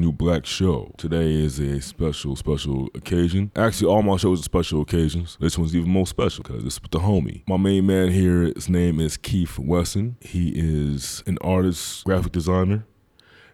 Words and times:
New 0.00 0.12
Black 0.12 0.46
Show. 0.46 0.92
Today 0.96 1.32
is 1.32 1.58
a 1.58 1.80
special, 1.80 2.36
special 2.36 2.88
occasion. 2.94 3.50
Actually, 3.56 3.88
all 3.88 4.02
my 4.02 4.16
shows 4.16 4.40
are 4.40 4.44
special 4.44 4.80
occasions. 4.80 5.36
This 5.40 5.56
one's 5.56 5.74
even 5.74 5.90
more 5.90 6.06
special 6.06 6.42
because 6.42 6.64
it's 6.64 6.80
with 6.80 6.90
the 6.90 6.98
homie. 6.98 7.42
My 7.48 7.56
main 7.56 7.86
man 7.86 8.10
here, 8.10 8.52
his 8.54 8.68
name 8.68 9.00
is 9.00 9.16
Keith 9.16 9.58
Wesson. 9.58 10.16
He 10.20 10.52
is 10.54 11.22
an 11.26 11.38
artist, 11.40 12.04
graphic 12.04 12.32
designer, 12.32 12.86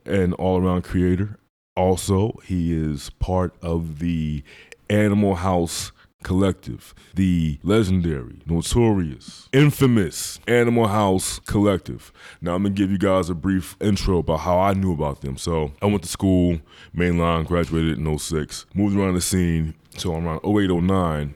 and 0.05 0.35
all 0.35 0.63
around 0.63 0.83
creator. 0.83 1.39
Also, 1.77 2.33
he 2.45 2.73
is 2.73 3.11
part 3.19 3.55
of 3.63 3.99
the 3.99 4.43
Animal 4.89 5.37
House 5.37 5.93
Collective, 6.23 6.95
the 7.15 7.59
legendary, 7.63 8.41
notorious, 8.47 9.49
infamous 9.53 10.39
Animal 10.47 10.89
House 10.89 11.39
Collective. 11.41 12.13
Now, 12.41 12.55
I'm 12.55 12.63
gonna 12.63 12.75
give 12.75 12.91
you 12.91 12.99
guys 12.99 13.31
a 13.31 13.35
brief 13.35 13.77
intro 13.81 14.19
about 14.19 14.41
how 14.41 14.59
I 14.59 14.75
knew 14.75 14.93
about 14.93 15.23
them. 15.23 15.37
So, 15.37 15.73
I 15.81 15.87
went 15.87 16.03
to 16.03 16.09
school, 16.09 16.61
mainline, 16.95 17.47
graduated 17.47 17.99
in 17.99 18.19
06, 18.19 18.67
moved 18.75 18.97
around 18.97 19.15
the 19.15 19.21
scene. 19.21 19.75
So, 19.97 20.15
around 20.15 20.41
08, 20.45 20.71
09, 20.71 21.35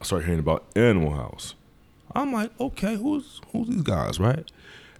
I 0.00 0.04
started 0.04 0.24
hearing 0.26 0.40
about 0.40 0.64
Animal 0.74 1.12
House. 1.12 1.54
I'm 2.14 2.32
like, 2.32 2.50
okay, 2.60 2.96
who's 2.96 3.40
who's 3.52 3.68
these 3.68 3.82
guys, 3.82 4.20
right? 4.20 4.50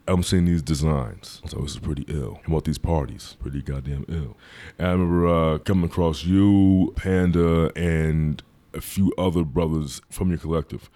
I'm 0.06 0.22
seeing 0.22 0.44
these 0.44 0.62
designs. 0.62 1.40
So 1.46 1.58
this 1.60 1.72
is 1.72 1.78
pretty 1.78 2.04
ill. 2.08 2.40
About 2.46 2.64
these 2.64 2.78
parties, 2.78 3.36
pretty 3.40 3.62
goddamn 3.62 4.04
ill. 4.08 4.36
And 4.78 4.88
I 4.88 4.92
remember 4.92 5.26
uh, 5.26 5.58
coming 5.58 5.86
across 5.86 6.24
you, 6.24 6.92
Panda, 6.96 7.72
and 7.74 8.42
a 8.74 8.80
few 8.80 9.12
other 9.16 9.44
brothers 9.44 10.00
from 10.10 10.28
your 10.30 10.38
collective, 10.38 10.90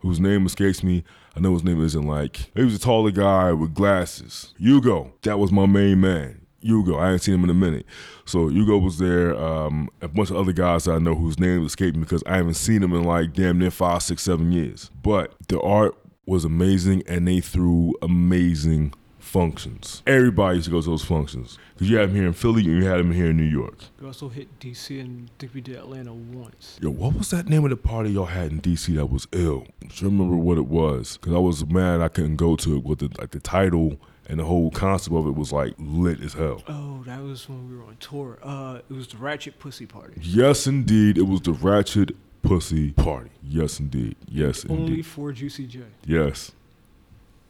whose 0.00 0.20
name 0.20 0.46
escapes 0.46 0.82
me. 0.82 1.04
I 1.36 1.40
know 1.40 1.52
his 1.54 1.64
name 1.64 1.82
isn't 1.82 2.06
like. 2.06 2.50
He 2.54 2.62
was 2.62 2.74
a 2.74 2.78
taller 2.78 3.10
guy 3.10 3.52
with 3.52 3.74
glasses. 3.74 4.54
Hugo. 4.58 5.14
That 5.22 5.38
was 5.38 5.50
my 5.50 5.66
main 5.66 6.00
man. 6.00 6.46
Hugo. 6.60 6.98
I 6.98 7.06
hadn't 7.06 7.20
seen 7.20 7.34
him 7.34 7.44
in 7.44 7.50
a 7.50 7.54
minute. 7.54 7.84
So 8.24 8.48
Hugo 8.48 8.78
was 8.78 8.98
there. 8.98 9.36
Um, 9.36 9.90
a 10.00 10.08
bunch 10.08 10.30
of 10.30 10.36
other 10.36 10.52
guys 10.52 10.88
I 10.88 10.98
know 10.98 11.14
whose 11.14 11.38
names 11.38 11.66
escape 11.66 11.94
me 11.94 12.00
because 12.00 12.22
I 12.26 12.36
haven't 12.36 12.54
seen 12.54 12.80
them 12.80 12.94
in 12.94 13.04
like 13.04 13.34
damn 13.34 13.58
near 13.58 13.70
five, 13.70 14.02
six, 14.02 14.22
seven 14.22 14.50
years. 14.52 14.90
But 15.02 15.34
the 15.48 15.60
art 15.60 15.94
was 16.26 16.44
amazing 16.44 17.02
and 17.06 17.28
they 17.28 17.40
threw 17.40 17.94
amazing 18.00 18.94
functions. 19.34 20.00
Everybody 20.06 20.58
used 20.58 20.66
to 20.66 20.70
go 20.70 20.80
to 20.80 20.90
those 20.90 21.04
functions. 21.04 21.58
Because 21.72 21.90
you 21.90 21.96
had 21.96 22.10
them 22.10 22.14
here 22.14 22.26
in 22.26 22.34
Philly 22.34 22.62
and 22.64 22.76
you 22.78 22.86
had 22.86 23.00
them 23.00 23.10
here 23.10 23.30
in 23.30 23.36
New 23.36 23.42
York. 23.42 23.74
We 24.00 24.06
also 24.06 24.28
hit 24.28 24.60
DC 24.60 25.00
and 25.00 25.28
I 25.28 25.32
think 25.40 25.54
we 25.54 25.60
did 25.60 25.74
Atlanta 25.74 26.14
once. 26.14 26.78
Yo, 26.80 26.90
what 26.90 27.14
was 27.14 27.30
that 27.30 27.48
name 27.48 27.64
of 27.64 27.70
the 27.70 27.76
party 27.76 28.10
y'all 28.10 28.26
had 28.26 28.52
in 28.52 28.60
DC 28.60 28.94
that 28.94 29.06
was 29.06 29.26
ill? 29.32 29.66
I 29.84 29.92
should 29.92 30.04
remember 30.04 30.36
what 30.36 30.56
it 30.56 30.66
was. 30.66 31.16
Because 31.16 31.34
I 31.34 31.38
was 31.38 31.66
mad 31.66 32.00
I 32.00 32.06
couldn't 32.06 32.36
go 32.36 32.54
to 32.54 32.76
it 32.76 32.84
with 32.84 33.00
the, 33.00 33.10
like 33.18 33.32
the 33.32 33.40
title 33.40 33.96
and 34.28 34.38
the 34.38 34.44
whole 34.44 34.70
concept 34.70 35.16
of 35.16 35.26
it 35.26 35.34
was 35.34 35.52
like 35.52 35.74
lit 35.78 36.20
as 36.20 36.34
hell. 36.34 36.62
Oh, 36.68 37.02
that 37.04 37.20
was 37.20 37.48
when 37.48 37.68
we 37.68 37.76
were 37.76 37.82
on 37.82 37.96
tour. 37.98 38.38
Uh, 38.40 38.82
it 38.88 38.94
was 38.94 39.08
the 39.08 39.16
Ratchet 39.16 39.58
Pussy 39.58 39.84
Party. 39.84 40.14
Yes, 40.22 40.68
indeed. 40.68 41.18
It 41.18 41.26
was 41.26 41.40
the 41.40 41.54
Ratchet 41.54 42.12
Pussy 42.42 42.92
Party. 42.92 43.30
Yes, 43.42 43.80
indeed. 43.80 44.14
Yes, 44.28 44.64
Only 44.64 44.74
indeed. 44.76 44.92
Only 44.92 45.02
for 45.02 45.32
Juicy 45.32 45.66
J. 45.66 45.80
Yes. 46.06 46.52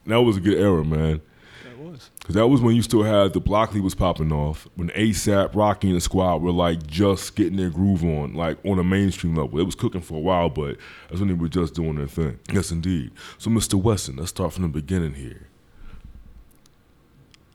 That 0.07 0.23
was 0.23 0.39
a 0.39 0.41
good 0.41 0.59
era, 0.59 0.83
man. 0.83 1.21
Was. 1.85 2.11
Because 2.19 2.35
that 2.35 2.47
was 2.49 2.61
when 2.61 2.75
you 2.77 2.83
still 2.83 3.03
had 3.03 3.33
the 3.33 3.41
Blockley 3.41 3.81
was 3.81 3.95
popping 3.95 4.33
off, 4.33 4.67
when 4.75 4.89
ASAP, 4.91 5.55
Rocky, 5.55 5.89
and 5.89 5.97
the 5.97 6.01
squad 6.01 6.43
were 6.43 6.53
like 6.53 6.87
just 6.87 7.37
getting 7.37 7.57
their 7.57 7.71
groove 7.71 8.03
on, 8.05 8.35
like 8.35 8.59
on 8.65 8.79
a 8.79 8.85
mainstream 8.85 9.35
level. 9.35 9.59
It 9.59 9.65
was 9.65 9.75
cooking 9.75 10.01
for 10.01 10.15
a 10.15 10.21
while, 10.21 10.49
but 10.49 10.77
that's 11.09 11.21
when 11.21 11.29
they 11.29 11.35
were 11.35 11.49
just 11.49 11.75
doing 11.75 11.97
their 11.97 12.07
thing. 12.07 12.39
Yes, 12.53 12.71
indeed. 12.71 13.11
So, 13.39 13.51
Mr. 13.51 13.75
Wesson, 13.75 14.17
let's 14.17 14.31
start 14.31 14.53
from 14.53 14.63
the 14.63 14.69
beginning 14.69 15.15
here. 15.15 15.49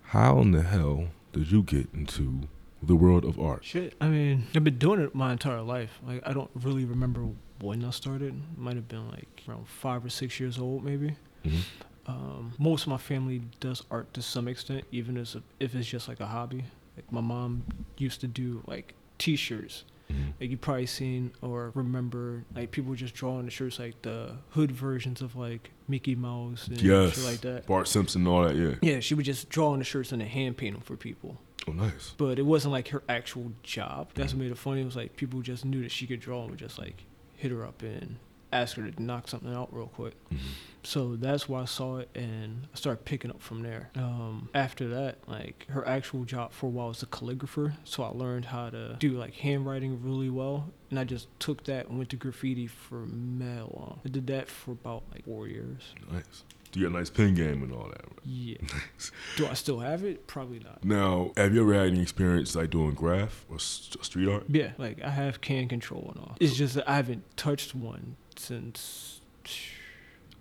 How 0.04 0.40
in 0.40 0.52
the 0.52 0.64
hell 0.64 1.10
did 1.34 1.52
you 1.52 1.62
get 1.64 1.88
into 1.94 2.42
the 2.82 2.96
world 2.96 3.26
of 3.26 3.40
art? 3.40 3.64
Shit. 3.64 3.94
I 4.02 4.08
mean, 4.08 4.48
I've 4.56 4.64
been 4.64 4.78
doing 4.78 5.02
it 5.02 5.14
my 5.14 5.32
entire 5.32 5.62
life. 5.62 6.00
Like, 6.06 6.22
I 6.26 6.34
don't 6.34 6.50
really 6.56 6.86
remember 6.86 7.28
when 7.62 7.84
I 7.84 7.92
started. 7.92 8.34
Might 8.58 8.76
have 8.76 8.88
been 8.88 9.10
like 9.10 9.28
around 9.48 9.68
five 9.68 10.04
or 10.06 10.10
six 10.10 10.40
years 10.40 10.58
old, 10.58 10.84
maybe. 10.84 11.16
Mhm. 11.46 11.60
Um, 12.08 12.54
most 12.58 12.84
of 12.84 12.88
my 12.90 12.98
family 12.98 13.42
does 13.60 13.84
art 13.92 14.14
to 14.16 14.22
some 14.22 14.48
extent, 14.48 14.84
even 14.92 15.18
as 15.18 15.36
a, 15.36 15.44
if 15.60 15.76
it's 15.76 15.88
just 15.88 16.08
like 16.08 16.20
a 16.20 16.26
hobby. 16.28 16.66
Like 16.96 17.12
my 17.12 17.22
mom 17.22 17.64
used 17.98 18.22
to 18.22 18.28
do 18.28 18.64
like 18.68 18.94
T-shirts. 19.20 19.84
Mhm. 20.12 20.34
Like 20.42 20.50
you 20.50 20.58
probably 20.58 20.88
seen 20.88 21.32
or 21.42 21.72
remember 21.76 22.44
like 22.56 22.72
people 22.72 22.96
just 22.96 23.14
drawing 23.14 23.46
the 23.46 23.52
shirts 23.52 23.78
like 23.78 24.02
the 24.02 24.38
hood 24.52 24.72
versions 24.72 25.22
of 25.22 25.36
like 25.36 25.70
Mickey 25.88 26.16
Mouse 26.16 26.68
and 26.68 26.82
Yes. 26.82 27.16
shit 27.16 27.26
like 27.26 27.42
that. 27.42 27.68
Bart 27.68 27.88
Simpson 27.88 28.22
and 28.22 28.28
all 28.28 28.44
that, 28.44 28.56
yeah. 28.56 28.76
Yeah, 28.82 29.00
she 29.02 29.14
would 29.14 29.26
just 29.26 29.50
draw 29.50 29.72
on 29.72 29.78
the 29.80 29.86
shirts 29.86 30.12
and 30.12 30.20
then 30.22 30.28
hand 30.30 30.58
paint 30.58 30.74
them 30.76 30.82
for 30.82 30.96
people. 30.96 31.38
Oh, 31.68 31.74
nice. 31.74 32.16
But 32.18 32.40
it 32.40 32.46
wasn't 32.46 32.72
like 32.72 32.88
her 32.88 33.04
actual 33.08 33.52
job. 33.62 34.10
That's 34.16 34.34
what 34.34 34.40
made 34.42 34.52
it 34.52 34.58
funny. 34.58 34.82
It 34.82 34.86
was 34.86 34.96
like 34.96 35.16
people 35.16 35.42
just 35.42 35.64
knew 35.64 35.84
that 35.84 35.92
she 35.92 36.08
could 36.08 36.20
draw 36.22 36.42
and 36.42 36.50
would 36.52 36.60
just 36.60 36.80
like 36.80 37.04
hit 37.36 37.52
her 37.52 37.64
up 37.64 37.84
and 37.84 38.16
ask 38.52 38.78
her 38.78 38.90
to 38.90 39.04
knock 39.04 39.28
something 39.28 39.54
out 39.54 39.72
real 39.72 39.88
quick. 39.88 40.14
Mhm. 40.32 40.38
So 40.84 41.16
that's 41.16 41.50
why 41.50 41.62
I 41.62 41.66
saw 41.66 41.98
it 41.98 42.10
and 42.16 42.68
I 42.74 42.78
started 42.78 43.04
picking 43.06 43.32
up 43.32 43.42
from 43.42 43.62
there. 43.64 43.90
Um, 43.96 44.50
after 44.54 44.88
that, 44.90 45.18
like 45.28 45.66
her 45.70 45.88
actual 45.88 46.24
job 46.24 46.52
for 46.54 46.68
a 46.68 46.70
while 46.70 46.88
was 46.90 47.04
a 47.04 47.06
calligrapher. 47.06 47.74
So 47.84 48.04
I 48.04 48.10
learned 48.10 48.46
how 48.46 48.70
to 48.70 48.96
do 49.00 49.12
like 49.12 49.34
handwriting 49.36 50.02
really 50.04 50.30
well. 50.30 50.72
And 50.90 50.98
I 51.00 51.04
just 51.04 51.28
took 51.40 51.66
that 51.66 51.88
and 51.88 51.98
went 51.98 52.10
to 52.12 52.16
graffiti 52.16 52.68
for 52.68 53.06
mad 53.06 53.68
long. 53.74 54.00
I 54.06 54.10
did 54.10 54.28
that 54.28 54.48
for 54.48 54.72
about 54.72 55.04
like 55.12 55.26
four 55.26 55.48
years. 55.48 55.94
Nice. 56.12 56.44
Do 56.72 56.80
you 56.80 56.86
got 56.88 56.96
a 56.96 57.00
nice 57.00 57.10
pen 57.10 57.34
game 57.34 57.64
and 57.64 57.74
all 57.74 57.88
that. 57.90 58.04
Right? 58.04 58.20
Yeah. 58.26 58.58
Do 59.38 59.48
I 59.48 59.56
still 59.56 59.80
have 59.80 60.04
it? 60.04 60.28
Probably 60.28 60.60
not. 60.60 60.84
Now, 60.84 61.32
have 61.36 61.54
you 61.56 61.62
ever 61.62 61.74
had 61.74 61.88
any 61.88 62.02
experience 62.02 62.56
like 62.56 62.70
doing 62.70 62.94
graph 62.94 63.44
or 63.50 63.56
s- 63.56 63.98
street 64.02 64.30
art? 64.30 64.44
Yeah, 64.48 64.72
like 64.78 65.02
I 65.02 65.10
have 65.10 65.42
can 65.42 65.68
control 65.68 66.12
and 66.16 66.24
all. 66.24 66.38
It's 66.40 66.56
just 66.56 66.76
that 66.76 66.88
I 66.88 66.96
haven't 66.96 67.24
touched 67.38 67.74
one 67.74 68.18
since 68.36 69.22
was 69.44 69.52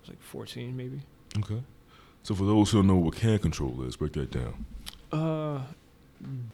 like 0.09 0.21
14 0.21 0.75
maybe. 0.75 1.01
Okay. 1.37 1.61
So 2.23 2.35
for 2.35 2.45
those 2.45 2.71
who 2.71 2.79
don't 2.79 2.87
know 2.87 2.95
what 2.95 3.15
can 3.15 3.39
control 3.39 3.81
is, 3.83 3.95
break 3.95 4.13
that 4.13 4.31
down. 4.31 4.65
Uh 5.11 5.61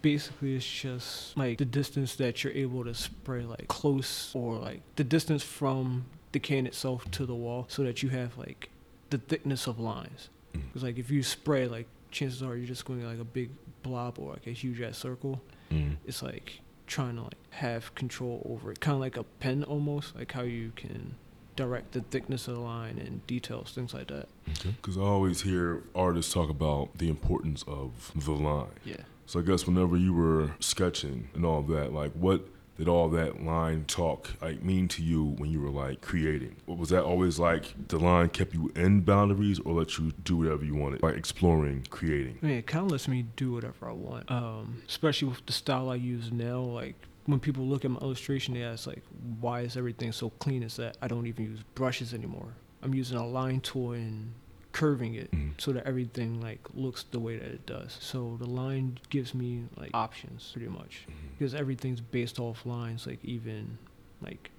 basically 0.01 0.55
it's 0.55 0.65
just 0.65 1.35
like 1.35 1.57
the 1.57 1.65
distance 1.65 2.15
that 2.17 2.43
you're 2.43 2.53
able 2.53 2.83
to 2.83 2.93
spray 2.93 3.43
like 3.43 3.67
close 3.67 4.31
or 4.35 4.57
like 4.57 4.81
the 4.95 5.03
distance 5.03 5.41
from 5.41 6.05
the 6.33 6.39
can 6.39 6.67
itself 6.67 7.09
to 7.09 7.25
the 7.25 7.33
wall 7.33 7.65
so 7.67 7.83
that 7.83 8.03
you 8.03 8.09
have 8.09 8.37
like 8.37 8.69
the 9.09 9.17
thickness 9.17 9.65
of 9.65 9.79
lines. 9.79 10.29
Mm. 10.53 10.73
Cuz 10.73 10.83
like 10.83 10.97
if 10.97 11.09
you 11.09 11.23
spray 11.23 11.67
like 11.67 11.87
chances 12.11 12.43
are 12.43 12.55
you're 12.55 12.67
just 12.67 12.85
going 12.85 13.01
to 13.01 13.07
like 13.07 13.19
a 13.19 13.25
big 13.25 13.49
blob 13.83 14.19
or 14.19 14.33
like 14.33 14.47
a 14.47 14.51
huge 14.51 14.81
ass 14.81 14.97
circle. 14.97 15.41
Mm. 15.71 15.97
it's 16.05 16.21
like 16.21 16.61
trying 16.85 17.15
to 17.15 17.23
like 17.23 17.37
have 17.49 17.93
control 17.95 18.45
over 18.47 18.71
it 18.71 18.79
kind 18.79 18.93
of 18.93 19.01
like 19.01 19.17
a 19.17 19.23
pen 19.23 19.63
almost 19.63 20.15
like 20.15 20.31
how 20.31 20.43
you 20.43 20.71
can 20.75 21.15
direct 21.55 21.91
the 21.93 22.01
thickness 22.01 22.47
of 22.47 22.55
the 22.55 22.59
line 22.59 22.97
and 22.97 23.25
details 23.27 23.71
things 23.71 23.93
like 23.93 24.07
that 24.07 24.27
Okay. 24.59 24.75
Because 24.81 24.97
I 24.97 25.01
always 25.01 25.41
hear 25.41 25.83
artists 25.95 26.33
talk 26.33 26.49
about 26.49 26.97
the 26.97 27.09
importance 27.09 27.63
of 27.67 28.11
the 28.15 28.31
line. 28.31 28.67
yeah 28.83 28.97
So 29.25 29.39
I 29.39 29.43
guess 29.43 29.65
whenever 29.65 29.97
you 29.97 30.13
were 30.13 30.51
sketching 30.59 31.29
and 31.33 31.45
all 31.45 31.61
that, 31.63 31.91
like 31.93 32.11
what 32.13 32.47
did 32.77 32.87
all 32.89 33.07
that 33.09 33.41
line 33.43 33.85
talk 33.85 34.33
like 34.41 34.61
mean 34.61 34.87
to 34.89 35.01
you 35.01 35.23
when 35.39 35.49
you 35.49 35.61
were 35.61 35.69
like 35.69 36.01
creating? 36.01 36.57
What 36.65 36.77
was 36.77 36.89
that 36.89 37.03
always 37.03 37.39
like 37.39 37.73
the 37.87 37.97
line 37.97 38.29
kept 38.29 38.53
you 38.53 38.71
in 38.75 39.01
boundaries 39.01 39.59
or 39.61 39.73
let 39.73 39.97
you 39.97 40.11
do 40.23 40.35
whatever 40.37 40.63
you 40.65 40.75
wanted? 40.75 41.01
Like 41.01 41.15
exploring, 41.17 41.87
creating. 41.89 42.37
I 42.43 42.45
mean, 42.45 42.57
it 42.57 42.67
kind 42.67 42.85
of 42.85 42.91
lets 42.91 43.07
me 43.07 43.25
do 43.37 43.53
whatever 43.53 43.89
I 43.89 43.93
want 43.93 44.29
um 44.29 44.83
especially 44.87 45.29
with 45.29 45.45
the 45.45 45.53
style 45.53 45.89
I 45.89 45.95
use 45.95 46.31
now 46.31 46.59
like 46.59 46.95
when 47.25 47.39
people 47.39 47.65
look 47.65 47.83
at 47.85 47.91
my 47.91 47.99
illustration 48.01 48.53
they 48.53 48.63
ask 48.63 48.85
like 48.87 49.01
why 49.39 49.61
is 49.61 49.75
everything 49.77 50.11
so 50.11 50.29
clean 50.31 50.61
as 50.63 50.75
that 50.77 50.97
I 51.01 51.07
don't 51.07 51.25
even 51.27 51.45
use 51.45 51.59
brushes 51.73 52.13
anymore 52.13 52.53
I'm 52.83 52.93
using 52.93 53.17
a 53.17 53.25
line 53.25 53.61
tool 53.61 53.93
and 53.93 54.33
curving 54.71 55.15
it 55.15 55.31
Mhm. 55.31 55.59
so 55.59 55.71
that 55.71 55.85
everything 55.87 56.41
like 56.41 56.59
looks 56.73 57.03
the 57.03 57.19
way 57.19 57.37
that 57.37 57.47
it 57.47 57.65
does. 57.65 57.97
So 58.01 58.35
the 58.37 58.45
line 58.45 58.99
gives 59.09 59.33
me 59.33 59.63
like 59.77 59.91
options 59.93 60.51
pretty 60.51 60.67
much 60.67 61.07
because 61.37 61.55
everything's 61.55 62.01
based 62.01 62.39
off 62.39 62.65
lines 62.65 63.07
like 63.07 63.23
even 63.23 63.77
like 64.21 64.51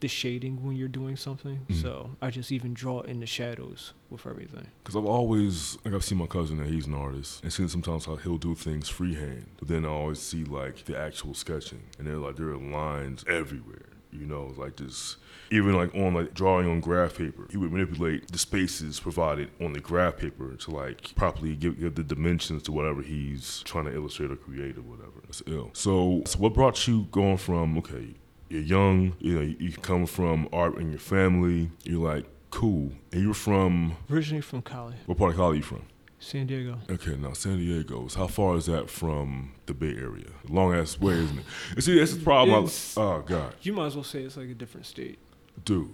the 0.00 0.08
shading 0.08 0.64
when 0.64 0.76
you're 0.76 0.88
doing 0.88 1.16
something. 1.16 1.60
Mhm. 1.68 1.82
So 1.82 2.16
I 2.22 2.30
just 2.30 2.52
even 2.52 2.74
draw 2.74 3.00
in 3.00 3.20
the 3.20 3.26
shadows 3.26 3.92
with 4.10 4.26
everything. 4.26 4.68
Because 4.82 4.96
I've 4.96 5.04
always, 5.04 5.78
like, 5.84 5.94
I've 5.94 6.04
seen 6.04 6.18
my 6.18 6.26
cousin 6.26 6.58
that 6.58 6.68
he's 6.68 6.86
an 6.86 6.94
artist, 6.94 7.42
and 7.42 7.52
seen 7.52 7.68
sometimes 7.68 8.04
how 8.06 8.16
he'll 8.16 8.38
do 8.38 8.54
things 8.54 8.88
freehand, 8.88 9.46
but 9.58 9.68
then 9.68 9.84
I 9.84 9.88
always 9.88 10.20
see 10.20 10.44
like 10.44 10.84
the 10.84 10.96
actual 10.98 11.34
sketching, 11.34 11.82
and 11.98 12.06
they're 12.06 12.16
like 12.16 12.36
there 12.36 12.48
are 12.48 12.56
lines 12.56 13.24
everywhere. 13.28 13.86
You 14.10 14.24
know, 14.24 14.54
like 14.56 14.76
this, 14.76 15.18
even 15.50 15.74
like 15.74 15.94
on 15.94 16.14
like 16.14 16.32
drawing 16.32 16.66
on 16.66 16.80
graph 16.80 17.18
paper, 17.18 17.46
he 17.50 17.58
would 17.58 17.70
manipulate 17.70 18.32
the 18.32 18.38
spaces 18.38 18.98
provided 19.00 19.50
on 19.60 19.74
the 19.74 19.80
graph 19.80 20.16
paper 20.16 20.54
to 20.54 20.70
like 20.70 21.14
properly 21.14 21.54
give, 21.54 21.78
give 21.78 21.94
the 21.94 22.02
dimensions 22.02 22.62
to 22.62 22.72
whatever 22.72 23.02
he's 23.02 23.62
trying 23.66 23.84
to 23.84 23.94
illustrate 23.94 24.30
or 24.30 24.36
create 24.36 24.78
or 24.78 24.80
whatever. 24.80 25.20
That's 25.26 25.42
ill. 25.46 25.70
So, 25.74 26.22
so 26.24 26.38
what 26.38 26.54
brought 26.54 26.88
you 26.88 27.06
going 27.10 27.36
from 27.36 27.76
okay, 27.78 28.14
you're 28.48 28.62
young, 28.62 29.14
you 29.18 29.34
know, 29.34 29.40
you, 29.58 29.72
come 29.72 30.06
from 30.06 30.48
art 30.52 30.76
in 30.78 30.90
your 30.90 30.98
family, 31.00 31.70
you're 31.84 32.00
like 32.14 32.24
cool, 32.50 32.92
and 33.12 33.22
you're 33.22 33.34
from 33.34 33.94
Originally 34.10 34.40
from 34.40 34.62
Cali, 34.62 34.94
what 35.06 35.18
part 35.18 35.30
of 35.32 35.36
Cali 35.36 35.52
are 35.52 35.56
you 35.56 35.62
from? 35.62 35.82
San 36.20 36.46
Diego. 36.48 36.78
Okay, 36.90 37.16
now 37.16 37.32
San 37.32 37.58
Diego's. 37.58 38.14
How 38.16 38.26
far 38.26 38.56
is 38.56 38.66
that 38.66 38.90
from 38.90 39.52
the 39.66 39.74
Bay 39.74 39.94
Area? 39.94 40.26
Long 40.48 40.74
ass 40.74 40.98
way, 40.98 41.12
isn't 41.12 41.38
it? 41.38 41.44
And 41.74 41.84
see, 41.84 41.96
that's 41.96 42.14
the 42.14 42.24
problem. 42.24 42.64
It's- 42.64 42.94
oh 42.96 43.22
God, 43.24 43.54
You 43.62 43.72
might 43.72 43.86
as 43.86 43.94
well 43.94 44.02
say 44.02 44.22
it's 44.24 44.36
like 44.36 44.48
a 44.48 44.54
different 44.54 44.86
state. 44.86 45.18
dude, 45.64 45.90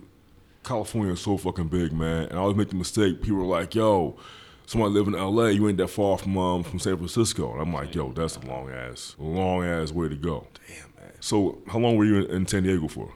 California 0.62 1.12
is 1.12 1.20
so 1.20 1.36
fucking 1.36 1.68
big, 1.68 1.92
man. 1.92 2.22
And 2.28 2.38
I 2.38 2.42
always 2.42 2.56
make 2.56 2.70
the 2.70 2.74
mistake. 2.76 3.20
People 3.20 3.42
are 3.42 3.60
like, 3.60 3.74
"Yo, 3.74 4.16
somebody 4.64 4.94
live 4.94 5.08
in 5.08 5.14
L.A. 5.14 5.50
You 5.50 5.68
ain't 5.68 5.76
that 5.76 5.88
far 5.88 6.16
from 6.16 6.38
um, 6.38 6.62
from 6.62 6.78
San 6.78 6.96
Francisco." 6.96 7.52
And 7.52 7.60
I'm 7.60 7.74
like, 7.74 7.94
"Yo, 7.94 8.10
that's 8.12 8.36
a 8.36 8.46
long 8.46 8.70
ass, 8.70 9.14
long 9.18 9.62
ass 9.62 9.92
way 9.92 10.08
to 10.08 10.16
go." 10.16 10.46
Damn. 10.66 10.93
So, 11.20 11.58
how 11.68 11.78
long 11.78 11.96
were 11.96 12.04
you 12.04 12.24
in, 12.24 12.30
in 12.30 12.46
San 12.46 12.62
Diego 12.62 12.88
for? 12.88 13.12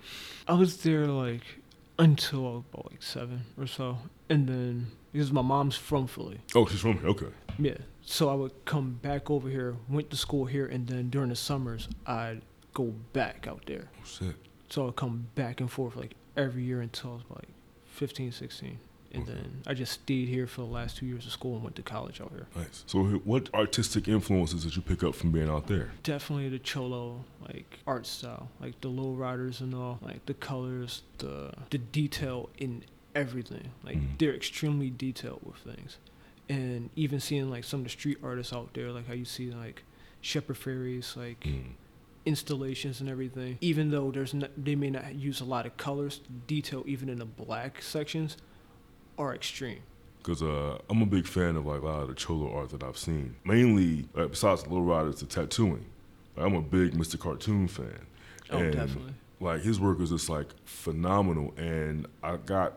I 0.46 0.55
was 0.55 0.79
there 0.79 1.06
like 1.06 1.43
until 1.99 2.46
I 2.46 2.50
was 2.50 2.62
about 2.73 2.90
like 2.93 3.02
seven 3.02 3.44
or 3.58 3.67
so, 3.67 3.99
and 4.29 4.49
then 4.49 4.87
because 5.12 5.32
my 5.32 5.43
mom's 5.43 5.76
from 5.76 6.06
Philly, 6.06 6.40
Oh, 6.55 6.67
she's 6.67 6.81
from 6.81 6.99
here. 6.99 7.08
Okay. 7.08 7.26
yeah. 7.58 7.76
So 8.02 8.31
I 8.31 8.35
would 8.35 8.52
come 8.64 8.99
back 9.02 9.31
over 9.31 9.49
here, 9.50 9.76
went 9.88 10.08
to 10.11 10.17
school 10.17 10.46
here, 10.46 10.64
and 10.67 10.87
then 10.87 11.11
during 11.11 11.29
the 11.29 11.37
summers 11.37 11.88
I'd 12.06 12.40
go 12.73 12.94
back 13.12 13.46
out 13.49 13.62
there. 13.67 13.88
Oh 14.00 14.05
shit. 14.05 14.35
So 14.70 14.88
I'd 14.88 14.96
come 14.96 15.29
back 15.35 15.61
and 15.61 15.70
forth 15.70 15.96
like 15.96 16.14
every 16.37 16.62
year 16.62 16.81
until 16.81 17.11
I 17.11 17.14
was 17.14 17.23
like 17.37 17.49
15, 17.87 18.32
16. 18.32 18.79
And 19.13 19.23
Okay. 19.23 19.33
then 19.33 19.63
I 19.67 19.73
just 19.75 19.93
stayed 19.93 20.29
here 20.29 20.47
for 20.47 20.61
the 20.61 20.67
last 20.67 20.99
two 20.99 21.07
years 21.07 21.25
of 21.25 21.33
school 21.33 21.55
and 21.55 21.65
went 21.65 21.77
to 21.77 21.83
college 21.83 22.21
out 22.21 22.31
here. 22.31 22.47
Nice. 22.55 22.85
So, 22.87 23.05
what 23.25 23.49
artistic 23.55 24.07
influences 24.07 24.65
did 24.65 24.77
you 24.77 24.83
pick 24.83 25.03
up 25.03 25.15
from 25.15 25.33
being 25.33 25.49
out 25.49 25.67
there? 25.67 25.93
Definitely 26.03 26.51
the 26.51 26.59
cholo 26.59 27.25
like 27.49 27.79
art 27.87 28.07
style, 28.07 28.51
like 28.61 28.81
the 28.83 28.89
low 28.89 29.13
riders 29.13 29.61
and 29.63 29.75
all, 29.75 29.99
like 30.03 30.27
the 30.27 30.35
colors, 30.35 31.03
the 31.19 31.53
the 31.71 31.79
detail 31.79 32.51
in 32.59 32.85
everything. 33.15 33.71
Like 33.83 33.97
Mhm. 33.97 34.19
they're 34.19 34.35
extremely 34.35 34.91
detailed 34.91 35.41
with 35.43 35.57
things, 35.57 35.97
and 36.49 36.91
even 36.95 37.19
seeing 37.19 37.49
like 37.51 37.65
some 37.65 37.81
of 37.81 37.85
the 37.85 37.91
street 37.91 38.19
artists 38.23 38.53
out 38.53 38.75
there, 38.75 38.93
like 38.93 39.07
how 39.07 39.15
you 39.15 39.25
see 39.25 39.51
like 39.51 39.85
Shepard 40.21 40.57
Fairey's, 40.57 41.17
like 41.17 41.41
Mm. 41.45 41.73
installations 42.27 43.01
and 43.01 43.09
everything. 43.09 43.57
Even 43.63 43.91
though 43.91 44.11
there's 44.11 44.35
not, 44.35 44.51
they 44.63 44.75
may 44.75 44.91
not 44.91 45.15
use 45.15 45.41
a 45.41 45.45
lot 45.45 45.65
of 45.65 45.77
colors, 45.79 46.21
detail 46.47 46.83
even 46.87 47.09
in 47.09 47.19
the 47.19 47.25
black 47.25 47.81
sections 47.81 48.37
are 49.19 49.35
extreme. 49.35 49.81
Cause 50.23 50.43
uh, 50.43 50.79
I'm 50.91 51.00
a 51.03 51.06
big 51.06 51.26
fan 51.26 51.56
of 51.56 51.65
like 51.67 51.81
a 51.81 51.85
lot 51.87 52.03
of 52.03 52.09
the 52.09 52.15
cholo 52.15 52.53
art 52.55 52.70
that 52.70 52.82
I've 52.82 52.99
seen. 52.99 53.37
Mainly, 53.44 54.06
like, 54.15 54.31
besides 54.31 54.62
Little 54.62 54.82
Riders, 54.82 55.20
the 55.20 55.26
tattooing. 55.26 55.87
Like, 56.37 56.47
I'm 56.47 56.55
a 56.55 56.61
big 56.61 56.93
Mr. 56.93 57.19
Cartoon 57.19 57.67
fan. 57.69 58.06
Oh, 58.50 58.59
And, 58.59 58.73
definitely. 58.73 59.15
Like 59.41 59.62
his 59.62 59.79
work 59.81 60.00
is 60.00 60.11
just 60.11 60.29
like 60.29 60.49
phenomenal, 60.65 61.55
and 61.56 62.06
I 62.23 62.37
got 62.38 62.75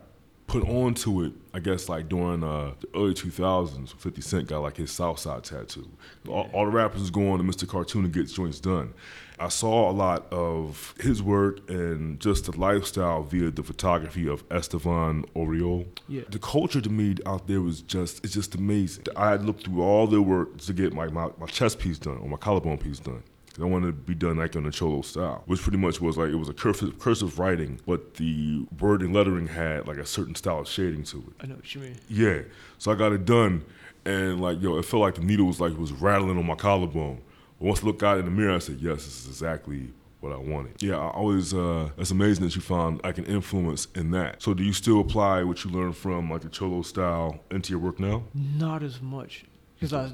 put 0.47 0.63
onto 0.67 1.23
it. 1.23 1.33
I 1.53 1.59
guess 1.59 1.89
like 1.89 2.07
during 2.07 2.43
uh, 2.43 2.73
the 2.79 2.87
early 2.95 3.13
2000s, 3.15 3.95
50 3.97 4.21
Cent 4.21 4.47
got 4.47 4.59
like 4.59 4.77
his 4.77 4.91
Southside 4.91 5.43
tattoo. 5.43 5.89
All, 6.29 6.49
all 6.53 6.65
the 6.65 6.71
rappers 6.71 7.01
was 7.01 7.09
going 7.09 7.39
to 7.39 7.43
Mr. 7.43 7.67
Cartoon 7.67 8.03
to 8.03 8.09
get 8.09 8.27
joints 8.27 8.59
done. 8.59 8.93
I 9.41 9.47
saw 9.47 9.89
a 9.89 9.91
lot 9.91 10.31
of 10.31 10.93
his 10.99 11.23
work 11.23 11.67
and 11.67 12.19
just 12.19 12.45
the 12.45 12.57
lifestyle 12.57 13.23
via 13.23 13.49
the 13.49 13.63
photography 13.63 14.27
of 14.27 14.43
Estevan 14.51 15.25
Oriol. 15.35 15.87
Yeah. 16.07 16.21
The 16.29 16.37
culture 16.37 16.79
to 16.79 16.89
me 16.89 17.15
out 17.25 17.47
there 17.47 17.59
was 17.59 17.81
just 17.81 18.23
it's 18.23 18.33
just 18.33 18.53
amazing. 18.53 19.05
I 19.15 19.31
had 19.31 19.43
looked 19.43 19.65
through 19.65 19.81
all 19.81 20.05
their 20.05 20.21
work 20.21 20.57
to 20.59 20.73
get 20.73 20.93
my, 20.93 21.07
my, 21.07 21.29
my 21.39 21.47
chest 21.47 21.79
piece 21.79 21.97
done 21.97 22.19
or 22.19 22.29
my 22.29 22.37
collarbone 22.37 22.77
piece 22.77 22.99
done. 22.99 23.23
I 23.59 23.65
wanted 23.65 23.87
to 23.87 23.93
be 23.93 24.13
done 24.13 24.37
like 24.37 24.55
on 24.55 24.63
the 24.63 24.71
cholo 24.71 25.01
style, 25.01 25.43
which 25.45 25.61
pretty 25.61 25.77
much 25.77 25.99
was 25.99 26.17
like 26.17 26.29
it 26.29 26.35
was 26.35 26.47
a 26.47 26.53
cursive, 26.53 26.99
cursive 26.99 27.37
writing, 27.37 27.81
but 27.85 28.15
the 28.15 28.65
word 28.79 29.01
and 29.01 29.13
lettering 29.13 29.47
had 29.47 29.87
like 29.87 29.97
a 29.97 30.05
certain 30.05 30.35
style 30.35 30.59
of 30.59 30.67
shading 30.69 31.03
to 31.05 31.17
it. 31.17 31.33
I 31.41 31.47
know 31.47 31.55
what 31.55 31.75
you 31.75 31.81
mean. 31.81 31.97
Yeah, 32.07 32.43
so 32.77 32.91
I 32.91 32.95
got 32.95 33.11
it 33.11 33.25
done, 33.25 33.65
and 34.05 34.39
like 34.39 34.61
yo, 34.61 34.77
it 34.77 34.85
felt 34.85 35.01
like 35.01 35.15
the 35.15 35.21
needle 35.21 35.47
was 35.47 35.59
like 35.59 35.77
was 35.77 35.91
rattling 35.91 36.37
on 36.37 36.45
my 36.45 36.55
collarbone. 36.55 37.21
But 37.61 37.67
once 37.67 37.83
I 37.83 37.85
looked 37.85 38.01
out 38.01 38.17
in 38.17 38.25
the 38.25 38.31
mirror, 38.31 38.55
I 38.55 38.59
said, 38.59 38.79
"Yes, 38.81 39.05
this 39.05 39.21
is 39.21 39.27
exactly 39.27 39.93
what 40.19 40.31
I 40.33 40.37
wanted." 40.37 40.81
Yeah, 40.81 40.97
I 40.97 41.09
always 41.11 41.53
uh, 41.53 41.89
it's 41.95 42.09
amazing 42.09 42.43
that 42.45 42.55
you 42.55 42.61
found 42.61 43.01
like 43.03 43.19
an 43.19 43.25
influence 43.25 43.87
in 43.93 44.09
that. 44.11 44.41
So 44.41 44.55
do 44.55 44.63
you 44.63 44.73
still 44.73 44.99
apply 44.99 45.43
what 45.43 45.63
you 45.63 45.69
learned 45.69 45.95
from 45.95 46.29
like 46.31 46.41
the 46.41 46.49
cholo 46.49 46.81
style 46.81 47.39
into 47.51 47.69
your 47.71 47.79
work 47.79 47.99
now? 47.99 48.23
Not 48.33 48.81
as 48.81 48.99
much 48.99 49.45
because 49.75 49.93
I 49.93 50.11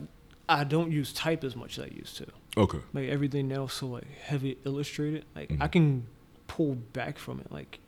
I 0.49 0.65
don't 0.65 0.91
use 0.91 1.13
type 1.13 1.45
as 1.45 1.55
much 1.55 1.77
as 1.79 1.85
I 1.85 1.87
used 1.95 2.17
to. 2.17 2.27
Okay. 2.57 2.79
Like 2.93 3.07
everything 3.07 3.47
now, 3.47 3.63
is 3.65 3.73
so 3.73 3.87
like 3.87 4.11
heavy 4.23 4.57
illustrated. 4.65 5.23
Like 5.33 5.51
I 5.53 5.67
Mhm. 5.67 5.71
can 5.71 6.07
pull 6.47 6.75
back 6.75 7.17
from 7.17 7.39
it. 7.39 7.49
Like 7.51 7.79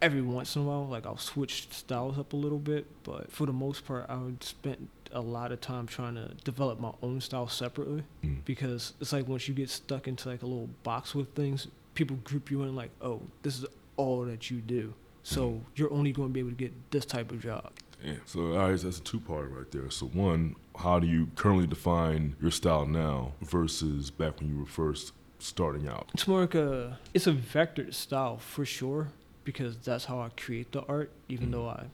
every 0.00 0.22
once 0.22 0.54
in 0.54 0.62
a 0.62 0.64
while, 0.64 0.86
like 0.86 1.04
I'll 1.04 1.16
switch 1.18 1.68
styles 1.72 2.16
up 2.18 2.32
a 2.32 2.36
little 2.36 2.58
bit, 2.60 2.86
but 3.02 3.32
for 3.32 3.44
the 3.46 3.52
most 3.52 3.84
part, 3.84 4.06
I 4.08 4.16
would 4.18 4.44
spend 4.44 4.88
a 5.12 5.20
lot 5.20 5.52
of 5.52 5.60
time 5.60 5.86
trying 5.86 6.14
to 6.16 6.28
develop 6.44 6.78
my 6.80 6.92
own 7.02 7.20
style 7.20 7.48
separately 7.48 8.02
Mm. 8.24 8.44
because 8.44 8.92
it's 9.00 9.12
like 9.12 9.26
once 9.28 9.48
you 9.48 9.54
get 9.54 9.70
stuck 9.70 10.06
into 10.08 10.28
like 10.28 10.42
a 10.42 10.46
little 10.46 10.68
box 10.82 11.14
with 11.14 11.28
things, 11.34 11.68
people 11.94 12.16
group 12.24 12.50
you 12.50 12.62
in 12.62 12.74
like, 12.76 12.90
oh, 13.00 13.20
this 13.42 13.58
is 13.58 13.66
all 13.96 14.24
that 14.24 14.50
you 14.50 14.58
do. 14.60 14.94
So 15.22 15.50
Mhm. 15.50 15.60
you're 15.76 15.92
only 15.92 16.12
going 16.12 16.28
to 16.28 16.32
be 16.32 16.40
able 16.40 16.50
to 16.50 16.56
get 16.56 16.72
this 16.90 17.04
type 17.04 17.30
of 17.32 17.40
job. 17.40 17.72
Yeah. 18.04 18.14
So 18.26 18.52
all 18.52 18.70
right, 18.70 18.78
that's 18.80 18.98
a 18.98 19.02
two 19.02 19.20
part 19.20 19.50
right 19.50 19.70
there. 19.72 19.90
So 19.90 20.06
one, 20.06 20.54
how 20.76 20.98
do 21.00 21.06
you 21.06 21.28
currently 21.34 21.66
define 21.66 22.36
your 22.40 22.50
style 22.52 22.86
now 22.86 23.32
versus 23.42 24.10
back 24.10 24.38
when 24.40 24.48
you 24.50 24.58
were 24.60 24.66
first 24.66 25.12
starting 25.40 25.88
out? 25.88 26.08
It's 26.14 26.28
more 26.28 26.42
like 26.42 26.54
a 26.54 26.98
it's 27.12 27.26
a 27.26 27.32
vectored 27.32 27.92
style 27.94 28.38
for 28.38 28.64
sure 28.64 29.08
because 29.44 29.76
that's 29.78 30.04
how 30.04 30.20
I 30.20 30.28
create 30.30 30.70
the 30.72 30.82
art. 30.86 31.10
Even 31.28 31.48
Mhm. 31.48 31.52
though 31.52 31.68
I 31.68 31.86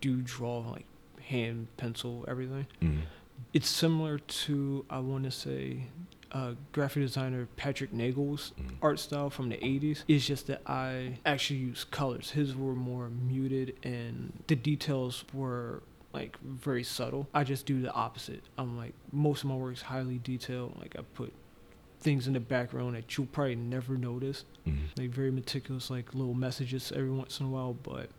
do 0.00 0.20
draw 0.22 0.58
like 0.58 0.86
hand, 1.24 1.68
pencil, 1.76 2.24
everything. 2.28 2.66
Mm. 2.80 3.02
It's 3.52 3.68
similar 3.68 4.18
to 4.18 4.84
I 4.90 4.98
want 5.00 5.24
to 5.24 5.30
say 5.30 5.86
uh, 6.32 6.54
graphic 6.72 7.02
designer 7.02 7.46
Patrick 7.56 7.92
Nagel's 7.92 8.52
Mm. 8.60 8.74
art 8.82 8.98
style 8.98 9.30
from 9.30 9.48
the 9.48 9.56
80s. 9.56 10.02
It's 10.08 10.26
just 10.26 10.46
that 10.48 10.62
I 10.66 11.18
actually 11.24 11.60
use 11.60 11.84
colors. 11.84 12.30
His 12.32 12.56
were 12.56 12.74
more 12.74 13.08
muted 13.10 13.76
and 13.84 14.32
the 14.48 14.56
details 14.56 15.24
were 15.32 15.82
like 16.12 16.36
very 16.42 16.82
subtle. 16.84 17.28
I 17.34 17.44
just 17.44 17.66
do 17.66 17.80
the 17.80 17.92
opposite. 17.92 18.42
I'm 18.58 18.76
like 18.76 18.94
most 19.12 19.44
of 19.44 19.50
my 19.50 19.56
work 19.56 19.74
is 19.74 19.82
highly 19.82 20.18
detailed. 20.18 20.76
Like 20.80 20.96
I 20.98 21.02
put 21.14 21.32
things 22.00 22.26
in 22.26 22.34
the 22.34 22.40
background 22.40 22.94
that 22.96 23.16
you'll 23.16 23.26
probably 23.28 23.54
never 23.56 23.96
notice. 23.96 24.44
Mm. 24.66 24.78
Like 24.98 25.10
very 25.10 25.30
meticulous, 25.30 25.88
like 25.90 26.14
little 26.14 26.34
messages 26.34 26.92
every 26.94 27.10
once 27.10 27.38
in 27.40 27.46
a 27.46 27.48
while. 27.48 27.74
But 27.74 28.10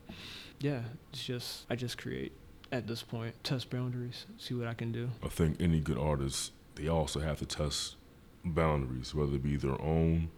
yeah, 0.59 0.81
it's 1.12 1.24
just 1.24 1.65
I 1.69 1.75
just 1.75 1.97
create 1.97 2.31
at 2.75 2.88
this 2.88 3.01
point, 3.01 3.41
test 3.44 3.70
boundaries, 3.70 4.25
see 4.38 4.53
what 4.53 4.67
I 4.67 4.74
can 4.74 4.91
do. 4.91 5.10
I 5.24 5.29
think 5.29 5.58
any 5.60 5.79
good 5.79 5.98
artist, 5.98 6.51
they 6.75 6.88
also 6.88 7.20
have 7.22 7.39
to 7.39 7.46
test 7.46 7.96
boundaries, 8.44 9.15
whether 9.15 9.36
it 9.36 9.44
be 9.44 9.55
their 9.55 9.82
own 9.82 10.29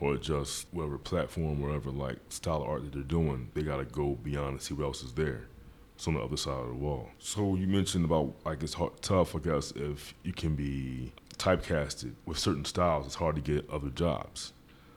or 0.00 0.16
just 0.16 0.66
whatever 0.72 0.98
platform, 0.98 1.60
whatever 1.60 1.90
like 1.90 2.18
style 2.28 2.62
of 2.62 2.68
art 2.68 2.82
that 2.84 2.92
they're 2.92 3.02
doing. 3.02 3.50
They 3.54 3.62
gotta 3.62 3.84
go 3.84 4.18
beyond 4.22 4.48
and 4.48 4.62
see 4.62 4.74
what 4.74 4.84
else 4.84 5.02
is 5.02 5.12
there. 5.12 5.46
It's 5.94 6.08
on 6.08 6.14
the 6.14 6.20
other 6.20 6.36
side 6.36 6.58
of 6.58 6.68
the 6.68 6.74
wall. 6.74 7.10
So 7.20 7.54
you 7.54 7.68
mentioned 7.68 8.04
about 8.04 8.34
like 8.44 8.62
it's 8.62 8.74
hard, 8.74 9.00
tough, 9.00 9.36
I 9.36 9.38
guess, 9.38 9.70
if 9.76 10.14
you 10.24 10.32
can 10.32 10.56
be 10.56 11.12
typecasted 11.38 12.12
with 12.26 12.38
certain 12.38 12.64
styles. 12.64 13.06
It's 13.06 13.14
hard 13.14 13.36
to 13.36 13.42
get 13.42 13.70
other 13.70 13.90
jobs. 13.90 14.52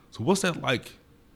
So 0.09 0.23
what's 0.23 0.41
that 0.41 0.61
like 0.61 0.93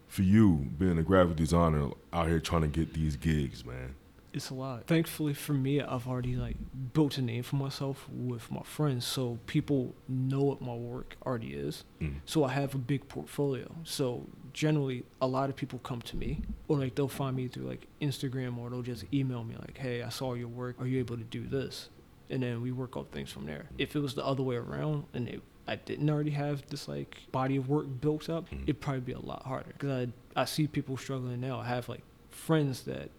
for 0.08 0.24
you, 0.24 0.70
being 0.78 0.98
a 0.98 1.04
graphic 1.04 1.36
designer 1.36 1.92
out 2.12 2.28
here 2.28 2.40
trying 2.40 2.64
to 2.64 2.68
get 2.68 2.94
these 2.94 3.16
gigs, 3.16 3.64
man? 3.64 3.96
It's 4.34 4.50
a 4.50 4.54
lot. 4.54 4.88
Thankfully 4.88 5.34
for 5.34 5.54
me, 5.54 5.82
I've 5.82 6.08
already 6.08 6.36
like 6.38 6.56
built 6.94 7.18
a 7.18 7.22
name 7.22 7.44
for 7.44 7.58
myself 7.58 8.08
with 8.10 8.50
my 8.50 8.64
friends, 8.64 9.06
so 9.06 9.40
people 9.46 9.94
know 10.08 10.42
what 10.42 10.62
my 10.62 10.74
work 10.74 11.18
already 11.26 11.54
is. 11.54 11.84
Mm. 12.00 12.16
So 12.26 12.44
I 12.46 12.52
have 12.54 12.74
a 12.74 12.78
big 12.78 13.08
portfolio. 13.10 13.70
So 13.84 14.28
generally, 14.54 15.04
a 15.22 15.28
lot 15.28 15.50
of 15.50 15.56
people 15.58 15.80
come 15.80 16.02
to 16.04 16.16
me, 16.16 16.42
or 16.70 16.78
like 16.78 16.96
they'll 16.96 17.08
find 17.10 17.36
me 17.36 17.50
through 17.50 17.68
like 17.68 17.88
Instagram, 18.02 18.58
or 18.58 18.70
they'll 18.70 18.82
just 18.82 19.04
email 19.14 19.44
me 19.44 19.56
like, 19.60 19.78
"Hey, 19.78 20.02
I 20.02 20.10
saw 20.10 20.34
your 20.34 20.48
work. 20.48 20.78
Are 20.80 20.88
you 20.88 21.00
able 21.00 21.18
to 21.18 21.24
do 21.24 21.46
this?" 21.46 21.90
And 22.30 22.42
then 22.44 22.62
we 22.62 22.72
work 22.72 22.94
out 22.96 23.12
things 23.12 23.30
from 23.30 23.46
there. 23.46 23.66
If 23.78 23.96
it 23.98 24.00
was 24.00 24.14
the 24.16 24.26
other 24.26 24.44
way 24.44 24.56
around, 24.56 25.04
and 25.14 25.28
it, 25.28 25.42
I 25.68 25.76
didn't 25.76 26.10
already 26.10 26.32
have 26.32 26.66
this 26.68 26.88
like 26.88 27.18
body 27.34 27.58
of 27.58 27.68
work 27.68 27.88
built 28.00 28.30
up, 28.30 28.50
Mhm. 28.50 28.64
it'd 28.64 28.80
probably 28.80 29.02
be 29.02 29.12
a 29.12 29.20
lot 29.20 29.44
harder. 29.46 29.72
Because 29.74 30.08
I 30.36 30.42
I 30.42 30.46
see 30.46 30.68
people 30.68 30.96
struggling 30.96 31.42
now. 31.42 31.60
I 31.60 31.66
have 31.68 31.90
like 31.90 32.04
friends 32.30 32.84
that 32.84 33.10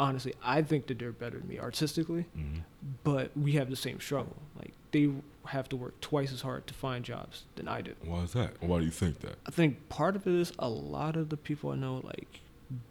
honestly 0.00 0.34
I 0.42 0.62
think 0.62 0.86
that 0.88 0.98
they're 0.98 1.12
better 1.12 1.38
than 1.38 1.48
me 1.48 1.58
artistically, 1.58 2.26
Mm. 2.36 2.60
but 3.04 3.30
we 3.36 3.52
have 3.52 3.70
the 3.70 3.76
same 3.76 4.00
struggle. 4.00 4.36
Like 4.58 4.72
they 4.92 5.10
have 5.46 5.68
to 5.70 5.76
work 5.76 6.00
twice 6.00 6.32
as 6.32 6.40
hard 6.42 6.66
to 6.66 6.74
find 6.74 7.04
jobs 7.04 7.44
than 7.56 7.68
I 7.68 7.82
do. 7.82 7.92
Why 8.04 8.20
is 8.22 8.32
that? 8.32 8.62
Why 8.62 8.78
do 8.78 8.84
you 8.84 8.90
think 8.90 9.20
that? 9.20 9.36
I 9.46 9.50
think 9.50 9.88
part 9.88 10.16
of 10.16 10.26
it 10.26 10.34
is 10.34 10.52
a 10.58 10.68
lot 10.68 11.16
of 11.16 11.28
the 11.28 11.36
people 11.36 11.70
I 11.70 11.76
know 11.76 12.00
like 12.04 12.40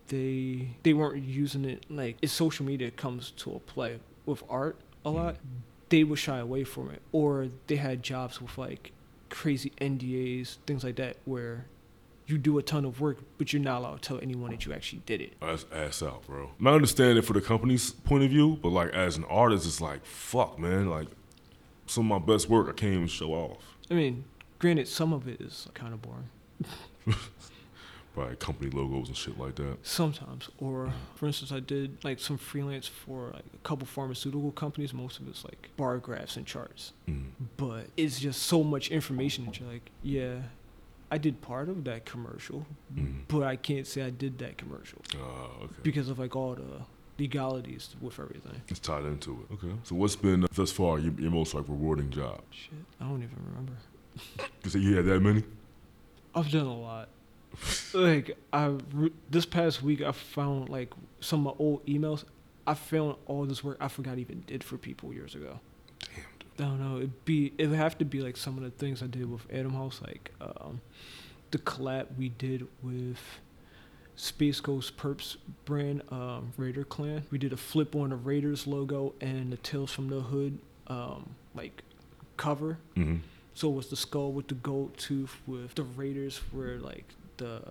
they 0.10 0.70
they 0.84 0.94
weren't 0.94 1.24
using 1.24 1.66
it 1.66 1.86
like 1.90 2.18
if 2.22 2.30
social 2.32 2.66
media 2.66 2.92
comes 2.92 3.32
to 3.38 3.56
a 3.56 3.60
play 3.60 4.00
with 4.26 4.44
art 4.50 4.78
a 5.06 5.10
lot, 5.10 5.36
they 5.90 6.04
would 6.04 6.20
shy 6.20 6.38
away 6.38 6.64
from 6.64 6.90
it. 6.92 7.02
Or 7.12 7.48
they 7.68 7.76
had 7.76 8.02
jobs 8.04 8.42
with 8.42 8.58
like 8.58 8.92
crazy 9.30 9.72
NDAs, 9.82 10.58
things 10.66 10.84
like 10.84 10.96
that 10.98 11.18
where 11.26 11.66
you 12.28 12.38
do 12.38 12.58
a 12.58 12.64
ton 12.64 12.86
of 12.86 13.02
work, 13.02 13.18
but 13.38 13.52
you're 13.54 13.62
not 13.62 13.80
allowed 13.80 14.02
to 14.02 14.08
tell 14.08 14.20
anyone 14.22 14.52
that 14.52 14.66
you 14.66 14.74
actually 14.74 15.02
did 15.06 15.22
it. 15.22 15.34
That's 15.42 15.66
ass 15.74 16.02
out, 16.02 16.26
bro. 16.26 16.52
I 16.66 16.70
understand 16.70 17.18
it 17.18 17.24
for 17.24 17.34
the 17.34 17.42
company's 17.42 17.92
point 17.92 18.24
of 18.24 18.30
view, 18.30 18.58
but 18.62 18.70
like 18.70 18.90
as 18.94 19.18
an 19.18 19.26
artist, 19.26 19.66
it's 19.66 19.82
like 19.82 20.06
fuck, 20.06 20.58
man. 20.60 20.90
Like 20.90 21.08
some 21.86 22.10
of 22.12 22.22
my 22.22 22.34
best 22.34 22.48
work, 22.50 22.68
I 22.70 22.72
can't 22.74 22.94
even 22.94 23.08
show 23.08 23.32
off. 23.34 23.58
I 23.92 23.94
mean, 23.96 24.24
granted, 24.60 24.88
some 24.88 25.12
of 25.14 25.28
it 25.28 25.42
is 25.42 25.68
kind 25.74 25.94
of 25.94 26.02
boring. 26.02 26.30
Right, 28.16 28.40
company 28.40 28.70
logos 28.70 29.08
and 29.08 29.18
shit 29.18 29.40
like 29.40 29.56
that. 29.56 29.78
Sometimes, 29.82 30.48
or 30.60 30.94
for 31.16 31.26
instance, 31.26 31.52
I 31.52 31.60
did 31.60 31.98
like 32.04 32.20
some 32.20 32.38
freelance 32.38 32.88
for 32.88 33.32
like 33.34 33.44
a 33.56 33.58
couple 33.68 33.88
pharmaceutical 33.88 34.52
companies. 34.52 34.94
Most 34.94 35.20
of 35.20 35.28
it's 35.28 35.44
like 35.44 35.70
bar 35.78 35.98
graphs 35.98 36.38
and 36.38 36.46
charts, 36.46 36.94
Mm. 37.10 37.24
but 37.58 37.88
it's 37.98 38.20
just 38.20 38.44
so 38.44 38.64
much 38.64 38.92
information 38.92 39.46
that 39.46 39.60
you're 39.60 39.68
like, 39.68 39.90
yeah, 40.04 40.42
I 41.14 41.18
did 41.20 41.36
part 41.42 41.70
of 41.70 41.84
that 41.84 42.06
commercial, 42.14 42.66
Mm. 42.96 43.28
but 43.28 43.44
I 43.44 43.56
can't 43.56 43.86
say 43.92 44.02
I 44.02 44.10
did 44.10 44.34
that 44.40 44.58
commercial 44.58 45.00
Uh, 45.16 45.64
okay. 45.66 45.76
because 45.84 46.08
of 46.12 46.18
like 46.18 46.36
all 46.36 46.56
the 46.56 46.82
legalities 47.20 47.96
with 48.02 48.20
everything. 48.20 48.62
It's 48.68 48.80
tied 48.80 49.06
into 49.06 49.32
it. 49.44 49.54
Okay. 49.56 49.74
So 49.84 49.96
what's 49.96 50.16
been 50.16 50.48
thus 50.56 50.72
far 50.72 50.98
your, 51.00 51.14
your 51.24 51.32
most 51.32 51.54
like 51.54 51.66
rewarding 51.68 52.10
job? 52.10 52.42
Shit, 52.52 52.74
I 53.00 53.04
don't 53.10 53.22
even 53.28 53.38
remember. 53.50 53.74
You 54.64 54.70
say 54.70 54.80
you 54.80 54.96
had 54.96 55.06
that 55.06 55.20
many? 55.22 55.44
I've 56.36 56.50
done 56.52 56.66
a 56.66 56.80
lot. 56.90 57.10
like 57.94 58.36
I 58.52 58.66
re- 59.02 59.12
this 59.30 59.46
past 59.46 59.84
week, 59.84 60.02
I 60.02 60.12
found 60.12 60.70
like 60.70 60.92
some 61.20 61.46
of 61.46 61.54
my 61.54 61.64
old 61.66 61.86
emails. 61.86 62.24
I 62.66 62.74
found 62.74 63.18
all 63.28 63.46
this 63.46 63.64
work 63.64 63.78
I 63.80 63.88
forgot 63.90 64.18
I 64.18 64.22
even 64.22 64.42
did 64.48 64.64
for 64.64 64.78
people 64.78 65.14
years 65.14 65.36
ago. 65.36 65.60
I 66.60 66.64
don't 66.64 66.80
know. 66.80 66.98
It'd 66.98 67.26
be 67.26 67.54
it 67.58 67.68
would 67.68 67.78
have 67.78 67.98
to 68.00 68.06
be 68.06 68.22
like 68.22 68.38
some 68.38 68.58
of 68.58 68.64
the 68.64 68.70
things 68.70 69.02
I 69.02 69.08
did 69.08 69.30
with 69.32 69.42
Animal 69.50 69.84
House, 69.86 70.02
like 70.06 70.32
um, 70.40 70.82
the 71.52 71.58
collab 71.58 72.08
we 72.18 72.30
did 72.30 72.68
with 72.82 73.20
SpaceGhostPurrp's 74.18 75.38
brand 75.66 76.04
um, 76.12 76.54
Raider 76.58 76.84
Klan. 76.84 77.24
We 77.32 77.38
did 77.38 77.54
a 77.54 77.58
flip 77.58 77.96
on 77.96 78.10
the 78.10 78.16
Raiders 78.16 78.68
logo 78.68 79.14
and 79.22 79.52
the 79.52 79.58
Tales 79.58 79.92
from 79.92 80.10
the 80.10 80.22
Hood 80.22 80.60
um, 80.88 81.36
like 81.56 81.84
cover. 82.38 82.78
Mm-hmm. 82.96 83.18
So 83.56 83.70
it 83.70 83.76
was 83.76 83.88
the 83.88 83.96
skull 83.96 84.32
with 84.32 84.48
the 84.48 84.56
gold 84.56 84.98
tooth 84.98 85.42
with 85.48 85.76
the 85.76 85.84
Raiders 85.84 86.42
where 86.52 86.78
like 86.80 87.06
the 87.38 87.62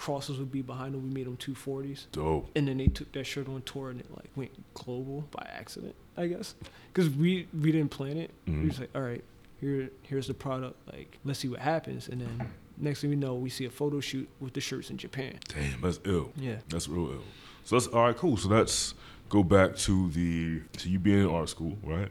crosses 0.00 0.38
would 0.38 0.50
be 0.50 0.62
behind 0.62 0.94
them. 0.94 1.02
We 1.02 1.10
made 1.14 1.26
them 1.26 1.36
240s. 1.36 2.06
Dope. 2.12 2.50
And 2.56 2.66
then 2.66 2.78
they 2.78 2.86
took 2.86 3.12
that 3.12 3.24
shirt 3.24 3.48
on 3.48 3.60
tour 3.62 3.90
and 3.90 4.00
it 4.00 4.06
like 4.10 4.30
went 4.34 4.50
global 4.74 5.28
by 5.30 5.46
accident, 5.52 5.94
I 6.16 6.26
guess. 6.26 6.54
Because 6.92 7.10
we 7.10 7.46
we 7.52 7.70
didn't 7.70 7.90
plan 7.90 8.16
it. 8.16 8.30
We 8.46 8.52
Mhm. 8.52 8.68
was 8.68 8.80
like, 8.80 8.90
all 8.94 9.02
right, 9.02 9.22
here 9.60 9.90
here's 10.02 10.26
the 10.26 10.34
product. 10.34 10.76
Like 10.92 11.18
let's 11.24 11.38
see 11.38 11.48
what 11.48 11.60
happens. 11.60 12.08
And 12.08 12.22
then 12.22 12.48
next 12.78 13.02
thing 13.02 13.10
we 13.10 13.16
know, 13.16 13.34
we 13.34 13.50
see 13.50 13.66
a 13.66 13.70
photo 13.70 14.00
shoot 14.00 14.26
with 14.40 14.54
the 14.54 14.60
shirts 14.60 14.88
in 14.90 14.96
Japan. 14.96 15.38
Damn, 15.48 15.80
that's 15.82 16.00
ill. 16.04 16.32
Yeah. 16.36 16.60
That's 16.70 16.88
real 16.88 17.10
ill. 17.12 17.24
So 17.64 17.76
that's 17.78 17.86
all 17.88 18.04
right. 18.06 18.16
Cool. 18.16 18.36
So 18.38 18.48
let's 18.48 18.94
go 19.28 19.42
back 19.42 19.76
to 19.86 20.08
the 20.10 20.60
to 20.78 20.88
you 20.88 20.98
being 20.98 21.20
in 21.20 21.26
art 21.26 21.50
school, 21.50 21.76
right? 21.84 22.08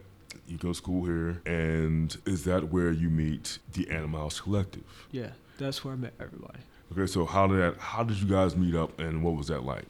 You 0.48 0.58
go 0.58 0.70
to 0.70 0.74
school 0.76 1.06
here, 1.06 1.42
and 1.46 2.16
is 2.26 2.44
that 2.46 2.72
where 2.72 2.92
you 2.92 3.10
meet 3.10 3.58
the 3.74 3.90
Animal 3.90 4.20
House 4.22 4.40
Collective? 4.40 4.84
Yeah. 5.12 5.32
That's 5.58 5.84
where 5.84 5.94
I 5.94 5.98
met 5.98 6.14
everybody. 6.20 6.60
Okay, 6.92 7.06
so 7.06 7.26
how 7.26 7.48
did 7.48 7.60
that? 7.60 7.78
How 7.78 8.04
did 8.04 8.18
you 8.18 8.28
guys 8.28 8.56
meet 8.56 8.76
up, 8.76 9.00
and 9.00 9.24
what 9.24 9.36
was 9.36 9.48
that 9.48 9.64
like? 9.64 9.86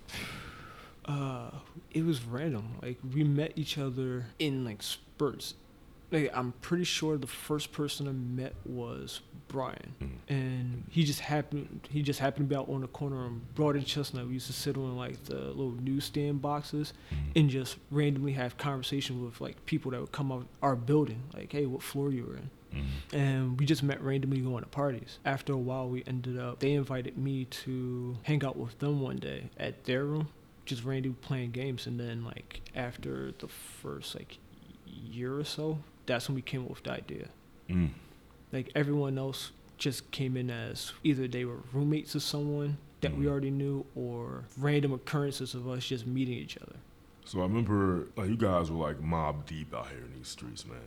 Uh, 1.05 1.49
it 1.91 2.05
was 2.05 2.23
random. 2.23 2.77
Like 2.81 2.97
we 3.13 3.23
met 3.23 3.53
each 3.55 3.77
other 3.77 4.25
in 4.37 4.65
like 4.65 4.83
spurts. 4.83 5.55
Like 6.11 6.31
I'm 6.33 6.53
pretty 6.61 6.83
sure 6.83 7.17
the 7.17 7.27
first 7.27 7.71
person 7.71 8.07
I 8.07 8.11
met 8.11 8.53
was 8.65 9.21
Brian, 9.47 9.93
Mm. 10.01 10.09
and 10.27 10.83
he 10.89 11.03
just 11.03 11.21
happened. 11.21 11.87
He 11.89 12.01
just 12.01 12.19
happened 12.19 12.49
to 12.49 12.53
be 12.53 12.59
out 12.59 12.67
on 12.69 12.81
the 12.81 12.87
corner 12.87 13.17
on 13.17 13.41
Broad 13.55 13.75
and 13.75 13.85
Chestnut. 13.85 14.27
We 14.27 14.33
used 14.33 14.47
to 14.47 14.53
sit 14.53 14.75
on 14.75 14.95
like 14.97 15.23
the 15.25 15.35
little 15.35 15.75
newsstand 15.81 16.41
boxes 16.41 16.93
and 17.35 17.49
just 17.49 17.77
randomly 17.91 18.33
have 18.33 18.57
conversation 18.57 19.23
with 19.23 19.39
like 19.39 19.65
people 19.65 19.91
that 19.91 19.99
would 20.01 20.11
come 20.11 20.31
out 20.31 20.47
our 20.61 20.75
building. 20.75 21.23
Like, 21.33 21.51
hey, 21.51 21.65
what 21.65 21.81
floor 21.81 22.11
you 22.11 22.25
were 22.25 22.35
in? 22.37 22.49
Mm. 22.73 22.85
and 23.13 23.59
we 23.59 23.65
just 23.65 23.81
met 23.81 24.01
randomly 24.01 24.39
going 24.41 24.63
to 24.63 24.69
parties. 24.69 25.17
After 25.25 25.53
a 25.53 25.57
while, 25.57 25.89
we 25.89 26.03
ended 26.05 26.38
up. 26.39 26.59
They 26.59 26.73
invited 26.73 27.17
me 27.17 27.45
to 27.45 28.17
hang 28.23 28.43
out 28.45 28.57
with 28.57 28.77
them 28.79 29.01
one 29.01 29.17
day 29.17 29.49
at 29.57 29.85
their 29.85 30.05
room, 30.05 30.29
just 30.65 30.83
randomly 30.83 31.17
playing 31.21 31.51
games. 31.51 31.88
And 31.88 31.99
then, 31.99 32.23
like 32.23 32.61
after 32.75 33.31
the 33.39 33.47
first 33.47 34.13
like 34.15 34.38
year 34.85 35.35
or 35.38 35.43
so, 35.43 35.79
that's 36.05 36.27
when 36.27 36.35
we 36.35 36.41
came 36.41 36.63
up 36.63 36.69
with 36.69 36.83
the 36.83 36.91
idea. 36.91 37.27
Mm. 37.69 37.89
Like 38.51 38.71
everyone 38.75 39.17
else 39.17 39.51
just 39.77 40.11
came 40.11 40.35
in 40.38 40.49
as 40.51 40.91
either 41.03 41.27
they 41.27 41.45
were 41.45 41.59
roommates 41.73 42.13
of 42.15 42.21
someone 42.21 42.77
that 43.01 43.15
we 43.17 43.25
Mhm. 43.25 43.29
already 43.29 43.49
knew, 43.51 43.85
or 43.95 44.43
random 44.57 44.91
occurrences 44.91 45.55
of 45.55 45.67
us 45.69 45.85
just 45.88 46.05
meeting 46.05 46.33
each 46.35 46.57
other. 46.57 46.75
So 47.29 47.41
I 47.41 47.43
remember 47.43 48.07
like 48.15 48.27
you 48.27 48.36
guys 48.36 48.71
were 48.71 48.88
like 48.88 49.00
mob 49.00 49.45
deep 49.45 49.71
out 49.75 49.88
here 49.89 50.00
in 50.03 50.12
these 50.17 50.29
streets, 50.29 50.65
man. 50.65 50.79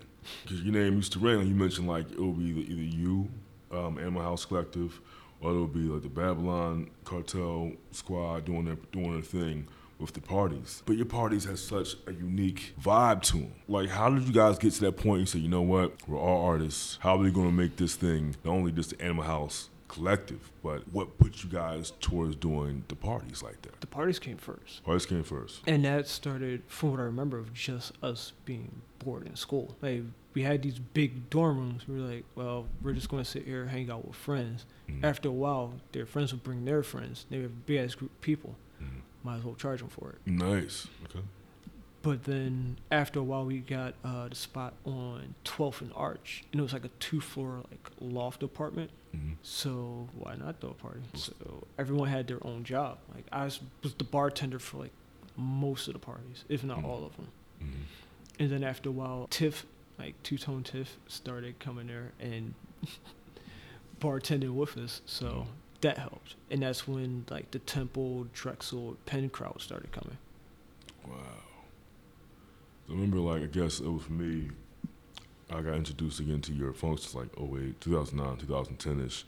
Because 0.42 0.60
your 0.62 0.74
name 0.74 0.96
used 0.96 1.12
to 1.12 1.20
ring. 1.20 1.38
Like 1.38 1.46
you 1.46 1.54
mentioned 1.54 1.86
like 1.86 2.10
it 2.10 2.18
would 2.18 2.36
be 2.36 2.46
either, 2.46 2.60
either 2.62 2.82
you, 2.82 3.28
um, 3.70 3.96
Animal 3.96 4.22
House 4.22 4.44
Collective, 4.44 5.00
or 5.40 5.52
it 5.52 5.60
would 5.60 5.72
be 5.72 5.82
like 5.82 6.02
the 6.02 6.08
Babylon 6.08 6.90
Cartel 7.04 7.70
Squad 7.92 8.46
doing 8.46 8.64
their 8.64 8.74
doing 8.90 9.12
their 9.12 9.22
thing 9.22 9.68
with 10.00 10.14
the 10.14 10.20
parties. 10.20 10.82
But 10.84 10.96
your 10.96 11.06
parties 11.06 11.44
had 11.44 11.60
such 11.60 11.94
a 12.08 12.12
unique 12.12 12.74
vibe 12.82 13.22
to 13.26 13.36
them. 13.36 13.52
Like, 13.68 13.90
how 13.90 14.10
did 14.10 14.24
you 14.24 14.32
guys 14.32 14.58
get 14.58 14.72
to 14.72 14.80
that 14.80 14.96
point? 14.96 15.20
You 15.20 15.26
say, 15.26 15.38
you 15.38 15.48
know 15.48 15.62
what? 15.62 15.94
We're 16.08 16.18
all 16.18 16.44
artists. 16.44 16.98
How 17.02 17.14
are 17.14 17.18
we 17.18 17.30
going 17.30 17.50
to 17.50 17.56
make 17.56 17.76
this 17.76 17.94
thing 17.94 18.34
not 18.42 18.50
only 18.50 18.72
just 18.72 18.90
the 18.90 19.00
Animal 19.00 19.22
House 19.22 19.68
Collective, 19.92 20.50
but 20.62 20.82
what 20.90 21.18
put 21.18 21.44
you 21.44 21.50
guys 21.50 21.92
towards 22.00 22.34
doing 22.36 22.82
the 22.88 22.96
parties 22.96 23.42
like 23.42 23.60
that? 23.60 23.78
The 23.82 23.86
parties 23.86 24.18
came 24.18 24.38
first. 24.38 24.82
Parties 24.84 25.04
came 25.04 25.22
first. 25.22 25.60
And 25.66 25.84
that 25.84 26.08
started, 26.08 26.62
from 26.66 26.92
what 26.92 27.00
I 27.00 27.02
remember, 27.02 27.36
of 27.38 27.52
just 27.52 27.92
us 28.02 28.32
being 28.46 28.80
bored 29.00 29.26
in 29.26 29.36
school. 29.36 29.76
Like 29.82 30.02
we 30.32 30.44
had 30.44 30.62
these 30.62 30.78
big 30.78 31.28
dorm 31.28 31.58
rooms. 31.58 31.86
We 31.86 31.96
were 32.00 32.06
like, 32.08 32.24
well, 32.36 32.66
we're 32.82 32.94
just 32.94 33.10
going 33.10 33.22
to 33.22 33.28
sit 33.28 33.44
here, 33.44 33.66
hang 33.66 33.90
out 33.90 34.06
with 34.06 34.16
friends. 34.16 34.64
Mhm. 34.88 35.04
After 35.04 35.28
a 35.28 35.32
while, 35.32 35.74
their 35.92 36.06
friends 36.06 36.32
would 36.32 36.42
bring 36.42 36.64
their 36.64 36.82
friends. 36.82 37.26
They 37.28 37.40
were 37.40 37.46
a 37.46 37.48
big 37.50 37.76
ass 37.84 37.94
group 37.94 38.12
of 38.12 38.20
people. 38.22 38.56
Mhm. 38.82 39.02
Might 39.24 39.36
as 39.36 39.44
well 39.44 39.54
charge 39.56 39.80
them 39.80 39.90
for 39.90 40.08
it. 40.12 40.18
Nice. 40.26 40.88
Okay. 41.04 41.20
But 42.00 42.24
then 42.24 42.78
after 42.90 43.20
a 43.20 43.22
while, 43.22 43.44
we 43.44 43.58
got 43.58 43.92
uh, 44.02 44.28
the 44.28 44.34
spot 44.34 44.72
on 44.86 45.34
12th 45.44 45.82
and 45.82 45.92
Arch, 45.94 46.44
and 46.50 46.60
it 46.60 46.62
was 46.62 46.72
like 46.72 46.86
a 46.86 46.90
two-floor 46.98 47.62
like 47.70 47.90
loft 48.00 48.42
apartment. 48.42 48.90
Mhm. 49.14 49.36
So 49.42 50.08
why 50.14 50.36
not 50.36 50.60
throw 50.60 50.70
a 50.70 50.74
party? 50.74 51.00
So 51.14 51.66
everyone 51.78 52.08
had 52.08 52.26
their 52.26 52.44
own 52.46 52.64
job. 52.64 52.98
Like 53.14 53.26
I 53.30 53.44
was, 53.44 53.60
was 53.82 53.94
the 53.94 54.04
bartender 54.04 54.58
for 54.58 54.78
like 54.78 54.92
most 55.36 55.86
of 55.88 55.92
the 55.94 55.98
parties, 55.98 56.44
if 56.48 56.64
not 56.64 56.78
Mhm. 56.78 56.84
all 56.84 57.04
of 57.04 57.16
them. 57.16 57.28
Mhm. 57.62 57.72
And 58.40 58.50
then 58.50 58.64
after 58.64 58.88
a 58.88 58.92
while, 58.92 59.26
Tiff, 59.30 59.66
like 59.98 60.14
Two 60.22 60.38
Tone 60.38 60.62
Tiff, 60.62 60.96
started 61.08 61.58
coming 61.58 61.86
there 61.88 62.12
and 62.20 62.54
bartending 64.00 64.54
with 64.54 64.76
us. 64.76 65.02
So 65.06 65.26
Mhm. 65.26 65.46
that 65.82 65.98
helped. 65.98 66.34
And 66.50 66.62
that's 66.62 66.88
when 66.88 67.24
like 67.30 67.50
the 67.50 67.58
Temple, 67.60 68.28
Drexel, 68.32 68.96
Penn 69.06 69.28
crowd 69.30 69.60
started 69.60 69.92
coming. 69.92 70.18
Wow. 71.06 71.16
I 72.88 72.92
remember, 72.92 73.18
like, 73.18 73.42
I 73.42 73.46
guess 73.46 73.80
it 73.80 73.86
was 73.88 74.02
for 74.02 74.12
me, 74.12 74.50
I 75.54 75.60
got 75.62 75.74
introduced 75.74 76.20
again 76.20 76.40
to 76.42 76.52
your 76.52 76.72
functions 76.72 77.14
like 77.14 77.28
08, 77.38 77.80
2009, 77.80 78.36
2010 78.38 79.06
ish, 79.06 79.24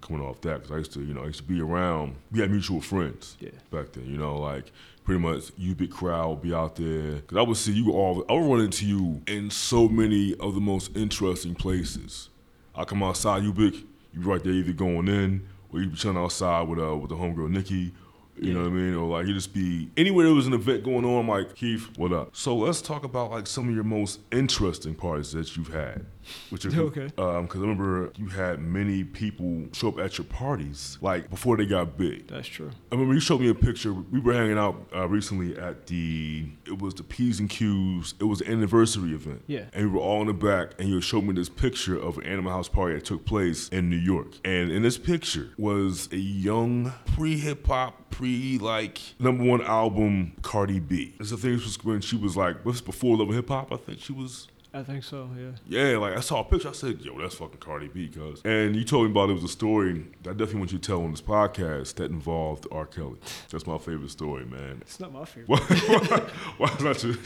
coming 0.00 0.22
off 0.22 0.40
that. 0.42 0.62
Because 0.62 0.72
I 0.72 0.78
used 0.78 0.92
to, 0.94 1.00
you 1.02 1.14
know, 1.14 1.22
I 1.22 1.26
used 1.26 1.38
to 1.40 1.44
be 1.44 1.60
around, 1.60 2.16
we 2.30 2.40
had 2.40 2.50
mutual 2.50 2.80
friends 2.80 3.36
Yeah. 3.40 3.50
back 3.70 3.92
then, 3.92 4.06
you 4.06 4.16
know, 4.16 4.38
like, 4.38 4.72
pretty 5.04 5.20
much 5.20 5.50
you 5.56 5.74
big 5.74 5.90
crowd 5.90 6.28
would 6.30 6.42
be 6.42 6.54
out 6.54 6.76
there. 6.76 7.16
Because 7.16 7.36
I 7.36 7.42
would 7.42 7.56
see 7.56 7.72
you 7.72 7.92
all, 7.92 8.24
I 8.28 8.34
would 8.34 8.50
run 8.50 8.60
into 8.60 8.86
you 8.86 9.22
in 9.26 9.50
so 9.50 9.88
many 9.88 10.34
of 10.36 10.54
the 10.54 10.60
most 10.60 10.96
interesting 10.96 11.54
places. 11.54 12.28
I 12.74 12.84
come 12.84 13.02
outside, 13.02 13.42
you 13.42 13.52
big, 13.52 13.74
you 14.14 14.20
right 14.22 14.42
there 14.42 14.52
either 14.52 14.72
going 14.72 15.08
in 15.08 15.46
or 15.72 15.80
you 15.80 15.88
be 15.90 15.96
chilling 15.96 16.16
outside 16.16 16.62
with 16.68 16.78
uh 16.78 16.96
with 16.96 17.10
the 17.10 17.16
homegirl 17.16 17.50
Nikki. 17.50 17.92
You 18.40 18.54
know 18.54 18.62
what 18.62 18.68
I 18.68 18.72
mean? 18.72 18.94
Or 18.94 19.08
like 19.08 19.26
you 19.26 19.34
just 19.34 19.52
be 19.52 19.90
anywhere 19.96 20.26
there 20.26 20.34
was 20.34 20.46
an 20.46 20.52
event 20.52 20.84
going 20.84 21.04
on, 21.04 21.20
I'm 21.20 21.28
like, 21.28 21.54
Keith, 21.54 21.88
what 21.96 22.12
up? 22.12 22.36
So 22.36 22.56
let's 22.56 22.80
talk 22.80 23.04
about 23.04 23.30
like 23.30 23.46
some 23.46 23.68
of 23.68 23.74
your 23.74 23.84
most 23.84 24.20
interesting 24.32 24.94
parties 24.94 25.32
that 25.32 25.56
you've 25.56 25.72
had. 25.72 26.06
Which 26.50 26.64
are 26.64 26.70
Okay. 26.80 27.10
Um, 27.18 27.44
because 27.46 27.60
I 27.60 27.62
remember 27.62 28.12
you 28.16 28.28
had 28.28 28.60
many 28.60 29.04
people 29.04 29.64
show 29.72 29.88
up 29.88 29.98
at 29.98 30.18
your 30.18 30.24
parties, 30.24 30.98
like 31.00 31.28
before 31.30 31.56
they 31.56 31.66
got 31.66 31.96
big. 31.96 32.28
That's 32.28 32.48
true. 32.48 32.70
I 32.90 32.94
remember 32.94 33.14
you 33.14 33.20
showed 33.20 33.40
me 33.40 33.48
a 33.48 33.54
picture. 33.54 33.92
We 33.92 34.20
were 34.20 34.32
hanging 34.32 34.58
out 34.58 34.88
uh, 34.94 35.08
recently 35.08 35.56
at 35.58 35.86
the, 35.86 36.46
it 36.66 36.78
was 36.80 36.94
the 36.94 37.02
P's 37.02 37.40
and 37.40 37.50
Q's. 37.50 38.14
It 38.20 38.24
was 38.24 38.40
an 38.40 38.52
anniversary 38.52 39.14
event. 39.14 39.42
Yeah. 39.46 39.64
And 39.72 39.86
we 39.92 39.98
were 39.98 40.04
all 40.04 40.20
in 40.22 40.28
the 40.28 40.34
back, 40.34 40.72
and 40.78 40.88
you 40.88 41.00
showed 41.00 41.24
me 41.24 41.34
this 41.34 41.48
picture 41.48 41.98
of 41.98 42.18
an 42.18 42.24
Animal 42.24 42.52
House 42.52 42.68
party 42.68 42.94
that 42.94 43.04
took 43.04 43.24
place 43.24 43.68
in 43.68 43.90
New 43.90 43.96
York. 43.96 44.28
And 44.44 44.70
in 44.70 44.82
this 44.82 44.98
picture 44.98 45.50
was 45.56 46.08
a 46.12 46.16
young, 46.16 46.92
pre 47.14 47.38
hip 47.38 47.66
hop, 47.66 48.10
pre 48.10 48.58
like 48.58 48.98
number 49.18 49.44
one 49.44 49.62
album 49.62 50.32
Cardi 50.42 50.80
B. 50.80 51.14
This 51.18 51.32
is 51.32 51.40
the 51.40 51.48
thing 51.48 51.52
was 51.54 51.84
when 51.84 52.00
she 52.00 52.16
was 52.16 52.36
like, 52.36 52.64
was 52.64 52.80
before 52.80 53.16
Love 53.16 53.30
Hip 53.30 53.48
Hop? 53.48 53.72
I 53.72 53.76
think 53.76 54.00
she 54.00 54.12
was 54.12 54.48
I 54.74 54.82
think 54.82 55.02
so. 55.02 55.30
Yeah. 55.36 55.50
Yeah, 55.92 55.96
like 55.98 56.16
I 56.16 56.20
saw 56.20 56.40
a 56.40 56.44
picture. 56.44 56.68
I 56.68 56.72
said, 56.72 57.00
"Yo, 57.00 57.18
that's 57.20 57.34
fucking 57.36 57.58
Cardi 57.58 57.88
B." 57.88 58.08
Cause, 58.08 58.42
and 58.44 58.76
you 58.76 58.84
told 58.84 59.06
me 59.06 59.10
about 59.10 59.30
it 59.30 59.32
was 59.34 59.44
a 59.44 59.48
story 59.48 60.04
that 60.22 60.30
I 60.30 60.32
definitely 60.34 60.58
want 60.60 60.72
you 60.72 60.78
to 60.78 60.86
tell 60.86 61.02
on 61.02 61.10
this 61.10 61.22
podcast 61.22 61.94
that 61.94 62.10
involved 62.10 62.66
R. 62.70 62.84
Kelly. 62.86 63.16
That's 63.50 63.66
my 63.66 63.78
favorite 63.78 64.10
story, 64.10 64.44
man. 64.44 64.78
It's 64.82 65.00
not 65.00 65.12
my 65.12 65.24
favorite. 65.24 65.48
Why, 65.48 65.58
why, 65.58 66.20
why 66.58 66.68
is 66.88 67.02
that? 67.02 67.02
your- 67.04 67.16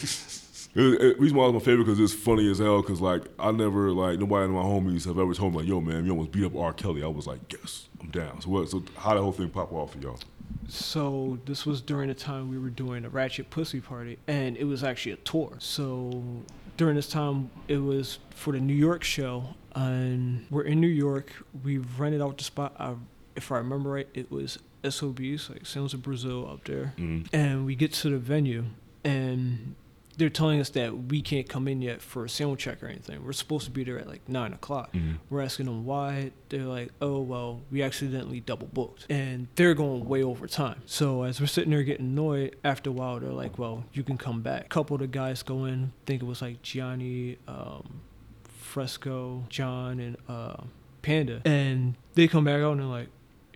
It- 0.75 1.03
it- 1.03 1.21
reason 1.21 1.37
why 1.37 1.45
it's 1.47 1.53
my 1.53 1.59
favorite 1.61 1.85
because 1.85 2.01
it's 2.01 2.15
funny 2.15 2.51
as 2.51 2.59
hell. 2.59 2.81
Because 2.81 3.01
like 3.01 3.25
I 3.39 3.51
never 3.51 3.91
like 3.91 4.19
nobody 4.21 4.45
in 4.47 4.53
my 4.53 4.63
homies 4.63 5.05
have 5.07 5.19
ever 5.19 5.35
told 5.35 5.53
me 5.53 5.59
like, 5.59 5.69
"Yo, 5.69 5.81
man, 5.81 6.05
you 6.07 6.13
almost 6.13 6.31
beat 6.33 6.45
up 6.45 6.55
R. 6.57 6.73
Kelly." 6.73 7.03
I 7.03 7.09
was 7.09 7.27
like, 7.27 7.41
"Yes, 7.53 7.89
I'm 8.01 8.09
down." 8.11 8.41
So 8.41 8.51
what? 8.51 8.69
So 8.71 8.83
how 8.97 9.15
the 9.15 9.21
whole 9.21 9.33
thing 9.33 9.51
pop 9.51 9.73
off 9.73 9.93
for 9.95 9.99
y'all? 9.99 10.19
So 10.69 11.39
this 11.45 11.67
was 11.67 11.81
during 11.81 12.09
the 12.09 12.15
time 12.15 12.49
we 12.49 12.59
were 12.59 12.71
doing 12.71 13.05
a 13.05 13.09
Ratchet 13.09 13.51
Pussy 13.51 13.81
Party, 13.81 14.19
and 14.29 14.57
it 14.57 14.65
was 14.65 14.83
actually 14.85 15.13
a 15.13 15.17
tour. 15.17 15.57
So 15.59 16.23
during 16.83 16.97
this 16.97 17.07
time, 17.07 17.49
it 17.69 17.77
was 17.77 18.19
for 18.31 18.53
the 18.53 18.59
New 18.59 18.75
York 18.75 19.05
show, 19.05 19.55
and 19.77 20.45
we're 20.51 20.65
in 20.65 20.81
New 20.81 20.89
York. 20.89 21.33
We 21.63 21.79
rented 21.79 22.21
out 22.21 22.39
the 22.39 22.43
spot. 22.43 22.75
I, 22.77 22.95
if 23.37 23.53
I 23.53 23.59
remember 23.59 23.91
right, 23.91 24.09
it 24.15 24.33
was 24.33 24.59
SOBs, 24.83 25.49
like 25.49 25.65
Sounds 25.65 25.95
of 25.95 26.03
Brazil, 26.03 26.51
up 26.51 26.65
there. 26.65 26.93
Mm. 26.99 27.29
And 27.33 27.65
we 27.67 27.77
get 27.77 27.93
to 27.93 28.11
the 28.11 28.19
venue, 28.19 28.65
and 29.05 29.77
they're 30.19 30.29
telling 30.29 30.61
us 30.61 30.69
that 30.71 31.09
we 31.09 31.23
can't 31.23 31.49
come 31.49 31.67
in 31.69 31.81
yet 31.83 32.03
for 32.03 32.25
a 32.25 32.29
sound 32.29 32.59
check 32.59 32.83
or 32.83 32.87
anything. 32.87 33.25
We're 33.25 33.33
supposed 33.33 33.65
to 33.65 33.71
be 33.71 33.83
there 33.85 33.99
at 33.99 34.07
like 34.07 34.29
nine 34.29 34.53
o'clock. 34.53 34.93
Mhm. 34.93 35.17
We're 35.31 35.41
asking 35.41 35.67
them 35.67 35.85
why. 35.85 36.33
They're 36.51 36.65
like, 36.65 36.91
oh, 37.01 37.21
well, 37.21 37.63
we 37.71 37.83
accidentally 37.83 38.41
double 38.41 38.69
booked. 38.73 39.07
And 39.11 39.49
they're 39.55 39.75
going 39.75 40.05
way 40.07 40.23
over 40.23 40.47
time. 40.47 40.83
So 40.87 41.23
as 41.23 41.41
we're 41.41 41.47
sitting 41.47 41.71
there 41.71 41.83
getting 41.83 42.07
annoyed, 42.07 42.57
after 42.63 42.91
a 42.91 42.93
while, 42.93 43.21
they're 43.21 43.31
like, 43.33 43.59
well, 43.59 43.85
you 43.93 44.03
can 44.03 44.19
come 44.19 44.43
back. 44.43 44.67
A 44.67 44.69
couple 44.69 44.95
of 44.97 45.01
the 45.01 45.07
guys 45.07 45.43
go 45.43 45.65
in, 45.65 45.93
think 46.07 46.23
it 46.23 46.27
was 46.27 46.43
like 46.43 46.61
Gianni, 46.63 47.39
um, 47.49 48.01
Fresco, 48.49 49.45
John, 49.49 49.99
and 50.01 50.17
uh, 50.29 50.63
Panda. 51.03 51.43
And 51.45 51.95
they 52.15 52.29
come 52.29 52.45
back 52.45 52.61
out 52.63 52.73
and 52.73 52.81
they're 52.81 52.87
like, 52.87 53.09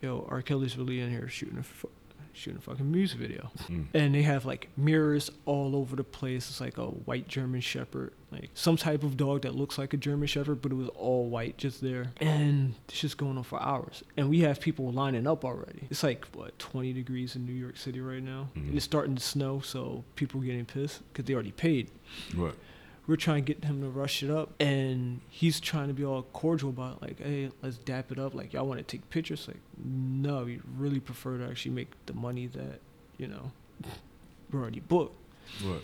yo, 0.02 0.26
R. 0.30 0.42
Kelly's 0.42 0.76
really 0.76 1.00
in 1.00 1.10
here 1.10 1.28
shooting 1.28 1.64
shooting 2.37 2.59
a 2.59 2.61
fucking 2.62 2.90
music 2.90 3.19
video 3.19 3.50
Mm. 3.69 3.87
and 3.95 4.14
they 4.14 4.23
have 4.23 4.45
like 4.45 4.69
mirrors 4.76 5.31
all 5.47 5.75
over 5.75 5.97
the 5.97 6.05
place. 6.05 6.49
It's 6.50 6.61
like 6.61 6.78
a 6.78 6.87
white 6.87 7.26
German 7.28 7.61
Shepherd, 7.61 8.12
like 8.31 8.50
some 8.55 8.76
type 8.76 9.02
of 9.02 9.16
dog 9.16 9.43
that 9.43 9.55
looks 9.55 9.78
like 9.78 9.95
a 9.95 9.97
German 9.97 10.28
Shepherd, 10.28 10.61
but 10.62 10.71
it 10.73 10.75
was 10.75 10.88
all 10.90 11.28
white 11.28 11.57
just 11.57 11.81
there. 11.81 12.12
And 12.21 12.75
it's 12.88 13.00
just 13.00 13.16
going 13.16 13.38
on 13.38 13.45
for 13.45 13.61
hours. 13.62 14.02
And 14.16 14.28
we 14.28 14.40
have 14.40 14.61
people 14.61 14.93
lining 14.93 15.26
up 15.26 15.45
already. 15.45 15.87
It's 15.90 16.02
like 16.02 16.26
what 16.35 16.59
20 16.59 16.93
degrees 16.93 17.35
in 17.37 17.47
New 17.47 17.52
York 17.55 17.76
City 17.76 18.00
right 18.00 18.23
now, 18.23 18.49
Mhm. 18.55 18.69
and 18.69 18.76
it's 18.76 18.85
starting 18.85 19.14
to 19.16 19.23
snow, 19.23 19.61
so 19.61 20.05
people 20.14 20.40
are 20.40 20.45
getting 20.45 20.66
pissed 20.66 21.00
because 21.12 21.25
they 21.25 21.35
already 21.35 21.52
paid. 21.52 21.90
Right. 22.35 22.55
We're 23.06 23.16
trying 23.16 23.44
to 23.44 23.54
get 23.54 23.64
him 23.64 23.82
to 23.82 23.88
rush 23.88 24.22
it 24.22 24.30
up, 24.30 24.54
and 24.60 25.20
he's 25.28 25.60
trying 25.60 25.88
to 25.88 25.94
be 25.94 26.04
all 26.04 26.22
cordial 26.22 26.70
about 26.70 26.96
it, 26.96 27.02
like, 27.02 27.20
hey, 27.20 27.50
let's 27.62 27.78
dap 27.78 28.10
it 28.10 28.18
up. 28.18 28.34
Like, 28.34 28.52
y'all 28.52 28.66
want 28.66 28.78
to 28.78 28.84
take 28.84 29.08
pictures? 29.10 29.46
Like, 29.46 29.60
no, 29.82 30.44
we 30.44 30.60
really 30.76 30.98
prefer 30.98 31.38
to 31.38 31.48
actually 31.48 31.72
make 31.72 31.92
the 32.06 32.14
money 32.14 32.48
that, 32.48 32.80
you 33.16 33.28
know, 33.28 33.52
we're 34.50 34.60
already 34.60 34.80
booked. 34.80 35.14
Right. 35.64 35.82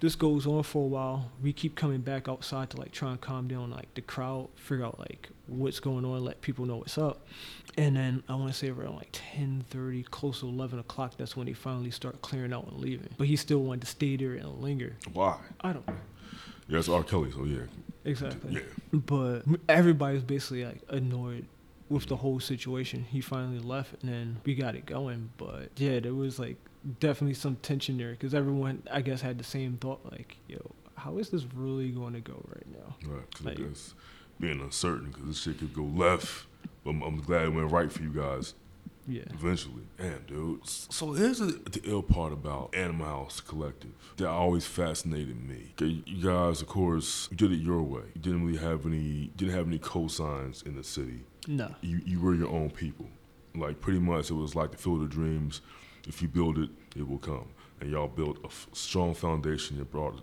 This 0.00 0.16
goes 0.16 0.46
on 0.46 0.62
for 0.64 0.84
a 0.84 0.86
while. 0.86 1.30
We 1.42 1.52
keep 1.52 1.76
coming 1.76 2.00
back 2.00 2.28
outside 2.28 2.68
to 2.70 2.76
like 2.76 2.92
try 2.92 3.10
and 3.12 3.20
calm 3.20 3.48
down 3.48 3.70
like 3.70 3.94
the 3.94 4.02
crowd, 4.02 4.48
figure 4.54 4.84
out 4.84 4.98
like 4.98 5.30
what's 5.46 5.80
going 5.80 6.04
on, 6.04 6.22
let 6.24 6.42
people 6.42 6.66
know 6.66 6.76
what's 6.76 6.98
up. 6.98 7.26
And 7.78 7.96
then 7.96 8.22
I 8.28 8.34
want 8.34 8.52
to 8.52 8.58
say 8.58 8.68
around 8.68 8.96
like 8.96 9.12
10:30, 9.12 10.10
close 10.10 10.40
to 10.40 10.46
11 10.46 10.78
o'clock, 10.78 11.16
that's 11.16 11.36
when 11.36 11.46
they 11.46 11.54
finally 11.54 11.90
start 11.90 12.20
clearing 12.20 12.52
out 12.52 12.66
and 12.66 12.80
leaving. 12.80 13.08
But 13.16 13.28
he 13.28 13.36
still 13.36 13.60
wanted 13.60 13.82
to 13.82 13.86
stay 13.86 14.16
there 14.16 14.34
and 14.34 14.60
linger. 14.60 14.96
Why? 15.12 15.38
I 15.60 15.72
don't 15.72 15.88
Yeah, 16.68 16.78
it's 16.78 16.88
R. 16.88 17.02
Kelly. 17.02 17.30
So 17.32 17.44
yeah. 17.44 17.62
exactly. 18.04 18.54
Yeah. 18.54 18.60
But 18.92 19.42
everybody 19.68 20.14
was 20.14 20.24
basically 20.24 20.64
like 20.64 20.80
annoyed 20.88 21.46
with 21.88 22.06
the 22.06 22.16
whole 22.16 22.40
situation. 22.40 23.04
He 23.04 23.20
finally 23.20 23.58
left, 23.58 24.02
and 24.02 24.12
then 24.12 24.36
we 24.44 24.54
got 24.54 24.74
it 24.74 24.86
going. 24.86 25.30
But 25.36 25.70
yeah, 25.76 26.00
there 26.00 26.14
was 26.14 26.38
like 26.38 26.56
definitely 27.00 27.34
some 27.34 27.56
tension 27.56 27.98
there 27.98 28.12
because 28.12 28.34
everyone, 28.34 28.82
I 28.90 29.00
guess, 29.00 29.20
had 29.20 29.38
the 29.38 29.44
same 29.44 29.76
thought 29.78 30.00
like, 30.10 30.36
yo, 30.48 30.70
how 30.96 31.18
is 31.18 31.28
this 31.30 31.44
really 31.54 31.90
going 31.90 32.14
to 32.14 32.20
go 32.20 32.42
right 32.48 32.66
now? 32.72 32.96
Right. 33.12 33.28
Because 33.30 33.46
Like- 33.46 33.58
I 33.60 33.62
guess 33.62 33.94
being 34.40 34.60
uncertain 34.60 35.10
because 35.10 35.26
this 35.26 35.40
shit 35.42 35.58
could 35.58 35.74
go 35.74 35.84
left. 35.84 36.46
But 36.82 36.90
I'm, 36.90 37.02
I'm 37.02 37.20
glad 37.20 37.44
it 37.44 37.54
went 37.54 37.70
right 37.70 37.92
for 37.92 38.02
you 38.02 38.10
guys. 38.10 38.54
Yeah. 39.06 39.22
Eventually. 39.32 39.82
Damn, 39.98 40.22
dude. 40.26 40.66
So 40.66 41.12
here's 41.12 41.38
the, 41.38 41.46
the 41.70 41.80
ill 41.84 42.02
part 42.02 42.32
about 42.32 42.74
Animal 42.74 43.06
House 43.06 43.40
Collective 43.40 43.90
that 44.16 44.28
always 44.28 44.64
fascinated 44.66 45.36
me. 45.46 45.72
'Kay, 45.76 46.02
You 46.06 46.22
guys, 46.24 46.62
of 46.62 46.68
course, 46.68 47.28
you 47.30 47.36
did 47.36 47.52
it 47.52 47.56
your 47.60 47.82
way. 47.82 48.02
You 48.14 48.20
didn't 48.20 48.46
really 48.46 48.58
have 48.58 48.86
any, 48.86 49.30
didn't 49.36 49.54
have 49.54 49.66
any 49.66 49.78
cosigns 49.78 50.64
in 50.66 50.76
the 50.76 50.84
city. 50.84 51.20
No. 51.46 51.74
You 51.82 52.00
you 52.06 52.20
were 52.20 52.34
your 52.34 52.48
own 52.50 52.70
people. 52.70 53.06
Like 53.54 53.80
pretty 53.80 54.00
much, 54.00 54.30
it 54.30 54.34
was 54.34 54.54
like 54.56 54.70
the 54.72 54.78
field 54.78 55.02
of 55.02 55.10
dreams. 55.10 55.60
If 56.08 56.22
you 56.22 56.28
build 56.28 56.58
it, 56.58 56.70
it 56.96 57.06
will 57.08 57.18
come. 57.18 57.48
And 57.80 57.90
y'all 57.90 58.08
built 58.08 58.38
a 58.42 58.46
f- 58.46 58.66
strong 58.72 59.14
foundation. 59.14 59.76
You 59.76 59.84
brought, 59.84 60.20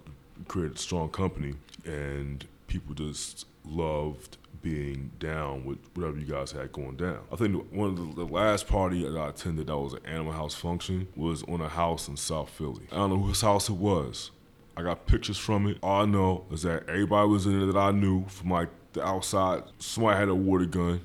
created 0.47 0.77
a 0.77 0.79
strong 0.79 1.09
company, 1.09 1.53
and 1.85 2.45
people 2.67 2.93
just 2.95 3.45
loved 3.63 4.37
being 4.61 5.11
down 5.19 5.65
with 5.65 5.79
whatever 5.93 6.17
you 6.17 6.25
guys 6.25 6.51
had 6.51 6.71
going 6.71 6.95
down. 6.95 7.19
I 7.31 7.35
think 7.35 7.71
one 7.71 7.89
of 7.89 7.97
the, 7.97 8.25
the 8.25 8.31
last 8.31 8.67
party 8.67 9.03
that 9.03 9.17
I 9.17 9.29
attended 9.29 9.67
that 9.67 9.77
was 9.77 9.93
an 9.93 10.05
Animal 10.05 10.33
House 10.33 10.53
function 10.53 11.07
was 11.15 11.43
on 11.43 11.61
a 11.61 11.69
house 11.69 12.07
in 12.07 12.17
South 12.17 12.49
Philly. 12.49 12.87
I 12.91 12.95
don't 12.95 13.09
know 13.09 13.19
whose 13.19 13.41
house 13.41 13.69
it 13.69 13.75
was. 13.75 14.31
I 14.77 14.83
got 14.83 15.05
pictures 15.05 15.37
from 15.37 15.67
it. 15.67 15.77
All 15.83 16.01
I 16.01 16.05
know 16.05 16.45
is 16.51 16.63
that 16.63 16.87
everybody 16.87 17.27
was 17.27 17.45
in 17.45 17.61
it 17.61 17.65
that 17.67 17.77
I 17.77 17.91
knew 17.91 18.25
from 18.27 18.49
like 18.51 18.69
the 18.93 19.05
outside. 19.05 19.63
Somebody 19.79 20.17
had 20.19 20.29
a 20.29 20.35
water 20.35 20.65
gun. 20.65 21.01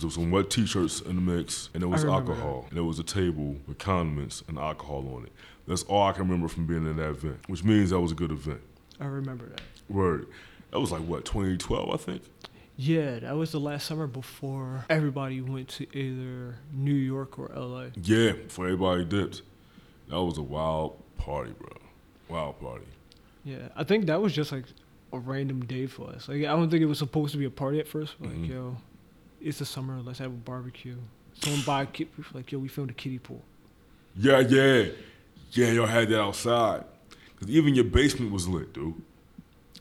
There 0.00 0.06
was 0.06 0.14
some 0.14 0.30
wet 0.32 0.50
t-shirts 0.50 1.00
in 1.02 1.14
the 1.14 1.22
mix, 1.22 1.70
and 1.72 1.82
there 1.82 1.88
was 1.88 2.04
alcohol. 2.04 2.66
And 2.68 2.76
there 2.76 2.84
was 2.84 2.98
a 2.98 3.04
table 3.04 3.56
with 3.66 3.78
condiments 3.78 4.42
and 4.48 4.58
alcohol 4.58 5.08
on 5.14 5.24
it. 5.24 5.32
That's 5.68 5.84
all 5.84 6.02
I 6.02 6.12
can 6.12 6.22
remember 6.22 6.48
from 6.48 6.66
being 6.66 6.84
in 6.84 6.96
that 6.96 7.10
event, 7.10 7.38
which 7.46 7.62
means 7.62 7.90
that 7.90 8.00
was 8.00 8.10
a 8.10 8.16
good 8.16 8.32
event. 8.32 8.60
I 8.98 9.06
remember 9.06 9.46
that. 9.46 9.60
Word. 9.88 10.26
That 10.70 10.80
was 10.80 10.90
like 10.90 11.02
what 11.02 11.24
2012, 11.24 11.90
I 11.90 11.96
think. 11.96 12.22
Yeah, 12.80 13.18
that 13.18 13.34
was 13.36 13.50
the 13.50 13.58
last 13.58 13.86
summer 13.88 14.06
before 14.06 14.84
everybody 14.88 15.40
went 15.40 15.66
to 15.70 15.98
either 15.98 16.54
New 16.72 16.94
York 16.94 17.36
or 17.36 17.50
LA. 17.52 17.86
Yeah, 18.00 18.32
before 18.32 18.66
everybody 18.66 19.04
dipped. 19.04 19.42
That 20.08 20.22
was 20.22 20.38
a 20.38 20.42
wild 20.42 20.96
party, 21.16 21.52
bro. 21.58 21.68
Wild 22.28 22.60
party. 22.60 22.84
Yeah, 23.44 23.68
I 23.74 23.82
think 23.82 24.06
that 24.06 24.22
was 24.22 24.32
just 24.32 24.52
like 24.52 24.64
a 25.12 25.18
random 25.18 25.64
day 25.64 25.86
for 25.86 26.08
us. 26.10 26.28
Like 26.28 26.38
I 26.38 26.54
don't 26.54 26.70
think 26.70 26.80
it 26.82 26.86
was 26.86 26.98
supposed 26.98 27.32
to 27.32 27.38
be 27.38 27.46
a 27.46 27.50
party 27.50 27.80
at 27.80 27.88
first. 27.88 28.14
Like 28.20 28.30
Mhm. 28.30 28.48
yo, 28.48 28.76
it's 29.40 29.58
the 29.58 29.64
summer. 29.64 30.00
Let's 30.00 30.20
have 30.20 30.30
a 30.30 30.36
barbecue. 30.36 30.96
Someone 31.40 31.62
buy 31.62 31.82
a 31.82 31.86
kid. 31.86 32.08
Like 32.32 32.52
yo, 32.52 32.60
we 32.60 32.68
filmed 32.68 32.90
a 32.90 32.94
kiddie 32.94 33.18
pool. 33.18 33.42
Yeah, 34.16 34.38
yeah, 34.38 34.86
yeah. 35.50 35.72
Y'all 35.72 35.86
had 35.86 36.08
that 36.10 36.20
outside, 36.20 36.84
cause 37.40 37.48
even 37.50 37.74
your 37.74 37.84
basement 37.84 38.30
was 38.30 38.46
lit, 38.46 38.72
dude. 38.72 38.94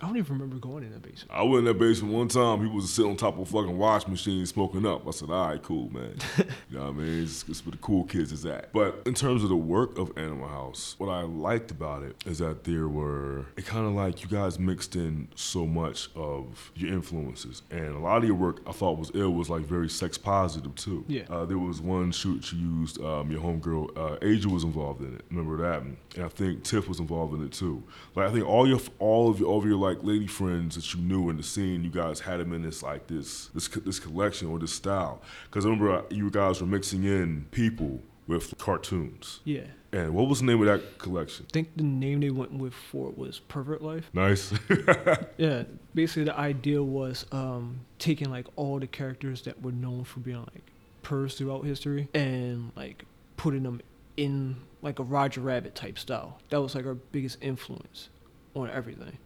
I 0.01 0.05
don't 0.05 0.17
even 0.17 0.33
remember 0.33 0.57
going 0.57 0.83
in 0.83 0.91
that 0.91 1.01
basement. 1.01 1.31
I 1.31 1.41
went 1.43 1.60
in 1.60 1.65
that 1.65 1.79
basement 1.79 2.13
one 2.13 2.27
time. 2.27 2.60
People 2.60 2.75
was 2.75 2.93
sitting 2.93 3.12
on 3.12 3.17
top 3.17 3.36
of 3.36 3.41
a 3.41 3.45
fucking 3.45 3.77
wash 3.77 4.07
machine 4.07 4.45
smoking 4.45 4.86
up. 4.86 5.07
I 5.07 5.12
said, 5.12 5.29
"All 5.29 5.47
right, 5.47 5.62
cool, 5.62 5.91
man." 5.91 6.15
you 6.38 6.77
know 6.77 6.86
what 6.86 6.89
I 6.89 6.91
mean? 6.91 7.23
It's, 7.23 7.43
it's 7.47 7.65
where 7.65 7.71
the 7.71 7.77
cool 7.77 8.03
kids 8.03 8.31
is 8.31 8.45
at. 8.45 8.71
But 8.73 9.01
in 9.05 9.15
terms 9.15 9.43
of 9.43 9.49
the 9.49 9.55
work 9.55 9.97
of 9.97 10.15
Animal 10.17 10.47
House, 10.47 10.95
what 10.99 11.10
I 11.10 11.23
liked 11.23 11.71
about 11.71 12.03
it 12.03 12.15
is 12.25 12.38
that 12.39 12.63
there 12.63 12.88
were 12.88 13.45
it 13.55 13.65
kind 13.65 13.88
of 13.88 13.93
like 13.93 14.21
you 14.21 14.27
guys 14.29 14.60
mixed 14.60 14.95
in 14.95 15.29
so 15.36 15.65
much 15.65 16.10
of 16.15 16.71
your 16.75 16.93
influences, 16.93 17.63
and 17.71 17.95
a 17.95 17.99
lot 17.99 18.17
of 18.17 18.25
your 18.25 18.36
work 18.36 18.62
I 18.67 18.73
thought 18.73 18.99
was 18.99 19.12
ill 19.15 19.31
was 19.31 19.49
like 19.49 19.63
very 19.63 19.89
sex 19.89 20.17
positive 20.17 20.75
too. 20.75 21.05
Yeah. 21.07 21.23
Uh, 21.29 21.45
there 21.45 21.57
was 21.57 21.81
one 21.81 22.12
shoot 22.12 22.51
you 22.51 22.60
used. 22.60 23.01
Um, 23.01 23.31
your 23.31 23.41
homegirl 23.41 23.97
uh, 23.97 24.17
Asia 24.21 24.49
was 24.49 24.63
involved 24.63 25.01
in 25.01 25.15
it. 25.15 25.25
Remember 25.31 25.57
that? 25.57 25.81
And 25.81 25.97
I 26.23 26.27
think 26.27 26.63
Tiff 26.63 26.88
was 26.88 26.99
involved 26.99 27.33
in 27.33 27.43
it 27.43 27.51
too. 27.51 27.81
Like 28.15 28.29
I 28.29 28.31
think 28.31 28.45
all 28.47 28.67
your 28.67 28.79
all 28.99 29.29
of 29.29 29.39
your 29.39 29.57
of 29.57 29.65
your 29.65 29.77
like 29.88 30.04
lady 30.04 30.28
friends 30.28 30.76
that 30.76 30.93
you 30.93 31.02
knew 31.02 31.30
in 31.30 31.38
the 31.38 31.43
scene, 31.43 31.84
you 31.84 31.89
guys 31.89 32.19
had 32.19 32.39
them 32.39 32.54
in 32.54 32.62
this 32.62 32.84
like 32.84 33.08
this 33.08 33.47
this 33.47 33.67
this 33.67 34.00
collection 34.00 34.47
or 34.50 34.60
this 34.60 34.73
style. 34.73 35.21
Because 35.45 35.65
I 35.65 35.69
remember 35.69 35.91
uh, 35.97 36.02
you 36.10 36.30
guys 36.30 36.62
were 36.62 36.67
mixing 36.67 37.04
in 37.04 37.45
people 37.52 38.02
with 38.28 38.58
cartoons. 38.58 39.39
Yeah, 39.45 39.62
And 39.93 40.13
what 40.13 40.28
was 40.28 40.39
the 40.41 40.45
name 40.45 40.60
of 40.60 40.67
that 40.67 40.97
collection? 40.97 41.45
I 41.50 41.54
think 41.54 41.78
the 41.78 41.84
name 41.84 42.19
they 42.19 42.30
went 42.30 42.52
with 42.52 42.73
for 42.73 43.08
it 43.10 43.17
was 43.17 43.39
Pervert 43.39 43.82
Life. 43.82 44.10
Nice. 44.13 44.54
Yeah, 45.38 45.63
basically 45.95 46.26
the 46.26 46.38
idea 46.38 46.84
was 46.84 47.26
um, 47.32 47.80
taking 48.00 48.30
like 48.30 48.47
all 48.58 48.80
the 48.80 48.88
characters 48.88 49.43
that 49.43 49.62
were 49.62 49.71
known 49.71 50.04
for 50.04 50.19
being 50.19 50.39
like 50.39 50.63
pervs 51.04 51.38
throughout 51.38 51.63
history 51.63 52.10
and 52.13 52.71
like 52.76 53.06
putting 53.38 53.63
them 53.63 53.80
in 54.17 54.58
like 54.82 55.00
a 55.00 55.04
Roger 55.04 55.41
Rabbit 55.41 55.73
type 55.76 55.97
style. 55.97 56.39
That 56.50 56.62
was 56.62 56.76
like 56.76 56.86
our 56.86 56.95
biggest 56.95 57.38
influence 57.39 58.10
on 58.56 58.69
everything. 58.69 59.17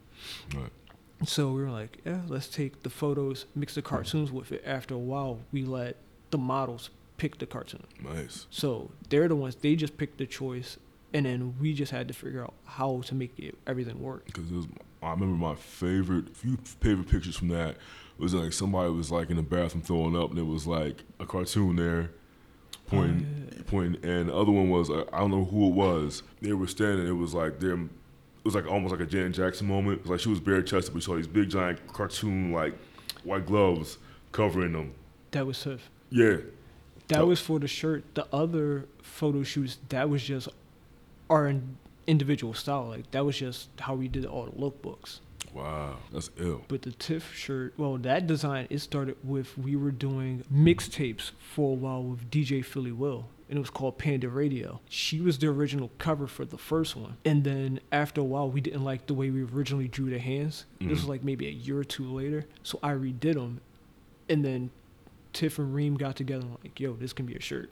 Right. 0.54 0.70
So 1.24 1.52
we 1.52 1.62
were 1.62 1.70
like, 1.70 1.98
yeah, 2.04 2.22
let's 2.26 2.48
take 2.48 2.82
the 2.82 2.90
photos, 2.90 3.46
mix 3.54 3.74
the 3.76 3.82
cartoons 3.82 4.32
with 4.32 4.50
it. 4.50 4.62
After 4.66 4.94
a 4.94 4.98
while, 4.98 5.38
we 5.52 5.64
let 5.64 5.96
the 6.30 6.38
models 6.38 6.90
pick 7.16 7.38
the 7.38 7.46
cartoon. 7.46 7.84
Nice. 8.02 8.46
So 8.50 8.90
they're 9.08 9.28
the 9.28 9.36
ones 9.36 9.54
they 9.54 9.76
just 9.76 9.96
picked 9.96 10.18
the 10.18 10.26
choice, 10.26 10.78
and 11.14 11.24
then 11.26 11.54
we 11.60 11.74
just 11.74 11.92
had 11.92 12.08
to 12.08 12.14
figure 12.14 12.42
out 12.42 12.54
how 12.64 13.02
to 13.06 13.14
make 13.14 13.38
it 13.38 13.56
everything 13.68 14.02
work. 14.02 14.24
Because 14.26 14.66
I 15.02 15.10
remember 15.10 15.36
my 15.36 15.54
favorite 15.54 16.36
few 16.36 16.56
favorite 16.64 17.08
pictures 17.08 17.36
from 17.36 17.48
that 17.48 17.76
was 18.18 18.34
like 18.34 18.52
somebody 18.52 18.90
was 18.90 19.10
like 19.12 19.30
in 19.30 19.36
the 19.36 19.42
bathroom 19.42 19.82
throwing 19.84 20.16
up, 20.16 20.30
and 20.30 20.38
it 20.40 20.46
was 20.46 20.66
like 20.66 21.04
a 21.20 21.26
cartoon 21.26 21.76
there, 21.76 22.10
pointing, 22.88 23.48
Oh, 23.52 23.54
yeah. 23.56 23.62
pointing, 23.66 24.04
and 24.04 24.28
the 24.28 24.34
other 24.34 24.50
one 24.50 24.70
was 24.70 24.90
uh, 24.90 25.04
I 25.12 25.20
don't 25.20 25.30
know 25.30 25.44
who 25.44 25.68
it 25.68 25.74
was. 25.74 26.22
They 26.40 26.52
were 26.52 26.66
standing. 26.66 27.06
It 27.06 27.12
was 27.12 27.32
like 27.32 27.60
them. 27.60 27.90
It 28.42 28.46
was 28.46 28.54
like 28.56 28.66
almost 28.66 28.90
like 28.92 29.00
a 29.00 29.06
Janet 29.06 29.32
Jackson 29.34 29.68
moment. 29.68 29.98
It 29.98 30.02
was 30.02 30.10
like 30.10 30.20
she 30.20 30.28
was 30.28 30.40
bare 30.40 30.62
chested, 30.62 30.92
but 30.94 31.02
saw 31.02 31.14
these 31.16 31.26
big 31.28 31.48
giant 31.50 31.86
cartoon 31.86 32.50
like 32.52 32.74
white 33.22 33.46
gloves 33.46 33.98
covering 34.32 34.72
them. 34.72 34.92
That 35.30 35.46
was 35.46 35.62
Tiff. 35.62 35.88
Yeah, 36.10 36.38
That 37.08 37.20
Oh. 37.20 37.26
was 37.26 37.40
for 37.40 37.58
the 37.58 37.68
shirt. 37.68 38.04
The 38.14 38.26
other 38.34 38.86
photo 39.02 39.42
shoots, 39.42 39.78
that 39.90 40.08
was 40.10 40.22
just 40.24 40.48
our 41.30 41.54
individual 42.06 42.52
style. 42.54 42.88
Like 42.88 43.10
that 43.12 43.24
was 43.24 43.38
just 43.38 43.68
how 43.80 43.94
we 43.94 44.08
did 44.08 44.24
all 44.26 44.46
the 44.46 44.52
lookbooks. 44.52 45.20
wow, 45.54 45.98
that's 46.12 46.30
ill. 46.38 46.62
But 46.68 46.82
the 46.82 46.92
Tiff 46.92 47.34
shirt, 47.34 47.74
well, 47.76 47.96
that 47.98 48.26
design 48.26 48.66
it 48.70 48.78
started 48.80 49.16
with 49.22 49.56
we 49.58 49.76
were 49.76 49.90
doing 49.90 50.44
mixtapes 50.52 51.30
for 51.38 51.72
a 51.72 51.74
while 51.74 52.02
with 52.02 52.30
DJ 52.30 52.64
Philly 52.64 52.92
Will, 52.92 53.26
and 53.52 53.58
it 53.58 53.60
was 53.60 53.68
called 53.68 53.98
Panda 53.98 54.30
Radio. 54.30 54.80
She 54.88 55.20
was 55.20 55.36
the 55.38 55.48
original 55.48 55.90
cover 55.98 56.26
for 56.26 56.46
the 56.46 56.56
first 56.56 56.96
one, 56.96 57.18
and 57.26 57.44
then 57.44 57.80
after 57.92 58.22
a 58.22 58.24
while, 58.24 58.50
we 58.50 58.62
didn't 58.62 58.82
like 58.82 59.06
the 59.06 59.12
way 59.12 59.28
we 59.28 59.42
originally 59.42 59.88
drew 59.88 60.08
the 60.08 60.18
hands. 60.18 60.64
This 60.80 61.00
was 61.00 61.04
like 61.04 61.22
maybe 61.22 61.46
a 61.46 61.50
year 61.50 61.78
or 61.78 61.84
two 61.84 62.10
later, 62.10 62.46
so 62.62 62.78
I 62.82 62.92
redid 62.92 63.34
them, 63.34 63.60
and 64.30 64.42
then 64.42 64.70
Tiff 65.34 65.58
and 65.58 65.74
Reem 65.74 65.98
got 65.98 66.16
together 66.16 66.46
and 66.46 66.56
like, 66.64 66.80
yo, 66.80 66.94
this 66.94 67.12
can 67.12 67.26
be 67.26 67.34
a 67.34 67.42
shirt. 67.42 67.68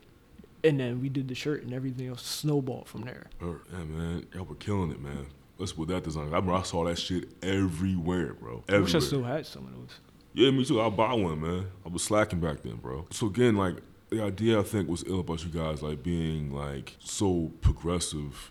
And 0.63 0.79
then 0.79 1.01
we 1.01 1.09
did 1.09 1.29
the 1.29 1.35
shirt 1.35 1.63
and 1.63 1.73
everything 1.73 2.09
else 2.09 2.27
snowballed 2.27 2.87
from 2.87 3.07
there. 3.07 3.29
Er, 3.43 3.63
Yeah, 3.73 3.85
man, 3.85 4.27
y'all 4.35 4.45
were 4.45 4.57
killing 4.57 4.91
it, 4.91 5.01
man. 5.01 5.29
That's 5.59 5.79
with 5.79 5.89
that 5.89 6.05
design. 6.05 6.25
I 6.25 6.27
remember 6.27 6.53
I 6.53 6.63
saw 6.63 6.85
that 6.85 6.99
shit 6.99 7.31
everywhere, 7.43 8.35
bro. 8.35 8.65
I 8.69 8.81
wish 8.81 8.95
I 8.95 8.99
still 8.99 9.23
had 9.23 9.47
some 9.47 9.67
of 9.67 9.73
those. 9.73 9.99
Yeah, 10.35 10.51
me 10.51 10.67
too. 10.67 10.79
I'll 10.79 10.91
buy 10.91 11.15
one, 11.15 11.41
man. 11.41 11.67
I 11.87 11.89
was 11.89 12.03
slacking 12.03 12.41
back 12.41 12.63
then, 12.63 12.77
bro. 12.77 13.07
So 13.11 13.29
again, 13.29 13.57
like 13.57 13.77
the 14.11 14.23
idea 14.23 14.59
I 14.59 14.63
think 14.63 14.89
was 14.89 15.05
ill 15.07 15.21
about 15.21 15.45
you 15.45 15.51
guys, 15.51 15.83
like 15.83 16.03
being 16.03 16.53
like 16.53 16.97
so 16.99 17.51
progressive 17.61 18.51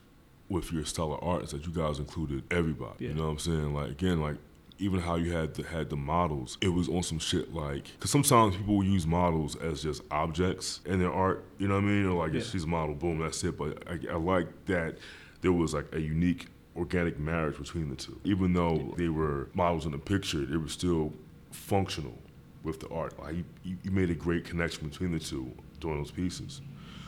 with 0.49 0.71
your 0.71 0.83
style 0.85 1.13
of 1.13 1.19
art 1.23 1.43
is 1.43 1.51
that 1.51 1.65
you 1.67 1.71
guys 1.73 1.99
included 1.99 2.43
everybody. 2.51 3.05
You 3.05 3.13
know 3.13 3.25
what 3.25 3.29
I'm 3.31 3.39
saying? 3.39 3.73
Like 3.73 3.91
again, 3.91 4.21
like 4.21 4.37
even 4.79 4.99
how 5.01 5.15
you 5.15 5.31
had 5.33 5.53
the 5.55 5.63
had 5.63 5.89
the 5.89 5.95
models, 5.97 6.57
it 6.61 6.69
was 6.69 6.87
on 6.89 7.03
some 7.03 7.19
shit 7.19 7.53
like 7.53 7.83
because 7.93 8.09
sometimes 8.11 8.55
people 8.55 8.83
use 8.83 9.05
models 9.05 9.55
as 9.57 9.83
just 9.83 10.01
objects 10.09 10.79
in 10.85 10.99
their 10.99 11.11
art. 11.11 11.43
You 11.57 11.67
know 11.67 11.75
what 11.75 11.83
I 11.83 11.87
mean? 11.87 12.05
Or 12.05 12.25
like 12.25 12.33
Yeah. 12.33 12.41
she's 12.41 12.63
a 12.63 12.67
model, 12.67 12.95
boom, 12.95 13.19
that's 13.19 13.43
it. 13.43 13.57
But 13.57 13.83
I, 13.87 13.99
I 14.13 14.15
like 14.15 14.47
that 14.67 14.97
there 15.41 15.51
was 15.51 15.73
like 15.73 15.93
a 15.93 15.99
unique 15.99 16.47
organic 16.75 17.19
marriage 17.19 17.57
between 17.57 17.89
the 17.89 17.95
two. 17.97 18.19
Even 18.23 18.53
though 18.53 18.93
they 18.97 19.09
were 19.09 19.49
models 19.53 19.85
in 19.85 19.91
the 19.91 19.97
picture, 19.97 20.45
they 20.45 20.55
were 20.57 20.69
still 20.69 21.11
functional 21.51 22.17
with 22.63 22.79
the 22.79 22.89
art. 22.89 23.19
Like 23.19 23.35
you, 23.63 23.77
you, 23.83 23.91
made 23.91 24.09
a 24.09 24.15
great 24.15 24.45
connection 24.45 24.87
between 24.87 25.11
the 25.11 25.19
two 25.19 25.51
during 25.79 25.97
those 25.97 26.11
pieces. 26.11 26.61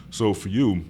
So 0.10 0.34
for 0.34 0.50
you, 0.50 0.86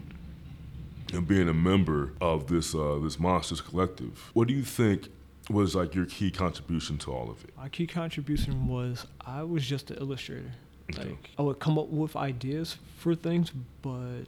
and 1.13 1.27
being 1.27 1.49
a 1.49 1.53
member 1.53 2.13
of 2.21 2.47
this 2.47 2.73
uh, 2.73 2.99
this 3.01 3.19
Monsters 3.19 3.61
Collective, 3.61 4.29
what 4.33 4.47
do 4.47 4.53
you 4.53 4.63
think 4.63 5.09
was 5.49 5.75
like 5.75 5.93
your 5.93 6.05
key 6.05 6.31
contribution 6.31 6.97
to 6.99 7.11
all 7.11 7.29
of 7.29 7.43
it? 7.43 7.55
My 7.57 7.69
key 7.69 7.87
contribution 7.87 8.67
was 8.67 9.05
I 9.25 9.43
was 9.43 9.65
just 9.65 9.91
an 9.91 9.97
illustrator. 9.97 10.51
Okay. 10.91 11.09
Like 11.09 11.29
I 11.37 11.41
would 11.41 11.59
come 11.59 11.77
up 11.77 11.87
with 11.87 12.15
ideas 12.15 12.77
for 12.97 13.15
things, 13.15 13.51
but 13.81 14.25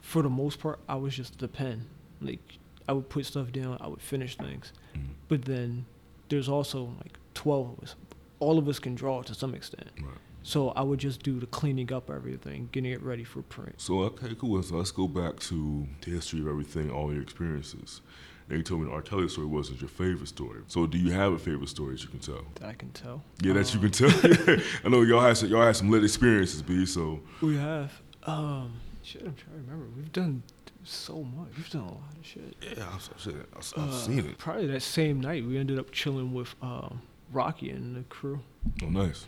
for 0.00 0.22
the 0.22 0.30
most 0.30 0.60
part, 0.60 0.80
I 0.88 0.96
was 0.96 1.14
just 1.14 1.38
the 1.38 1.48
pen. 1.48 1.86
Like 2.20 2.40
I 2.88 2.92
would 2.92 3.08
put 3.08 3.26
stuff 3.26 3.52
down, 3.52 3.78
I 3.80 3.86
would 3.88 4.02
finish 4.02 4.36
things. 4.36 4.72
Mhm. 4.94 5.06
But 5.28 5.44
then 5.44 5.86
there's 6.28 6.48
also 6.48 6.92
like 7.02 7.18
12 7.34 7.72
of 7.72 7.82
us. 7.82 7.94
All 8.38 8.58
of 8.58 8.68
us 8.68 8.78
can 8.78 8.94
draw 8.94 9.22
to 9.22 9.34
some 9.34 9.54
extent. 9.54 9.88
Right. 10.00 10.14
So 10.42 10.70
I 10.70 10.82
would 10.82 11.00
just 11.00 11.22
do 11.22 11.40
the 11.40 11.46
cleaning 11.46 11.92
up 11.92 12.08
everything, 12.10 12.68
getting 12.70 12.92
it 12.92 13.02
ready 13.02 13.24
for 13.24 13.42
print. 13.42 13.74
So 13.78 14.00
okay, 14.02 14.34
cool. 14.38 14.62
So 14.62 14.76
let's 14.76 14.92
go 14.92 15.08
back 15.08 15.40
to 15.40 15.86
the 16.02 16.10
history 16.12 16.40
of 16.40 16.46
everything, 16.46 16.90
all 16.90 17.12
your 17.12 17.22
experiences. 17.22 18.00
Now 18.48 18.54
you 18.56 18.62
told 18.62 18.82
me 18.82 18.86
the 18.86 18.92
R. 18.92 19.02
Kelly 19.02 19.28
story 19.28 19.48
wasn't 19.48 19.80
your 19.80 19.88
favorite 19.88 20.28
story. 20.28 20.60
So 20.68 20.86
do 20.86 20.98
you 20.98 21.10
have 21.10 21.32
a 21.32 21.38
favorite 21.38 21.68
story 21.68 21.94
that 21.94 22.02
you 22.02 22.08
can 22.10 22.20
tell? 22.20 22.44
That 22.60 22.68
I 22.68 22.74
can 22.74 22.90
tell. 22.90 23.24
Yeah, 23.42 23.54
that 23.54 23.74
you 23.74 23.80
Um, 23.80 23.90
can 23.90 23.92
tell. 23.92 24.56
I 24.84 24.88
know 24.88 25.02
y'all 25.02 25.20
had 25.20 25.36
some, 25.36 25.48
y'all 25.48 25.66
had 25.66 25.74
some 25.74 25.90
lit 25.90 26.04
experiences, 26.04 26.62
B. 26.62 26.86
So 26.86 27.20
We 27.42 27.56
have. 27.56 28.00
Um, 28.22 28.74
shit, 29.02 29.22
I'm 29.22 29.34
trying 29.34 29.56
to 29.56 29.62
remember. 29.62 29.86
We've 29.96 30.12
done 30.12 30.44
so 30.84 31.24
much. 31.24 31.48
We've 31.56 31.70
done 31.70 31.82
a 31.82 31.86
lot 31.86 32.16
of 32.20 32.24
shit. 32.24 32.54
yeah, 32.60 32.84
I've, 32.94 33.10
I've, 33.26 33.72
I've, 33.76 33.88
Uh, 33.88 33.92
seen 33.92 34.20
it. 34.20 34.38
Probably 34.38 34.68
that 34.68 34.82
same 34.82 35.20
night, 35.20 35.44
we 35.44 35.58
ended 35.58 35.80
up 35.80 35.90
chilling 35.90 36.32
with 36.32 36.54
um, 36.62 37.02
Rocky 37.32 37.70
and 37.70 37.96
the 37.96 38.02
crew. 38.04 38.40
Oh, 38.82 38.86
nice. 38.88 39.26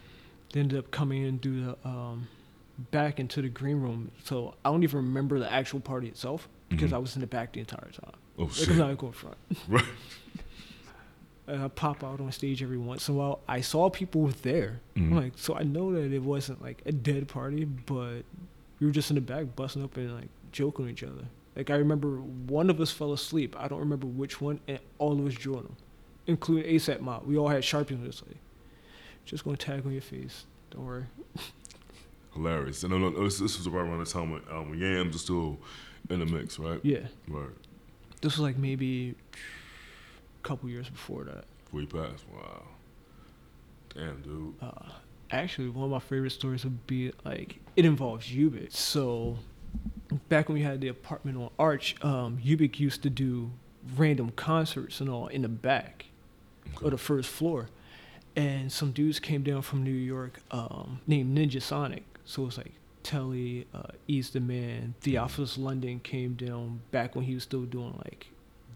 They 0.52 0.61
ended 0.61 0.78
up 0.78 0.90
coming 0.90 1.22
in 1.24 1.38
through 1.38 1.64
the 1.64 1.76
um, 1.88 2.28
back 2.90 3.18
into 3.20 3.42
the 3.42 3.48
green 3.48 3.80
room. 3.80 4.11
So 4.24 4.54
I 4.64 4.70
don't 4.70 4.82
even 4.82 4.98
remember 4.98 5.38
the 5.38 5.52
actual 5.52 5.80
party 5.80 6.08
itself 6.08 6.48
because 6.68 6.90
Mhm. 6.90 6.94
I 6.94 6.98
was 6.98 7.14
in 7.16 7.20
the 7.20 7.26
back 7.26 7.52
the 7.52 7.61
entire 7.61 7.90
time. 7.90 8.12
Oh 8.38 8.44
Like, 8.44 8.52
shit. 8.52 8.68
I'm 8.70 8.78
not 8.78 8.98
going 8.98 9.12
front. 9.12 9.37
Right. 9.68 9.84
And 11.46 11.62
I 11.62 11.68
pop 11.68 12.04
out 12.04 12.20
on 12.20 12.30
stage 12.30 12.62
every 12.62 12.76
once 12.76 13.08
in 13.08 13.14
a 13.14 13.18
while. 13.18 13.40
I 13.48 13.62
saw 13.62 13.88
people 13.88 14.26
there. 14.42 14.80
Mhm. 14.96 15.14
Like, 15.14 15.32
so 15.37 15.54
I 15.56 15.62
know 15.62 15.92
that 15.94 16.12
it 16.12 16.22
wasn't 16.22 16.61
like 16.61 16.82
a 16.84 16.92
dead 16.92 17.26
party, 17.26 17.64
but 17.64 18.24
we 18.80 18.87
were 18.87 18.92
just 18.92 19.11
in 19.11 19.14
the 19.14 19.22
back 19.22 19.56
busting 19.56 19.82
up 19.82 19.96
and 19.96 20.14
like 20.14 20.28
joking 20.52 20.84
with 20.84 20.92
each 20.92 21.02
other. 21.02 21.24
Like 21.56 21.70
I 21.70 21.76
remember 21.76 22.18
one 22.18 22.68
of 22.68 22.80
us 22.82 22.90
fell 22.90 23.14
asleep. 23.14 23.56
I 23.58 23.66
don't 23.66 23.78
remember 23.80 24.06
which 24.06 24.42
one, 24.42 24.61
and 24.68 24.78
all 24.98 25.18
of 25.18 25.26
us 25.26 25.32
joined 25.34 25.64
him, 25.64 25.76
including 26.28 26.72
ASAP 26.72 27.00
Mob. 27.00 27.24
We 27.26 27.36
all 27.36 27.48
had 27.48 27.62
sharpies 27.62 28.00
with 28.00 28.08
us. 28.10 28.22
Like, 28.26 28.36
just 29.24 29.42
gonna 29.44 29.56
tag 29.56 29.84
on 29.84 29.92
your 29.92 30.00
face. 30.02 30.44
Don't 30.70 30.86
worry. 30.86 31.04
Hilarious. 32.34 32.84
And 32.84 32.94
I 32.94 32.98
know 32.98 33.10
this, 33.24 33.38
this 33.40 33.58
was 33.58 33.68
right 33.68 33.80
around 33.80 33.98
the 33.98 34.06
time 34.06 34.30
when, 34.30 34.42
um, 34.50 34.70
when 34.70 34.78
Yams 34.78 35.14
was 35.14 35.22
still 35.22 35.58
in 36.10 36.20
the 36.20 36.26
mix, 36.26 36.58
right? 36.58 36.78
Yeah, 36.84 37.00
Right. 37.26 37.48
this 38.20 38.34
was 38.36 38.40
like 38.40 38.56
maybe 38.56 39.14
a 39.34 40.46
couple 40.46 40.68
years 40.68 40.88
before 40.88 41.24
that. 41.24 41.44
Before 41.64 41.80
he 41.80 41.86
passed. 41.86 42.24
Wow. 42.32 42.62
Damn, 43.94 44.20
dude. 44.22 44.54
Uh, 44.62 44.90
actually, 45.30 45.68
one 45.70 45.84
of 45.86 45.90
my 45.90 45.98
favorite 45.98 46.30
stories 46.30 46.64
would 46.64 46.86
be 46.86 47.12
like 47.24 47.58
it 47.74 47.84
involves 47.84 48.26
Ubiq. 48.28 48.72
So 48.72 49.38
back 50.28 50.48
when 50.48 50.54
we 50.54 50.62
had 50.62 50.80
the 50.80 50.88
apartment 50.88 51.38
on 51.38 51.50
Arch, 51.58 51.96
um, 52.04 52.38
Ubiq 52.44 52.78
used 52.78 53.02
to 53.02 53.10
do 53.10 53.50
random 53.96 54.30
concerts 54.36 55.00
and 55.00 55.08
all 55.10 55.26
in 55.28 55.42
the 55.42 55.48
back 55.48 56.06
or 56.83 56.90
the 56.90 56.98
first 56.98 57.28
floor. 57.28 57.68
And 58.37 58.70
some 58.70 58.92
dudes 58.92 59.18
came 59.18 59.42
down 59.42 59.62
from 59.62 59.83
New 59.83 59.90
York 59.90 60.40
um, 60.50 61.00
named 61.07 61.37
Ninjasonik. 61.37 62.04
So 62.24 62.42
it 62.42 62.46
was 62.46 62.59
like 62.59 62.72
Telly, 63.02 63.66
uh, 63.74 63.92
East 64.07 64.35
the 64.35 64.40
Man, 64.40 64.94
Theophilus 65.00 65.59
London 65.59 65.98
came 66.00 66.35
down 66.35 66.81
back 66.90 67.16
when 67.16 67.24
he 67.24 67.35
was 67.35 67.42
still 67.42 67.62
doing 67.62 67.94
like 68.04 68.28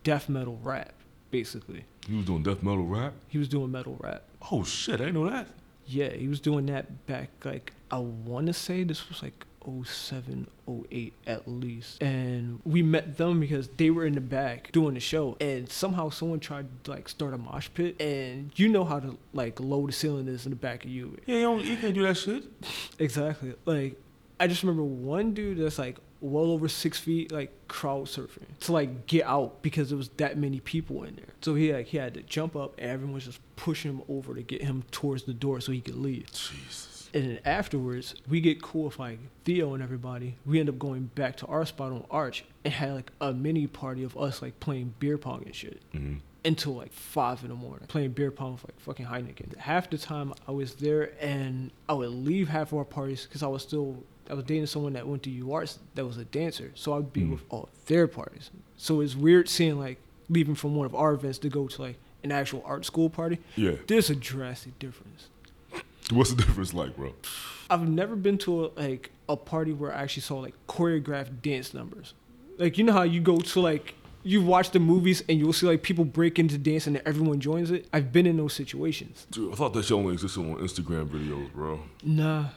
death 0.03 0.29
metal 0.29 0.59
rap, 0.63 0.95
basically. 1.31 1.85
He 2.09 2.17
was 2.17 2.27
doing 2.27 2.43
death 2.43 2.63
metal 2.63 2.85
rap. 2.85 3.13
He 3.29 3.39
was 3.39 3.49
doing 3.49 3.71
metal 3.71 3.97
rap. 4.01 4.23
Oh 4.51 4.65
shit! 4.65 4.95
I 4.95 5.05
didn't 5.05 5.15
know 5.15 5.31
that. 5.31 5.49
Yeah, 5.87 6.11
he 6.11 6.29
was 6.29 6.41
doing 6.41 6.67
that 6.67 7.07
back 7.07 7.29
like 7.45 7.73
I 7.91 7.99
want 7.99 8.47
to 8.47 8.53
say 8.53 8.85
this 8.85 9.09
was 9.09 9.23
like 9.23 9.45
07, 9.85 10.47
08 10.69 11.13
at 11.27 11.49
least. 11.49 12.03
And 12.03 12.61
we 12.65 12.83
met 12.83 13.17
them 13.17 13.41
because 13.41 13.69
they 13.77 13.91
were 13.91 14.05
in 14.07 14.15
the 14.15 14.21
back 14.21 14.73
doing 14.73 14.95
the 14.95 15.01
show 15.01 15.37
and 15.41 15.69
somehow 15.69 16.11
someone 16.11 16.41
tried 16.41 16.67
to 16.85 16.91
like 16.91 17.09
start 17.09 17.35
a 17.35 17.39
mosh 17.39 17.69
pit 17.75 18.01
and 18.01 18.51
you 18.57 18.69
know 18.69 18.85
how 18.85 19.01
to 19.01 19.17
like 19.33 19.61
low 19.61 19.87
the 19.87 19.93
ceiling 19.93 20.29
is 20.29 20.47
in 20.47 20.51
the 20.51 20.57
back 20.57 20.85
of 20.85 20.91
you. 20.91 21.17
Yeah, 21.27 21.37
you, 21.37 21.43
don't, 21.43 21.65
you 21.65 21.77
can't 21.77 21.95
do 21.95 22.03
that 22.03 22.17
shit. 22.17 22.45
Exactly. 22.99 23.55
Like 23.65 24.01
I 24.39 24.47
just 24.47 24.63
remember 24.63 24.83
one 24.83 25.35
dude 25.35 25.59
that's 25.59 25.79
like 25.79 25.99
well 26.23 26.51
over 26.53 26.69
six 26.69 26.99
feet, 26.99 27.33
like 27.33 27.53
crowd 27.69 28.07
surfing 28.07 28.47
to 28.61 28.73
like 28.73 29.07
get 29.07 29.25
out 29.27 29.61
because 29.63 29.91
there 29.91 29.99
was 29.99 30.09
that 30.17 30.39
many 30.39 30.61
people 30.61 31.03
in 31.03 31.17
there. 31.17 31.27
So 31.43 31.55
he 31.55 31.73
like 31.73 31.87
he 31.87 31.99
had 31.99 32.15
to 32.15 32.23
jump 32.23 32.57
up, 32.57 32.75
and 32.79 32.91
everyone 32.91 33.15
was 33.15 33.27
just 33.27 33.41
pushing 33.57 33.91
him 33.91 34.03
over 34.09 34.35
to 34.35 34.43
get 34.43 34.63
him 34.63 34.85
towards 34.91 35.25
the 35.25 35.35
door 35.35 35.61
so 35.61 35.73
he 35.73 35.81
could 35.81 35.97
leave. 35.97 36.33
Jesus. 36.33 36.92
And 37.15 37.25
then 37.25 37.39
afterwards, 37.45 38.15
we 38.29 38.41
get 38.41 38.63
cool 38.63 38.85
with 38.85 38.99
like 38.99 39.19
Theo 39.45 39.75
and 39.75 39.83
everybody. 39.83 40.37
We 40.47 40.61
end 40.61 40.69
up 40.69 40.79
going 40.79 41.11
back 41.15 41.37
to 41.39 41.47
our 41.47 41.67
spot 41.67 41.93
on 41.93 42.05
Arch 42.11 42.45
and 42.65 42.73
had 42.73 42.95
like 42.95 43.13
a 43.21 43.33
mini 43.33 43.67
party 43.67 44.03
of 44.03 44.17
us 44.17 44.41
like 44.43 44.59
playing 44.61 44.95
beer 44.99 45.19
pong 45.19 45.43
and 45.45 45.55
shit 45.55 45.81
hmm 45.93 46.15
until 46.45 46.75
like 46.75 46.93
five 46.93 47.41
in 47.45 47.51
the 47.51 47.55
morning, 47.55 47.87
playing 47.87 48.11
beer 48.11 48.33
pong 48.33 48.55
with 48.55 48.65
like 48.65 48.81
fucking 48.81 49.07
Heineken. 49.07 49.57
Half 49.59 49.91
the 49.91 49.97
time 49.97 50.35
I 50.49 50.51
was 50.51 50.75
there, 50.75 51.13
and 51.21 51.71
I 51.89 51.93
would 51.93 52.09
leave 52.11 52.49
half 52.49 52.73
of 52.73 52.79
our 52.79 52.85
parties 52.85 53.27
because 53.27 53.45
I 53.45 53.47
was 53.47 53.63
still 53.63 54.03
I 54.29 54.35
was 54.35 54.43
dating 54.45 54.67
someone 54.67 54.95
that 54.95 55.07
went 55.07 55.23
to 55.23 55.31
UArts 55.31 55.79
that 55.95 56.05
was 56.05 56.17
a 56.17 56.25
dancer, 56.25 56.73
so 56.75 56.95
I'd 56.95 57.13
be 57.13 57.21
Mhm. 57.21 57.31
with 57.31 57.43
all 57.49 57.69
their 57.87 58.09
parties. 58.09 58.51
So 58.77 59.01
it's 59.03 59.15
weird 59.15 59.49
seeing 59.49 59.79
like 59.79 59.99
leaving 60.29 60.57
from 60.57 60.75
one 60.75 60.85
of 60.87 60.97
our 60.97 61.13
events 61.15 61.39
to 61.39 61.49
go 61.49 61.69
to 61.69 61.81
like 61.83 61.99
an 62.25 62.33
actual 62.33 62.63
art 62.67 62.85
school 62.85 63.09
party. 63.09 63.39
Yeah. 63.55 63.77
There's 63.87 64.11
a 64.11 64.17
drastic 64.17 64.77
difference. 64.81 65.29
What's 66.17 66.31
the 66.31 66.43
difference 66.43 66.75
like, 66.75 66.97
bro? 66.97 67.15
I've 67.71 67.89
never 67.89 68.17
been 68.17 68.39
to 68.39 68.67
a, 68.67 68.71
like 68.77 69.11
a 69.29 69.37
party 69.37 69.73
where 69.73 69.95
I 69.95 70.03
actually 70.03 70.23
saw 70.23 70.39
like 70.39 70.55
choreographed 70.67 71.43
dance 71.43 71.73
numbers. 71.73 72.15
Like 72.59 72.77
you 72.77 72.85
know 72.85 72.93
how 72.93 73.03
you 73.03 73.21
go 73.21 73.39
to 73.39 73.61
like 73.61 73.95
you 74.25 74.43
watch 74.43 74.71
the 74.71 74.79
movies 74.79 75.23
and 75.29 75.39
you'll 75.39 75.53
see 75.53 75.67
like 75.67 75.83
people 75.83 76.05
break 76.05 76.39
into 76.39 76.59
dance 76.59 76.87
and 76.87 77.01
everyone 77.07 77.41
joins 77.41 77.71
it. 77.71 77.87
I've 77.93 78.13
been 78.13 78.27
in 78.27 78.37
those 78.37 78.53
situations. 78.53 79.27
Dude, 79.31 79.53
I 79.53 79.57
thought 79.57 79.73
that 79.73 79.85
shit 79.85 79.93
only 79.93 80.13
existed 80.13 80.41
on 80.41 80.57
Instagram 80.59 81.09
videos, 81.09 81.53
bro. 81.53 81.81
Nah, 82.05 82.49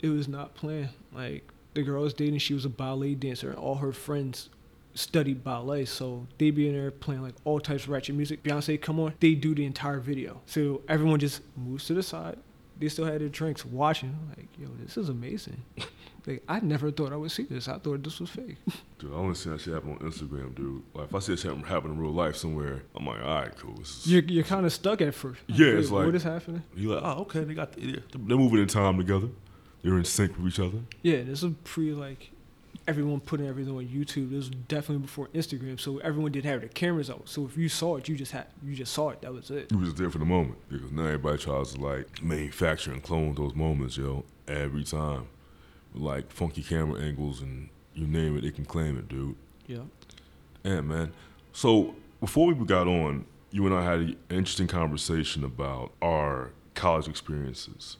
it 0.00 0.08
was 0.08 0.28
not 0.28 0.54
planned. 0.54 0.90
Like 1.12 1.50
the 1.74 1.82
girl 1.82 2.00
I 2.00 2.04
was 2.04 2.14
dating, 2.14 2.38
she 2.38 2.54
was 2.54 2.64
a 2.64 2.68
ballet 2.68 3.14
dancer, 3.14 3.50
and 3.50 3.58
all 3.58 3.76
her 3.76 3.92
friends 3.92 4.50
studied 4.94 5.44
ballet, 5.44 5.84
so 5.84 6.26
they 6.38 6.50
be 6.50 6.68
in 6.68 6.74
there 6.74 6.90
playing 6.90 7.22
like 7.22 7.34
all 7.44 7.60
types 7.60 7.84
of 7.84 7.90
ratchet 7.90 8.14
music. 8.14 8.42
Beyonce, 8.42 8.80
come 8.80 9.00
on, 9.00 9.14
they 9.20 9.34
do 9.34 9.54
the 9.54 9.64
entire 9.64 10.00
video. 10.00 10.40
So 10.46 10.82
everyone 10.88 11.20
just 11.20 11.40
moves 11.56 11.86
to 11.86 11.94
the 11.94 12.02
side. 12.02 12.38
They 12.78 12.88
still 12.88 13.04
had 13.06 13.20
their 13.20 13.28
drinks, 13.28 13.64
watching. 13.64 14.16
Like, 14.36 14.48
yo, 14.58 14.68
this 14.80 14.96
is 14.96 15.08
amazing. 15.08 15.62
like, 16.26 16.42
I 16.48 16.60
never 16.60 16.90
thought 16.90 17.12
I 17.12 17.16
would 17.16 17.30
see 17.32 17.42
this. 17.44 17.66
I 17.68 17.78
thought 17.78 18.02
this 18.04 18.20
was 18.20 18.30
fake. 18.30 18.56
Dude, 18.98 19.12
I 19.12 19.16
only 19.16 19.34
see 19.34 19.50
that 19.50 19.60
shit 19.60 19.74
happen 19.74 19.92
on 19.92 19.98
Instagram, 19.98 20.54
dude. 20.54 20.82
Like, 20.94 21.08
if 21.08 21.14
I 21.14 21.18
see 21.20 21.32
that 21.32 21.40
shit 21.40 21.56
happen 21.66 21.92
in 21.92 21.98
real 21.98 22.12
life 22.12 22.36
somewhere, 22.36 22.82
I'm 22.96 23.06
like, 23.06 23.20
all 23.20 23.34
right, 23.42 23.56
cool. 23.56 23.80
Is- 23.80 24.02
You're, 24.06 24.22
you're 24.24 24.44
kind 24.44 24.66
of 24.66 24.72
stuck 24.72 25.00
at 25.00 25.14
first. 25.14 25.40
Yeah, 25.46 25.68
it's 25.68 25.90
like- 25.90 26.06
what 26.06 26.14
is 26.14 26.22
happening? 26.24 26.62
You're 26.76 26.96
like, 27.00 27.04
oh, 27.04 27.22
okay, 27.22 27.44
they 27.44 27.54
got, 27.54 27.72
the, 27.72 28.02
they're 28.12 28.36
moving 28.36 28.60
in 28.60 28.66
time 28.68 28.98
together. 28.98 29.28
They're 29.82 29.96
in 29.96 30.04
sync 30.04 30.36
with 30.36 30.48
each 30.52 30.58
other. 30.60 30.78
Yeah, 31.02 31.22
this 31.22 31.42
is 31.44 31.52
pre 31.64 31.92
like 31.92 32.30
everyone 32.88 33.20
putting 33.20 33.46
everything 33.46 33.76
on 33.76 33.86
YouTube. 33.86 34.30
This 34.30 34.48
was 34.48 34.48
definitely 34.48 35.02
before 35.02 35.28
Instagram, 35.28 35.78
so 35.78 35.98
everyone 35.98 36.32
did 36.32 36.44
have 36.46 36.60
their 36.60 36.70
cameras 36.70 37.10
out. 37.10 37.28
So 37.28 37.44
if 37.44 37.56
you 37.56 37.68
saw 37.68 37.96
it, 37.96 38.08
you 38.08 38.16
just 38.16 38.32
had 38.32 38.46
you 38.64 38.74
just 38.74 38.92
saw 38.92 39.10
it. 39.10 39.20
That 39.20 39.32
was 39.32 39.50
it. 39.50 39.70
You 39.70 39.78
was 39.78 39.94
there 39.94 40.10
for 40.10 40.18
the 40.18 40.24
moment 40.24 40.56
because 40.68 40.90
now 40.90 41.04
everybody 41.04 41.38
tries 41.38 41.74
to 41.74 41.80
like 41.80 42.22
manufacture 42.22 42.90
and 42.90 43.02
clone 43.02 43.34
those 43.34 43.54
moments, 43.54 43.96
yo, 43.96 44.24
every 44.48 44.82
time. 44.82 45.28
Like 45.94 46.32
funky 46.32 46.62
camera 46.62 47.00
angles 47.00 47.40
and 47.40 47.68
you 47.94 48.06
name 48.06 48.36
it, 48.36 48.42
they 48.42 48.50
can 48.50 48.64
claim 48.64 48.98
it, 48.98 49.08
dude. 49.08 49.36
Yeah. 49.66 49.82
Yeah, 50.64 50.80
man. 50.80 51.12
So 51.52 51.94
before 52.20 52.52
we 52.52 52.64
got 52.64 52.88
on, 52.88 53.26
you 53.50 53.66
and 53.66 53.74
I 53.74 53.84
had 53.84 54.00
an 54.00 54.16
interesting 54.30 54.66
conversation 54.66 55.44
about 55.44 55.92
our 56.00 56.52
college 56.74 57.08
experiences 57.08 57.96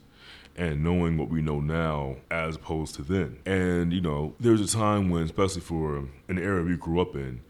and 0.59 0.83
knowing 0.83 1.17
what 1.17 1.29
we 1.29 1.41
know 1.41 1.61
now 1.61 2.17
as 2.31 2.57
opposed 2.57 2.97
to 2.97 3.03
then. 3.03 3.39
And 3.47 3.93
you 3.93 4.01
know, 4.01 4.35
there 4.41 4.53
was 4.53 4.61
a 4.61 4.77
time 4.77 5.09
when, 5.09 5.23
especially 5.23 5.63
for 5.63 6.05
an 6.27 6.39
era 6.39 6.63
we 6.63 6.77
grew 6.77 7.01
up 7.01 7.15
in, 7.15 7.41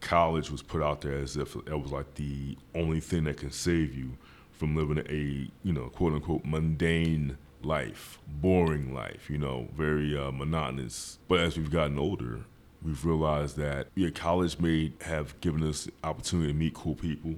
college 0.00 0.50
was 0.50 0.60
put 0.60 0.82
out 0.82 1.00
there 1.00 1.14
as 1.14 1.36
if 1.36 1.54
it 1.54 1.80
was 1.80 1.92
like 1.92 2.14
the 2.16 2.58
only 2.74 3.00
thing 3.00 3.24
that 3.24 3.36
can 3.38 3.52
save 3.52 3.94
you 3.94 4.18
from 4.52 4.74
living 4.76 4.98
a 5.08 5.48
you 5.66 5.72
know 5.72 5.88
quote 5.88 6.12
unquote 6.12 6.44
mundane 6.44 7.38
life, 7.62 8.18
boring 8.26 8.94
life, 8.94 9.28
you 9.30 9.38
know, 9.38 9.68
very 9.76 10.16
uh, 10.16 10.30
monotonous. 10.30 11.18
But 11.28 11.40
as 11.40 11.56
we've 11.56 11.70
gotten 11.70 11.98
older, 11.98 12.40
we've 12.82 13.04
realized 13.04 13.56
that 13.56 13.88
yeah, 13.94 14.10
college 14.10 14.58
may 14.58 14.92
have 15.02 15.40
given 15.40 15.62
us 15.62 15.88
opportunity 16.02 16.52
to 16.52 16.58
meet 16.58 16.74
cool 16.74 16.96
people, 16.96 17.36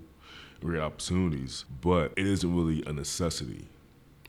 great 0.61 0.81
opportunities, 0.81 1.67
but 1.83 2.13
it 2.17 2.27
isn't 2.27 2.55
really 2.55 2.83
a 2.87 2.93
necessity 2.93 3.69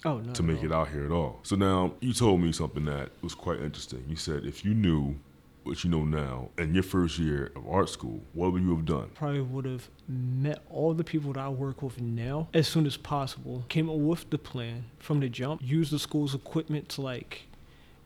Oh 0.05 0.17
no. 0.19 0.33
to 0.33 0.43
make 0.43 0.63
it 0.63 0.71
out 0.71 0.89
here 0.89 1.05
at 1.05 1.11
all. 1.11 1.39
So 1.43 1.55
now 1.55 1.93
you 1.99 2.13
told 2.13 2.41
me 2.41 2.51
something 2.51 2.85
that 2.85 3.09
was 3.21 3.35
quite 3.35 3.59
interesting. 3.61 4.03
You 4.07 4.15
said 4.15 4.45
if 4.45 4.65
you 4.65 4.73
knew 4.73 5.15
what 5.63 5.83
you 5.83 5.91
know 5.91 6.03
now 6.03 6.49
in 6.57 6.73
your 6.73 6.81
first 6.81 7.19
year 7.19 7.51
of 7.55 7.67
art 7.67 7.87
school, 7.87 8.19
what 8.33 8.51
would 8.51 8.63
you 8.63 8.75
have 8.75 8.85
done? 8.85 9.09
Probably 9.13 9.41
would 9.41 9.65
have 9.65 9.87
met 10.07 10.63
all 10.71 10.95
the 10.95 11.03
people 11.03 11.33
that 11.33 11.39
I 11.39 11.49
work 11.49 11.83
with 11.83 12.01
now 12.01 12.47
as 12.53 12.67
soon 12.67 12.87
as 12.87 12.97
possible. 12.97 13.63
Came 13.69 13.87
up 13.89 13.97
with 13.97 14.27
the 14.31 14.39
plan 14.39 14.85
from 14.97 15.19
the 15.19 15.29
jump. 15.29 15.61
Used 15.63 15.91
the 15.91 15.99
school's 15.99 16.33
equipment 16.33 16.89
to 16.89 17.01
like 17.01 17.43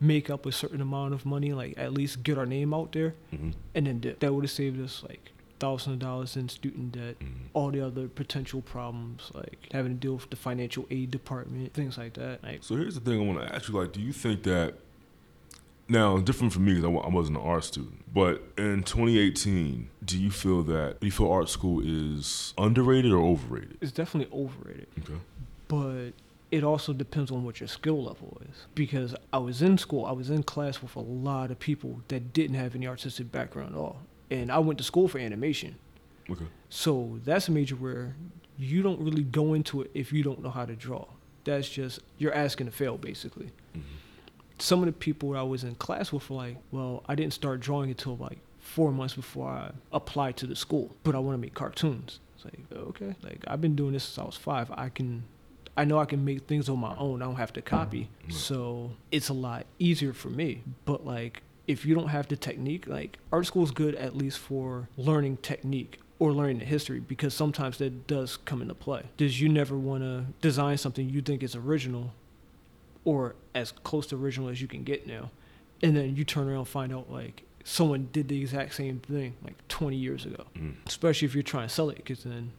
make 0.02 0.30
up 0.30 0.46
a 0.46 0.52
certain 0.52 0.82
amount 0.82 1.14
of 1.14 1.26
money, 1.26 1.54
like 1.54 1.76
at 1.78 1.94
least 1.94 2.24
get 2.24 2.38
our 2.38 2.46
name 2.46 2.74
out 2.74 2.92
there, 2.92 3.16
Mm-hmm. 3.34 3.52
and 3.74 3.88
then 3.88 4.00
dip. 4.02 4.20
that 4.20 4.34
would 4.34 4.44
have 4.44 4.52
saved 4.52 4.82
us 4.84 5.02
like 5.08 5.32
thousand 5.60 5.94
of 5.94 6.00
dollars 6.00 6.36
in 6.36 6.50
student 6.50 6.92
debt. 6.92 7.20
Mm-hmm. 7.20 7.48
all 7.54 7.72
the 7.72 7.82
other 7.86 8.08
potential 8.08 8.62
problems 8.62 9.32
like 9.34 9.68
having 9.72 9.94
to 9.94 9.98
deal 9.98 10.16
with 10.16 10.30
the 10.30 10.36
financial 10.36 10.86
aid 10.92 11.12
department, 11.12 11.74
things 11.74 11.98
like 11.98 12.14
that. 12.16 12.44
Like, 12.44 12.64
So 12.64 12.76
here's 12.76 12.96
the 12.96 13.02
thing 13.02 13.20
I 13.22 13.24
want 13.34 13.48
to 13.48 13.56
ask 13.56 13.70
you: 13.70 13.80
like, 13.80 13.92
do 13.94 14.02
you 14.02 14.12
think 14.14 14.44
that 14.44 14.76
now 15.88 16.18
different 16.18 16.52
for 16.52 16.60
me 16.60 16.74
because 16.74 16.86
I, 16.86 16.90
I 16.90 17.10
wasn't 17.10 17.38
an 17.38 17.44
art 17.44 17.64
student, 17.64 18.12
but 18.14 18.42
in 18.58 18.84
2018, 18.84 19.90
do 20.04 20.18
you 20.20 20.32
feel 20.32 20.64
that 20.64 21.00
do 21.00 21.06
you 21.08 21.12
feel 21.12 21.32
art 21.32 21.48
school 21.50 21.82
is 21.84 22.54
underrated 22.58 23.12
or 23.12 23.22
overrated? 23.24 23.78
it's 23.82 23.92
definitely 23.92 24.36
overrated, 24.38 24.88
Okay. 25.00 25.20
but 25.68 26.12
it 26.52 26.64
also 26.64 26.94
depends 26.94 27.32
on 27.32 27.44
what 27.44 27.60
your 27.60 27.68
skill 27.68 28.04
level 28.04 28.38
is. 28.50 28.66
Because 28.76 29.16
I 29.34 29.38
was 29.40 29.62
in 29.62 29.78
school, 29.78 30.06
I 30.06 30.12
was 30.12 30.30
in 30.30 30.44
class 30.44 30.82
with 30.82 30.96
a 30.96 31.02
lot 31.02 31.52
of 31.52 31.60
people 31.60 32.02
that 32.08 32.34
didn't 32.34 32.56
have 32.56 32.76
any 32.76 32.88
artistic 32.88 33.32
background 33.32 33.76
at 33.76 33.80
all, 33.80 33.98
and 34.32 34.52
I 34.52 34.60
went 34.60 34.78
to 34.80 34.84
school 34.84 35.08
for 35.08 35.20
animation. 35.20 35.76
Okay. 36.30 36.46
So 36.70 37.20
that's 37.24 37.48
a 37.48 37.52
major 37.52 37.76
where 37.76 38.16
you 38.58 38.82
don't 38.82 39.00
really 39.00 39.24
go 39.24 39.54
into 39.54 39.82
it 39.82 39.92
if 39.94 40.12
you 40.14 40.24
don't 40.24 40.42
know 40.42 40.50
how 40.50 40.66
to 40.66 40.76
draw. 40.76 41.06
That's 41.44 41.70
just 41.70 42.00
you're 42.18 42.34
asking 42.34 42.66
to 42.68 42.72
fail 42.72 42.98
basically. 42.98 43.50
Mhm. 43.76 43.82
Some 44.58 44.80
of 44.80 44.86
the 44.86 44.94
people 44.94 45.36
I 45.38 45.42
was 45.44 45.64
in 45.64 45.76
class 45.76 46.12
with 46.12 46.30
were 46.30 46.38
like, 46.38 46.58
"Well, 46.72 47.04
I 47.08 47.16
didn't 47.16 47.34
start 47.34 47.60
drawing 47.60 47.90
until 47.90 48.16
like 48.18 48.40
four 48.60 48.92
months 48.92 49.14
before 49.14 49.50
I 49.50 49.72
applied 49.92 50.38
to 50.38 50.48
the 50.48 50.56
school, 50.56 50.96
but 51.04 51.14
I 51.14 51.20
want 51.20 51.36
to 51.36 51.42
make 51.42 51.54
cartoons." 51.54 52.20
It's 52.36 52.46
like, 52.46 52.60
okay, 52.72 53.16
like 53.22 53.44
I've 53.48 53.62
been 53.62 53.76
doing 53.76 53.92
this 53.94 54.06
since 54.06 54.18
I 54.18 54.24
was 54.24 54.38
five. 54.38 54.72
I 54.72 54.90
can, 54.90 55.24
I 55.78 55.84
know 55.86 56.00
I 56.00 56.06
can 56.06 56.24
make 56.24 56.44
things 56.48 56.70
on 56.70 56.80
my 56.80 56.96
own. 56.98 57.22
I 57.22 57.26
don't 57.26 57.36
have 57.36 57.52
to 57.54 57.62
copy, 57.62 58.10
Right. 58.24 58.34
so 58.34 58.92
it's 59.12 59.28
a 59.30 59.34
lot 59.34 59.66
easier 59.78 60.14
for 60.14 60.30
me. 60.30 60.64
But 60.86 61.06
like, 61.06 61.44
if 61.68 61.86
you 61.86 61.96
don't 61.96 62.10
have 62.10 62.28
the 62.28 62.36
technique, 62.36 62.88
like 62.88 63.18
art 63.32 63.46
school 63.46 63.64
is 63.64 63.72
good 63.72 63.96
at 63.96 64.16
least 64.16 64.38
for 64.38 64.90
learning 64.98 65.38
technique 65.38 66.00
or 66.20 66.32
learning 66.32 66.60
the 66.60 66.66
history 66.66 67.00
because 67.00 67.34
sometimes 67.34 67.78
that 67.80 68.08
does 68.08 68.38
come 68.38 68.62
into 68.62 68.74
play. 68.74 69.04
Does 69.18 69.42
you 69.42 69.50
never 69.50 69.78
want 69.78 70.04
to 70.04 70.26
design 70.42 70.78
something 70.78 71.10
you 71.10 71.22
think 71.22 71.44
is 71.44 71.56
original 71.56 72.14
or 73.04 73.36
as 73.54 73.72
close 73.72 74.08
to 74.08 74.16
original 74.16 74.50
as 74.50 74.62
you 74.62 74.68
can 74.68 74.84
get 74.84 75.08
now, 75.08 75.30
and 75.82 75.96
then 75.96 76.16
you 76.16 76.26
turn 76.26 76.48
around 76.48 76.60
and 76.60 76.68
find 76.68 76.94
out 76.94 77.12
like 77.12 77.44
someone 77.64 78.10
did 78.12 78.28
the 78.28 78.42
exact 78.42 78.74
same 78.74 79.00
thing 79.00 79.36
like 79.44 79.56
20 79.68 79.96
years 79.96 80.26
ago. 80.26 80.46
Mm. 80.56 80.76
Especially 80.88 81.28
if 81.28 81.34
you're 81.34 81.44
trying 81.44 81.68
to 81.68 81.74
sell 81.74 81.90
it, 81.90 81.98
because 81.98 82.24
then 82.24 82.52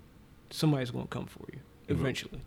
somebody's 0.50 0.90
going 0.90 1.06
to 1.06 1.10
come 1.10 1.26
for 1.26 1.44
you 1.52 1.58
eventually. 1.88 2.40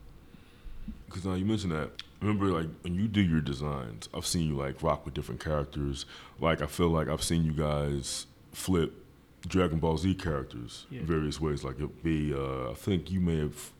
Because 1.05 1.25
now 1.25 1.33
you 1.33 1.45
mentioned 1.45 1.73
that. 1.73 1.89
Remember, 2.21 2.47
like 2.47 2.67
when 2.81 2.95
you 2.95 3.07
do 3.07 3.21
your 3.21 3.39
designs, 3.41 4.09
I've 4.13 4.25
seen 4.25 4.47
you 4.49 4.55
like 4.55 4.81
rock 4.83 5.05
with 5.05 5.13
different 5.13 5.41
characters. 5.43 6.05
Like 6.39 6.61
I 6.61 6.67
feel 6.67 6.89
like 6.89 7.07
I've 7.07 7.23
seen 7.23 7.43
you 7.45 7.53
guys 7.53 8.25
flip 8.51 8.93
Dragon 9.47 9.79
Ball 9.79 9.97
Z 9.97 10.15
characters 10.15 10.85
Yeah. 10.89 10.99
in 10.99 11.05
various 11.05 11.39
ways. 11.39 11.63
Like 11.63 11.79
it 11.79 12.03
be, 12.03 12.33
uh, 12.33 12.71
I 12.71 12.73
think 12.73 13.09
you 13.09 13.21
may 13.21 13.37
have 13.39 13.71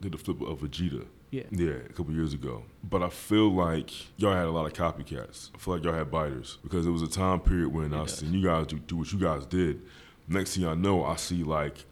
did 0.00 0.14
a 0.14 0.18
flip 0.18 0.40
of 0.40 0.60
Vegeta. 0.60 1.06
Yeah. 1.30 1.42
Yeah, 1.50 1.70
a 1.88 1.92
couple 1.92 2.12
years 2.14 2.32
ago. 2.32 2.64
But 2.88 3.02
I 3.02 3.08
feel 3.08 3.50
like 3.52 3.90
y'all 4.18 4.34
had 4.34 4.46
a 4.46 4.50
lot 4.50 4.66
of 4.66 4.72
copycats. 4.72 5.50
I 5.54 5.58
feel 5.58 5.74
like 5.74 5.84
y'all 5.84 5.92
had 5.92 6.10
biters 6.10 6.58
because 6.62 6.86
it 6.86 6.90
was 6.90 7.02
a 7.02 7.08
time 7.08 7.40
period 7.40 7.68
when 7.72 7.92
It 7.92 7.96
I 7.96 8.00
does. 8.02 8.18
seen 8.18 8.32
you 8.32 8.42
guys 8.44 8.66
do, 8.68 8.78
do 8.78 8.96
what 8.96 9.12
you 9.12 9.18
guys 9.18 9.44
did. 9.46 9.82
Next 10.28 10.56
thing 10.56 10.66
I 10.66 10.74
know, 10.74 11.04
I 11.04 11.16
see 11.16 11.42
like 11.44 11.84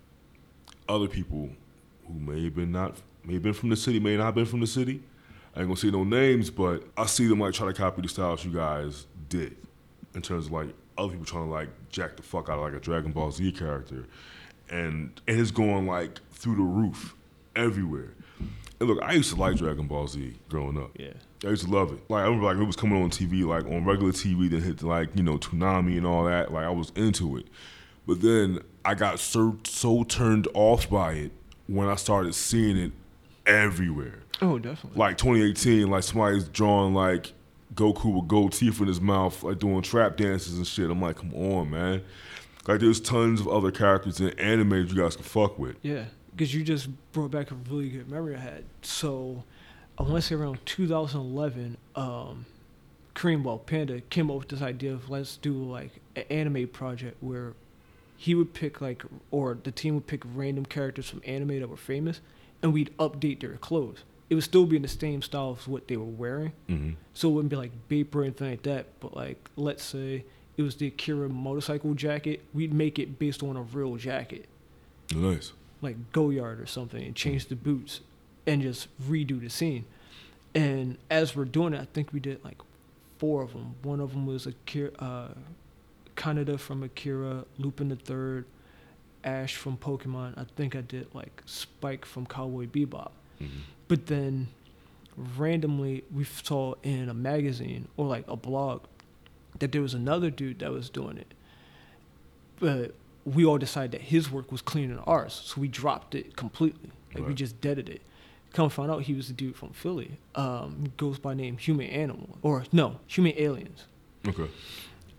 other 0.88 1.08
people 1.08 1.50
who 2.06 2.14
may 2.14 2.44
have 2.44 2.54
been 2.56 2.72
not 2.72 2.96
may 3.24 3.34
have 3.34 3.42
been 3.42 3.54
from 3.54 3.70
the 3.70 3.76
city, 3.76 3.98
may 4.00 4.16
not 4.16 4.26
have 4.26 4.34
been 4.34 4.44
from 4.46 4.60
the 4.60 4.66
city. 4.66 5.02
I 5.54 5.60
ain't 5.60 5.68
gonna 5.68 5.76
say 5.76 5.90
no 5.90 6.04
names, 6.04 6.50
but 6.50 6.84
I 6.96 7.06
see 7.06 7.26
them 7.26 7.40
like 7.40 7.54
try 7.54 7.66
to 7.66 7.72
copy 7.72 8.02
the 8.02 8.08
styles 8.08 8.44
you 8.44 8.52
guys 8.52 9.06
did 9.28 9.56
in 10.14 10.22
terms 10.22 10.46
of 10.46 10.52
like 10.52 10.68
other 10.98 11.10
people 11.10 11.26
trying 11.26 11.44
to 11.44 11.50
like 11.50 11.68
jack 11.90 12.16
the 12.16 12.22
fuck 12.22 12.48
out 12.48 12.58
of 12.58 12.64
like 12.64 12.74
a 12.74 12.80
Dragon 12.80 13.12
Ball 13.12 13.30
Z 13.30 13.52
character, 13.52 14.06
and 14.68 15.20
and 15.28 15.40
it's 15.40 15.50
going 15.52 15.86
like 15.86 16.20
through 16.32 16.56
the 16.56 16.62
roof 16.62 17.14
everywhere. 17.54 18.14
And 18.80 18.88
look, 18.88 19.02
I 19.02 19.12
used 19.12 19.32
to 19.32 19.40
like 19.40 19.56
Dragon 19.56 19.86
Ball 19.86 20.08
Z 20.08 20.34
growing 20.48 20.76
up. 20.76 20.90
Yeah. 20.98 21.12
I 21.44 21.50
used 21.50 21.64
to 21.66 21.70
love 21.70 21.92
it. 21.92 22.00
Like 22.08 22.22
I 22.22 22.24
remember, 22.24 22.46
like 22.46 22.56
it 22.56 22.64
was 22.64 22.76
coming 22.76 23.00
on 23.00 23.10
TV, 23.10 23.46
like 23.46 23.64
on 23.66 23.84
regular 23.84 24.12
TV, 24.12 24.50
then 24.50 24.60
hit 24.62 24.82
like 24.82 25.10
you 25.14 25.22
know 25.22 25.38
Toonami 25.38 25.96
and 25.96 26.06
all 26.06 26.24
that. 26.24 26.52
Like 26.52 26.64
I 26.64 26.70
was 26.70 26.90
into 26.96 27.36
it, 27.36 27.46
but 28.06 28.20
then 28.22 28.60
I 28.84 28.94
got 28.94 29.20
so 29.20 29.58
so 29.64 30.02
turned 30.02 30.48
off 30.54 30.90
by 30.90 31.12
it 31.12 31.32
when 31.66 31.88
I 31.88 31.94
started 31.94 32.34
seeing 32.34 32.76
it 32.76 32.92
everywhere. 33.46 34.20
Oh, 34.42 34.58
definitely. 34.58 34.98
Like 34.98 35.18
2018, 35.18 35.88
like 35.88 36.02
somebody's 36.02 36.48
drawing 36.48 36.94
like 36.94 37.32
Goku 37.74 38.14
with 38.14 38.28
gold 38.28 38.52
teeth 38.52 38.80
in 38.80 38.86
his 38.86 39.00
mouth, 39.00 39.42
like 39.42 39.58
doing 39.58 39.82
trap 39.82 40.16
dances 40.16 40.56
and 40.56 40.66
shit. 40.66 40.90
I'm 40.90 41.00
like, 41.00 41.16
come 41.16 41.34
on, 41.34 41.70
man. 41.70 42.02
Like 42.66 42.80
there's 42.80 43.00
tons 43.00 43.40
of 43.40 43.48
other 43.48 43.70
characters 43.70 44.20
in 44.20 44.30
anime 44.38 44.70
that 44.70 44.90
you 44.90 45.02
guys 45.02 45.16
can 45.16 45.24
fuck 45.24 45.58
with. 45.58 45.76
Yeah, 45.82 46.04
because 46.34 46.54
you 46.54 46.62
just 46.62 46.88
brought 47.12 47.30
back 47.30 47.50
a 47.50 47.54
really 47.70 47.90
good 47.90 48.10
memory 48.10 48.36
I 48.36 48.40
had. 48.40 48.64
So, 48.82 49.44
I 49.98 50.02
want 50.02 50.16
to 50.16 50.22
say 50.22 50.34
around 50.34 50.64
2011, 50.64 51.76
um, 51.94 52.46
Kareem 53.14 53.42
Ball 53.42 53.58
Panda 53.58 54.00
came 54.00 54.30
up 54.30 54.38
with 54.38 54.48
this 54.48 54.62
idea 54.62 54.92
of 54.92 55.10
let's 55.10 55.36
do 55.36 55.52
like 55.52 56.00
an 56.16 56.24
anime 56.30 56.68
project 56.68 57.22
where 57.22 57.52
he 58.16 58.34
would 58.34 58.54
pick 58.54 58.80
like, 58.80 59.04
or 59.30 59.58
the 59.62 59.70
team 59.70 59.94
would 59.94 60.06
pick 60.06 60.22
random 60.34 60.64
characters 60.64 61.10
from 61.10 61.20
anime 61.26 61.60
that 61.60 61.68
were 61.68 61.76
famous, 61.76 62.20
and 62.64 62.72
we'd 62.72 62.96
update 62.98 63.40
their 63.40 63.56
clothes. 63.58 64.02
It 64.30 64.34
would 64.34 64.42
still 64.42 64.64
be 64.66 64.74
in 64.76 64.82
the 64.82 64.88
same 64.88 65.20
style 65.22 65.56
as 65.60 65.68
what 65.68 65.86
they 65.86 65.96
were 65.98 66.04
wearing, 66.04 66.52
Mm-hmm. 66.68 66.92
so 67.12 67.28
it 67.28 67.32
wouldn't 67.32 67.50
be 67.50 67.56
like 67.56 67.70
Bape 67.88 68.12
or 68.16 68.22
anything 68.24 68.50
like 68.50 68.62
that. 68.62 68.86
But 68.98 69.14
like, 69.14 69.48
let's 69.56 69.84
say 69.84 70.24
it 70.56 70.62
was 70.62 70.74
the 70.76 70.86
Akira 70.88 71.28
motorcycle 71.28 71.94
jacket. 71.94 72.40
We'd 72.54 72.72
make 72.72 72.98
it 72.98 73.18
based 73.18 73.42
on 73.42 73.56
a 73.56 73.62
real 73.62 73.96
jacket, 73.96 74.46
Nice. 75.14 75.52
like 75.82 75.96
Goyard 76.12 76.58
or 76.60 76.66
something, 76.66 77.04
and 77.04 77.14
change 77.14 77.46
the 77.46 77.54
boots 77.54 78.00
and 78.46 78.62
just 78.62 78.88
redo 79.02 79.38
the 79.40 79.50
scene. 79.50 79.84
And 80.54 80.96
as 81.10 81.36
we're 81.36 81.44
doing 81.44 81.74
it, 81.74 81.80
I 81.80 81.86
think 81.92 82.12
we 82.12 82.18
did 82.20 82.42
like 82.44 82.58
four 83.18 83.42
of 83.42 83.52
them. 83.52 83.74
One 83.82 84.00
of 84.00 84.12
them 84.12 84.24
was 84.26 84.46
Akira, 84.46 84.90
uh, 84.98 85.28
Kaneda 86.16 86.58
from 86.58 86.82
Akira, 86.82 87.44
Lupin 87.58 87.88
the 87.90 87.96
Third, 87.96 88.46
Ash 89.24 89.54
from 89.56 89.76
Pokemon. 89.76 90.38
I 90.38 90.44
think 90.56 90.76
I 90.76 90.80
did 90.80 91.14
like 91.14 91.42
Spike 91.46 92.04
from 92.04 92.26
Cowboy 92.26 92.66
Bebop. 92.66 93.10
hmm 93.38 93.46
But 93.88 94.06
then 94.06 94.48
randomly 95.16 96.04
we 96.12 96.24
saw 96.24 96.74
in 96.82 97.08
a 97.08 97.14
magazine 97.14 97.88
or 97.96 98.06
like 98.06 98.24
a 98.28 98.36
blog 98.36 98.82
that 99.60 99.72
there 99.72 99.82
was 99.82 99.94
another 99.94 100.30
dude 100.30 100.58
that 100.60 100.70
was 100.72 100.90
doing 100.90 101.16
it. 101.16 101.32
But 102.58 102.94
we 103.24 103.44
all 103.44 103.58
decided 103.58 103.92
that 103.92 104.02
his 104.02 104.30
work 104.30 104.52
was 104.52 104.60
cleaner 104.62 104.94
than 104.94 105.04
ours. 105.06 105.40
So 105.44 105.60
we 105.60 105.68
dropped 105.68 106.14
it 106.14 106.36
completely. 106.36 106.90
Like 107.14 107.26
we 107.26 107.34
just 107.34 107.60
deaded 107.60 107.88
it. 107.88 108.02
Come 108.52 108.68
find 108.70 108.90
out 108.90 109.02
he 109.02 109.14
was 109.14 109.30
a 109.30 109.32
dude 109.32 109.56
from 109.56 109.70
Philly. 109.70 110.18
Um, 110.34 110.92
goes 110.96 111.18
by 111.18 111.34
name 111.34 111.56
Human 111.56 111.86
Animal. 111.86 112.38
Or 112.42 112.64
no, 112.72 113.00
Human 113.06 113.32
Aliens. 113.36 113.84
Okay. 114.26 114.48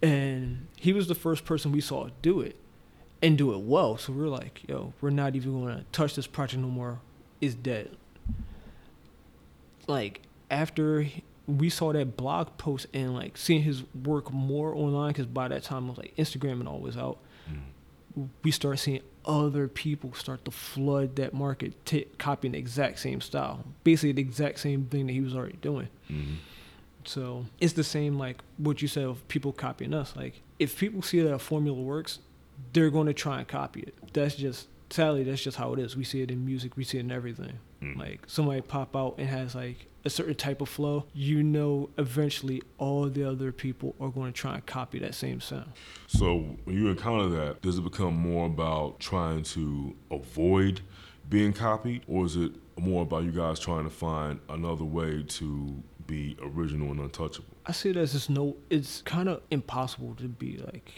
And 0.01 0.67
he 0.77 0.93
was 0.93 1.07
the 1.07 1.15
first 1.15 1.45
person 1.45 1.71
we 1.71 1.81
saw 1.81 2.09
do 2.21 2.41
it 2.41 2.55
and 3.21 3.37
do 3.37 3.53
it 3.53 3.59
well. 3.61 3.97
So 3.97 4.13
we're 4.13 4.27
like, 4.27 4.61
yo, 4.67 4.93
we're 5.01 5.09
not 5.09 5.35
even 5.35 5.53
going 5.61 5.77
to 5.77 5.83
touch 5.91 6.15
this 6.15 6.27
project 6.27 6.61
no 6.61 6.67
more. 6.67 6.99
It's 7.41 7.55
dead. 7.55 7.95
Like, 9.87 10.21
after 10.49 11.07
we 11.47 11.69
saw 11.69 11.93
that 11.93 12.17
blog 12.17 12.57
post 12.57 12.87
and 12.93 13.13
like 13.13 13.37
seeing 13.37 13.61
his 13.63 13.83
work 13.93 14.31
more 14.31 14.73
online, 14.75 15.09
because 15.09 15.27
by 15.27 15.47
that 15.47 15.63
time, 15.63 15.85
it 15.85 15.89
was 15.89 15.97
like 15.97 16.15
Instagram 16.17 16.53
and 16.59 16.67
all 16.67 16.79
was 16.79 16.97
out, 16.97 17.19
Mhm. 17.49 18.27
we 18.43 18.51
started 18.51 18.77
seeing 18.77 19.01
other 19.25 19.67
people 19.67 20.13
start 20.13 20.43
to 20.45 20.51
flood 20.51 21.15
that 21.17 21.33
market, 21.33 21.73
t- 21.85 22.05
copying 22.17 22.53
the 22.53 22.57
exact 22.59 22.99
same 22.99 23.21
style. 23.21 23.63
Basically, 23.83 24.11
the 24.11 24.21
exact 24.21 24.59
same 24.59 24.85
thing 24.85 25.07
that 25.07 25.13
he 25.13 25.21
was 25.21 25.35
already 25.35 25.57
doing. 25.61 25.87
Mhm. 26.09 26.35
So 27.05 27.45
it's 27.59 27.73
the 27.73 27.83
same 27.83 28.17
like 28.17 28.41
what 28.57 28.81
you 28.81 28.87
said 28.87 29.03
of 29.03 29.27
people 29.27 29.51
copying 29.51 29.93
us. 29.93 30.15
Like 30.15 30.41
if 30.57 30.77
people 30.79 31.01
see 31.03 31.19
that 31.21 31.33
a 31.33 31.37
formula 31.39 31.79
works, 31.79 32.19
they're 32.73 32.89
going 32.89 33.07
to 33.07 33.13
try 33.13 33.39
and 33.39 33.47
copy 33.47 33.81
it. 33.81 33.95
That's 34.13 34.35
just 34.35 34.67
sadly 34.89 35.23
that's 35.23 35.41
just 35.41 35.57
how 35.57 35.73
it 35.73 35.79
is. 35.79 35.95
We 35.97 36.03
see 36.03 36.21
it 36.21 36.31
in 36.31 36.45
music, 36.45 36.77
we 36.77 36.83
see 36.83 36.97
it 36.97 37.01
in 37.01 37.11
everything. 37.11 37.59
Mhm. 37.81 37.97
Like 37.97 38.21
somebody 38.27 38.61
pop 38.61 38.95
out 38.95 39.15
and 39.17 39.27
has 39.27 39.55
like 39.55 39.87
a 40.05 40.09
certain 40.09 40.35
type 40.35 40.61
of 40.61 40.69
flow, 40.69 41.05
you 41.15 41.41
know 41.41 41.89
eventually 41.97 42.61
all 42.77 43.09
the 43.09 43.23
other 43.23 43.51
people 43.51 43.95
are 43.99 44.09
going 44.09 44.31
to 44.31 44.39
try 44.39 44.53
and 44.53 44.65
copy 44.65 44.99
that 44.99 45.15
same 45.15 45.41
sound. 45.41 45.71
So 46.07 46.57
when 46.63 46.77
you 46.77 46.89
encounter 46.89 47.27
that, 47.29 47.61
does 47.63 47.79
it 47.79 47.83
become 47.83 48.13
more 48.13 48.45
about 48.45 48.99
trying 48.99 49.41
to 49.43 49.95
avoid 50.11 50.81
being 51.27 51.53
copied, 51.53 52.03
or 52.07 52.25
is 52.25 52.35
it 52.35 52.51
more 52.77 53.01
about 53.01 53.23
you 53.23 53.31
guys 53.31 53.59
trying 53.59 53.83
to 53.85 53.89
find 53.89 54.39
another 54.49 54.83
way 54.83 55.23
to 55.23 55.81
be 56.05 56.37
original 56.39 56.91
and 56.91 56.99
untouchable? 56.99 57.49
I 57.65 57.71
see 57.71 57.89
it 57.89 57.97
as 57.97 58.13
just 58.13 58.29
no 58.29 58.57
it's 58.69 59.01
kind 59.01 59.27
of 59.27 59.41
impossible 59.49 60.13
to 60.19 60.27
be 60.27 60.57
like 60.57 60.91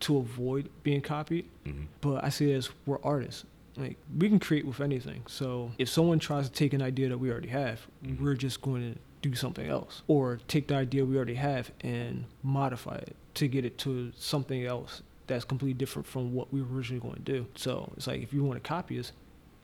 to 0.00 0.18
avoid 0.18 0.68
being 0.82 1.00
copied. 1.00 1.46
hmm 1.64 1.84
but 2.00 2.22
I 2.24 2.28
see 2.28 2.50
it 2.52 2.56
as 2.56 2.70
we're 2.86 3.00
artists. 3.02 3.44
Like 3.76 3.96
we 4.18 4.28
can 4.28 4.38
create 4.38 4.66
with 4.66 4.80
anything. 4.80 5.22
So 5.26 5.72
if 5.78 5.88
someone 5.88 6.18
tries 6.18 6.48
to 6.48 6.52
take 6.52 6.72
an 6.74 6.82
idea 6.82 7.08
that 7.08 7.18
we 7.18 7.30
already 7.30 7.48
have, 7.48 7.86
Mhm. 8.04 8.20
we're 8.20 8.34
just 8.34 8.60
going 8.62 8.94
to 8.94 8.98
do 9.28 9.34
something 9.34 9.66
else, 9.66 10.02
or 10.06 10.38
take 10.48 10.68
the 10.68 10.74
idea 10.76 11.04
we 11.04 11.16
already 11.16 11.34
have 11.34 11.72
and 11.80 12.24
modify 12.42 12.96
it 12.96 13.16
to 13.34 13.48
get 13.48 13.64
it 13.64 13.78
to 13.78 14.12
something 14.16 14.64
else 14.64 15.02
that's 15.26 15.44
completely 15.46 15.72
different 15.74 16.06
from 16.06 16.34
what 16.34 16.52
we 16.52 16.60
were 16.60 16.76
originally 16.76 17.00
going 17.00 17.14
to 17.16 17.22
do. 17.32 17.46
So 17.56 17.90
it's 17.96 18.06
like 18.06 18.22
if 18.22 18.32
you 18.34 18.44
want 18.44 18.62
to 18.62 18.68
copy 18.68 18.98
us, 18.98 19.12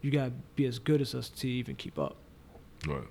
you 0.01 0.11
gotta 0.11 0.33
be 0.57 0.65
as 0.65 0.79
good 0.79 1.03
as 1.03 1.15
us 1.15 1.29
to 1.29 1.47
even 1.47 1.77
keep 1.77 1.99
up. 1.99 2.17
Right. 2.89 3.05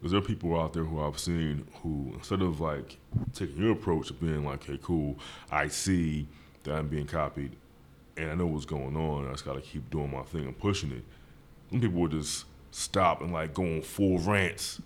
Because 0.00 0.12
there 0.12 0.18
are 0.18 0.24
people 0.24 0.58
out 0.58 0.72
there 0.72 0.84
who 0.84 0.98
I've 0.98 1.18
seen 1.18 1.66
who, 1.82 2.12
instead 2.14 2.40
of 2.40 2.58
like 2.58 2.96
taking 3.34 3.62
your 3.62 3.72
approach 3.72 4.08
of 4.08 4.18
being 4.18 4.46
like, 4.46 4.64
hey, 4.64 4.78
cool, 4.82 5.18
I 5.50 5.68
see 5.68 6.26
that 6.62 6.74
I'm 6.74 6.88
being 6.88 7.06
copied 7.06 7.54
and 8.16 8.30
I 8.30 8.34
know 8.34 8.46
what's 8.46 8.64
going 8.64 8.96
on, 8.96 9.28
I 9.28 9.32
just 9.32 9.44
got 9.44 9.56
to 9.56 9.60
keep 9.60 9.90
doing 9.90 10.10
my 10.10 10.22
thing 10.22 10.46
and 10.46 10.58
pushing 10.58 10.90
it. 10.90 11.04
Some 11.70 11.80
people 11.80 12.00
would 12.00 12.12
just 12.12 12.46
stop 12.70 13.20
and 13.20 13.30
like 13.30 13.52
go 13.52 13.62
on 13.62 13.82
full 13.82 14.18
rants. 14.18 14.80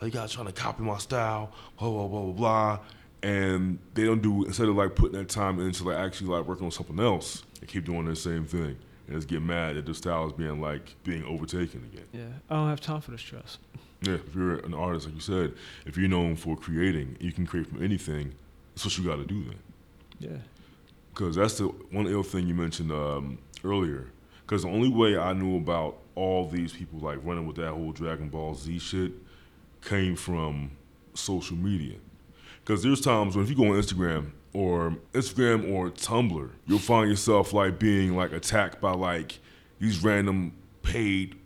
Like, 0.00 0.12
you 0.12 0.20
guys 0.20 0.32
trying 0.32 0.46
to 0.46 0.52
copy 0.52 0.82
my 0.82 0.98
style, 0.98 1.50
blah, 1.78 1.88
blah, 1.88 2.08
blah, 2.08 2.22
blah, 2.22 2.32
blah. 2.32 2.78
And 3.22 3.78
they 3.94 4.04
don't 4.04 4.20
do, 4.20 4.44
instead 4.44 4.68
of 4.68 4.76
like 4.76 4.94
putting 4.94 5.18
that 5.18 5.30
time 5.30 5.58
into 5.58 5.84
like 5.84 5.96
actually 5.96 6.28
like 6.28 6.46
working 6.46 6.66
on 6.66 6.70
something 6.70 7.00
else, 7.00 7.44
they 7.60 7.66
keep 7.66 7.86
doing 7.86 8.04
the 8.04 8.14
same 8.14 8.44
thing. 8.44 8.76
And 9.06 9.16
just 9.16 9.28
get 9.28 9.42
mad 9.42 9.76
that 9.76 9.84
their 9.86 9.94
style 9.94 10.26
is 10.26 10.32
being 10.32 10.60
like 10.60 10.96
being 11.04 11.24
overtaken 11.24 11.88
again. 11.92 12.06
Yeah, 12.12 12.38
I 12.50 12.56
don't 12.56 12.68
have 12.68 12.80
time 12.80 13.00
for 13.00 13.10
the 13.10 13.18
stress. 13.18 13.58
Yeah, 14.04 14.14
if 14.14 14.34
you're 14.34 14.56
an 14.56 14.74
artist, 14.74 15.06
like 15.06 15.14
you 15.14 15.20
said, 15.20 15.54
if 15.86 15.96
you're 15.96 16.08
known 16.08 16.36
for 16.36 16.56
creating, 16.56 17.16
you 17.20 17.32
can 17.32 17.46
create 17.46 17.66
from 17.68 17.82
anything. 17.82 18.34
That's 18.74 18.84
what 18.84 18.98
you 18.98 19.04
got 19.04 19.16
to 19.16 19.24
do 19.24 19.44
then. 19.44 19.58
Yeah, 20.18 20.36
Because 21.10 21.36
that's 21.36 21.58
the 21.58 21.66
one 21.66 22.06
ill 22.06 22.22
thing 22.22 22.46
you 22.46 22.54
mentioned 22.54 22.92
um, 22.92 23.38
earlier. 23.64 24.06
Because 24.42 24.62
the 24.62 24.68
only 24.68 24.88
way 24.88 25.16
I 25.16 25.32
knew 25.32 25.56
about 25.56 25.98
all 26.14 26.48
these 26.48 26.72
people 26.72 26.98
like 27.00 27.18
running 27.24 27.46
with 27.46 27.56
that 27.56 27.70
whole 27.72 27.92
Dragon 27.92 28.28
Ball 28.28 28.54
Z 28.54 28.78
shit 28.78 29.12
came 29.82 30.16
from 30.16 30.70
social 31.14 31.56
media. 31.56 31.96
Because 32.64 32.82
there's 32.82 33.00
times 33.00 33.36
when 33.36 33.44
if 33.44 33.50
you 33.50 33.56
go 33.56 33.64
on 33.64 33.80
Instagram 33.80 34.30
or 34.52 34.96
Instagram 35.12 35.72
or 35.72 35.90
Tumblr, 35.90 36.50
you'll 36.66 36.78
find 36.78 37.08
yourself 37.10 37.52
like 37.52 37.78
being 37.78 38.16
like 38.16 38.32
attacked 38.32 38.80
by 38.80 38.92
like 38.92 39.38
these 39.80 40.02
random 40.02 40.52
paid 40.82 41.36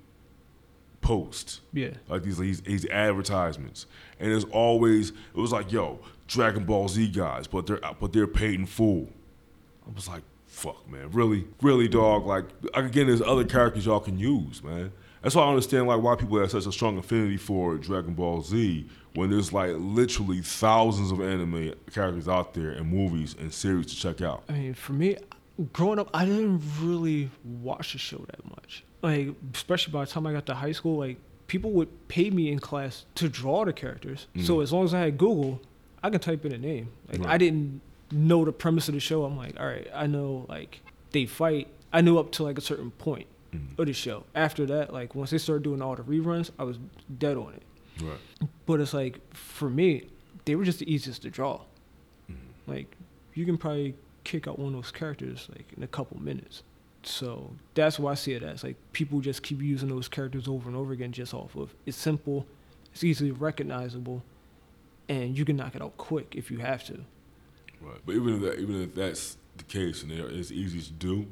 posts 1.08 1.62
yeah, 1.72 1.92
like 2.08 2.22
these 2.22 2.36
these, 2.36 2.60
these 2.60 2.84
advertisements, 2.90 3.86
and 4.20 4.30
it's 4.30 4.44
always 4.52 5.08
it 5.08 5.40
was 5.40 5.52
like 5.52 5.72
yo 5.72 5.98
Dragon 6.26 6.64
Ball 6.64 6.86
Z 6.86 7.08
guys, 7.08 7.46
but 7.46 7.66
they're 7.66 7.80
but 7.98 8.12
they're 8.12 8.26
paid 8.26 8.60
in 8.60 8.66
full. 8.66 9.08
I 9.86 9.94
was 9.94 10.06
like, 10.06 10.22
fuck 10.46 10.86
man, 10.86 11.10
really, 11.12 11.46
really 11.62 11.88
dog. 11.88 12.26
Like 12.26 12.44
again, 12.74 13.06
there's 13.06 13.22
other 13.22 13.44
characters 13.44 13.86
y'all 13.86 14.00
can 14.00 14.18
use, 14.18 14.62
man. 14.62 14.92
That's 15.22 15.34
why 15.34 15.44
I 15.44 15.48
understand 15.48 15.86
like 15.86 16.02
why 16.02 16.14
people 16.14 16.38
have 16.40 16.50
such 16.50 16.66
a 16.66 16.72
strong 16.72 16.98
affinity 16.98 17.38
for 17.38 17.78
Dragon 17.78 18.12
Ball 18.12 18.42
Z 18.42 18.86
when 19.14 19.30
there's 19.30 19.50
like 19.50 19.72
literally 19.78 20.42
thousands 20.42 21.10
of 21.10 21.22
anime 21.22 21.72
characters 21.90 22.28
out 22.28 22.52
there 22.52 22.72
and 22.72 22.86
movies 22.86 23.34
and 23.40 23.50
series 23.50 23.86
to 23.86 23.96
check 23.96 24.20
out. 24.20 24.44
I 24.50 24.52
mean, 24.52 24.74
for 24.74 24.92
me, 24.92 25.16
growing 25.72 25.98
up, 25.98 26.08
I 26.14 26.24
didn't 26.24 26.62
really 26.80 27.30
watch 27.44 27.92
the 27.92 27.98
show 27.98 28.18
that 28.30 28.44
much. 28.48 28.84
Like, 29.02 29.28
especially 29.54 29.92
by 29.92 30.04
the 30.04 30.10
time 30.10 30.26
I 30.26 30.32
got 30.32 30.46
to 30.46 30.54
high 30.54 30.72
school, 30.72 30.98
like 30.98 31.18
people 31.46 31.70
would 31.72 32.08
pay 32.08 32.30
me 32.30 32.50
in 32.52 32.58
class 32.58 33.04
to 33.16 33.28
draw 33.28 33.64
the 33.64 33.72
characters. 33.72 34.26
So 34.42 34.56
Mm. 34.58 34.62
as 34.62 34.72
long 34.72 34.84
as 34.84 34.94
I 34.94 35.00
had 35.00 35.18
Google, 35.18 35.60
I 36.02 36.10
could 36.10 36.22
type 36.22 36.44
in 36.44 36.52
a 36.52 36.58
name. 36.58 36.88
Like, 37.08 37.20
Right. 37.20 37.28
I 37.34 37.38
didn't 37.38 37.80
know 38.12 38.44
the 38.44 38.52
premise 38.52 38.88
of 38.88 38.94
the 38.94 39.00
show. 39.00 39.24
I'm 39.24 39.36
like, 39.36 39.58
all 39.58 39.66
right, 39.66 39.88
I 39.94 40.06
know 40.06 40.46
like 40.48 40.80
they 41.12 41.26
fight. 41.26 41.68
I 41.92 42.00
knew 42.02 42.18
up 42.18 42.32
to 42.32 42.42
like 42.44 42.58
a 42.58 42.60
certain 42.60 42.90
point 42.92 43.26
Mhm. 43.52 43.78
of 43.78 43.86
the 43.86 43.92
show. 43.92 44.24
After 44.34 44.66
that, 44.66 44.92
like 44.92 45.14
once 45.14 45.30
they 45.30 45.38
started 45.38 45.62
doing 45.62 45.80
all 45.82 45.96
the 45.96 46.02
reruns, 46.02 46.50
I 46.58 46.64
was 46.64 46.78
dead 47.18 47.36
on 47.36 47.54
it. 47.54 47.62
Right. 48.02 48.48
But 48.66 48.80
it's 48.80 48.94
like 48.94 49.20
for 49.34 49.70
me, 49.70 50.04
they 50.44 50.54
were 50.54 50.64
just 50.64 50.78
the 50.80 50.92
easiest 50.92 51.22
to 51.22 51.30
draw. 51.30 51.62
Mhm. 52.30 52.36
Like 52.66 52.96
you 53.34 53.44
can 53.46 53.56
probably 53.58 53.94
kick 54.28 54.46
out 54.46 54.58
one 54.58 54.68
of 54.68 54.74
those 54.74 54.90
characters 54.90 55.48
like 55.54 55.72
in 55.76 55.82
a 55.82 55.86
couple 55.86 56.20
minutes. 56.20 56.62
So 57.02 57.50
that's 57.74 57.98
why 57.98 58.12
I 58.12 58.14
see 58.14 58.34
it 58.34 58.42
as 58.42 58.62
like 58.62 58.76
people 58.92 59.20
just 59.20 59.42
keep 59.42 59.62
using 59.62 59.88
those 59.88 60.08
characters 60.08 60.46
over 60.46 60.68
and 60.68 60.76
over 60.76 60.92
again 60.92 61.12
just 61.12 61.32
off 61.32 61.56
of 61.56 61.74
it's 61.86 61.96
simple, 61.96 62.46
it's 62.92 63.02
easily 63.02 63.30
recognizable, 63.30 64.22
and 65.08 65.36
you 65.38 65.44
can 65.44 65.56
knock 65.56 65.74
it 65.74 65.82
out 65.82 65.96
quick 65.96 66.34
if 66.36 66.50
you 66.50 66.58
have 66.58 66.84
to. 66.84 67.04
Right, 67.80 68.00
but 68.04 68.14
even 68.14 68.34
if 68.34 68.40
that, 68.42 68.58
even 68.58 68.82
if 68.82 68.94
that's 68.94 69.38
the 69.56 69.64
case 69.64 70.02
and 70.02 70.12
it's 70.12 70.50
easy 70.50 70.80
to 70.80 70.92
do, 70.92 71.26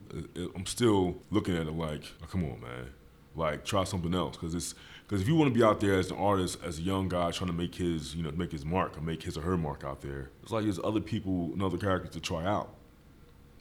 I'm 0.54 0.66
still 0.66 1.16
looking 1.30 1.56
at 1.56 1.66
it 1.66 1.72
like, 1.72 2.04
oh, 2.22 2.26
come 2.30 2.44
on, 2.44 2.60
man, 2.60 2.86
like 3.34 3.64
try 3.64 3.84
something 3.84 4.14
else, 4.14 4.36
because 4.36 4.54
it's 4.54 4.74
because 5.02 5.20
if 5.20 5.28
you 5.28 5.36
want 5.36 5.52
to 5.52 5.58
be 5.58 5.64
out 5.64 5.80
there 5.80 5.98
as 5.98 6.10
an 6.10 6.16
artist, 6.16 6.58
as 6.64 6.78
a 6.78 6.82
young 6.82 7.08
guy 7.08 7.30
trying 7.32 7.48
to 7.48 7.56
make 7.56 7.74
his, 7.74 8.14
you 8.14 8.22
know, 8.22 8.30
make 8.32 8.52
his 8.52 8.64
mark 8.64 8.96
or 8.96 9.00
make 9.00 9.22
his 9.22 9.36
or 9.36 9.42
her 9.42 9.56
mark 9.56 9.84
out 9.84 10.00
there, 10.00 10.30
it's 10.42 10.52
like 10.52 10.64
there's 10.64 10.80
other 10.82 11.00
people 11.00 11.50
and 11.52 11.62
other 11.62 11.76
characters 11.76 12.10
to 12.12 12.20
try 12.20 12.44
out, 12.44 12.75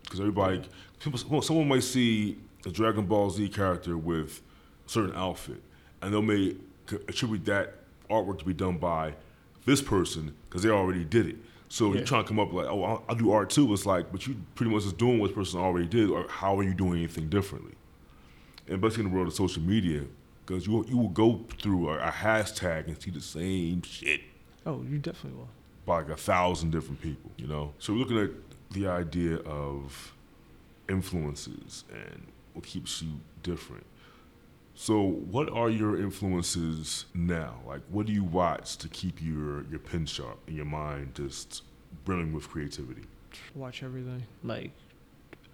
because 0.05 0.19
everybody, 0.19 0.61
people, 0.99 1.41
someone 1.41 1.67
might 1.67 1.83
see 1.83 2.37
a 2.65 2.69
Dragon 2.71 3.05
Ball 3.05 3.29
Z 3.29 3.49
character 3.49 3.97
with 3.97 4.41
a 4.85 4.89
certain 4.89 5.15
outfit, 5.15 5.61
and 6.01 6.13
they'll 6.13 6.21
may 6.21 6.55
attribute 7.07 7.45
that 7.45 7.75
artwork 8.09 8.39
to 8.39 8.45
be 8.45 8.53
done 8.53 8.77
by 8.77 9.13
this 9.65 9.81
person 9.81 10.33
because 10.49 10.63
they 10.63 10.69
already 10.69 11.03
did 11.03 11.27
it. 11.27 11.35
So 11.69 11.87
Yeah. 11.89 11.95
you're 11.97 12.05
trying 12.05 12.23
to 12.23 12.27
come 12.27 12.39
up 12.39 12.53
like, 12.53 12.67
oh, 12.67 12.83
I'll, 12.83 13.03
I'll 13.09 13.15
do 13.15 13.31
art 13.31 13.49
too. 13.49 13.71
It's 13.73 13.85
like, 13.87 14.11
but 14.11 14.27
you 14.27 14.35
pretty 14.53 14.71
much 14.71 14.83
just 14.83 14.97
doing 14.97 15.19
what 15.19 15.27
this 15.29 15.35
person 15.35 15.59
already 15.59 15.87
did, 15.87 16.09
or 16.11 16.27
how 16.29 16.57
are 16.59 16.63
you 16.63 16.73
doing 16.75 16.99
anything 16.99 17.27
differently? 17.29 17.73
And 18.67 18.75
especially 18.83 19.05
in 19.05 19.09
the 19.11 19.15
world 19.15 19.27
of 19.27 19.33
social 19.33 19.61
media, 19.63 20.03
because 20.45 20.67
you 20.67 20.85
you 20.87 20.97
will 20.97 21.09
go 21.09 21.43
through 21.61 21.89
a, 21.89 21.97
a 21.97 22.11
hashtag 22.11 22.87
and 22.87 23.01
see 23.01 23.09
the 23.11 23.21
same 23.21 23.81
shit. 23.83 24.21
Oh, 24.65 24.83
you 24.87 24.97
definitely 24.99 25.37
will. 25.39 25.49
by 25.85 25.97
like 25.97 26.09
a 26.09 26.15
thousand 26.17 26.71
different 26.71 27.01
people, 27.01 27.29
you 27.37 27.47
know? 27.47 27.73
So 27.79 27.93
we're 27.93 27.99
looking 27.99 28.17
at 28.19 28.29
the 28.75 28.87
idea 28.87 29.37
of 29.37 30.13
influences 30.87 31.83
and 31.91 32.27
what 32.53 32.65
keeps 32.65 33.01
you 33.01 33.19
different. 33.41 33.85
So, 34.75 35.01
what 35.01 35.49
are 35.49 35.69
your 35.69 35.97
influences 35.97 37.05
now? 37.13 37.55
Like, 37.65 37.81
what 37.89 38.05
do 38.05 38.11
you 38.13 38.25
watch 38.25 38.77
to 38.77 38.89
keep 38.89 39.21
your, 39.21 39.63
your 39.65 39.79
pen 39.79 40.05
sharp 40.05 40.37
and 40.47 40.55
your 40.55 40.65
mind 40.65 41.15
just 41.15 41.63
brimming 42.03 42.33
with 42.33 42.49
creativity? 42.49 43.03
Watch 43.55 43.83
everything. 43.83 44.23
Like, 44.43 44.71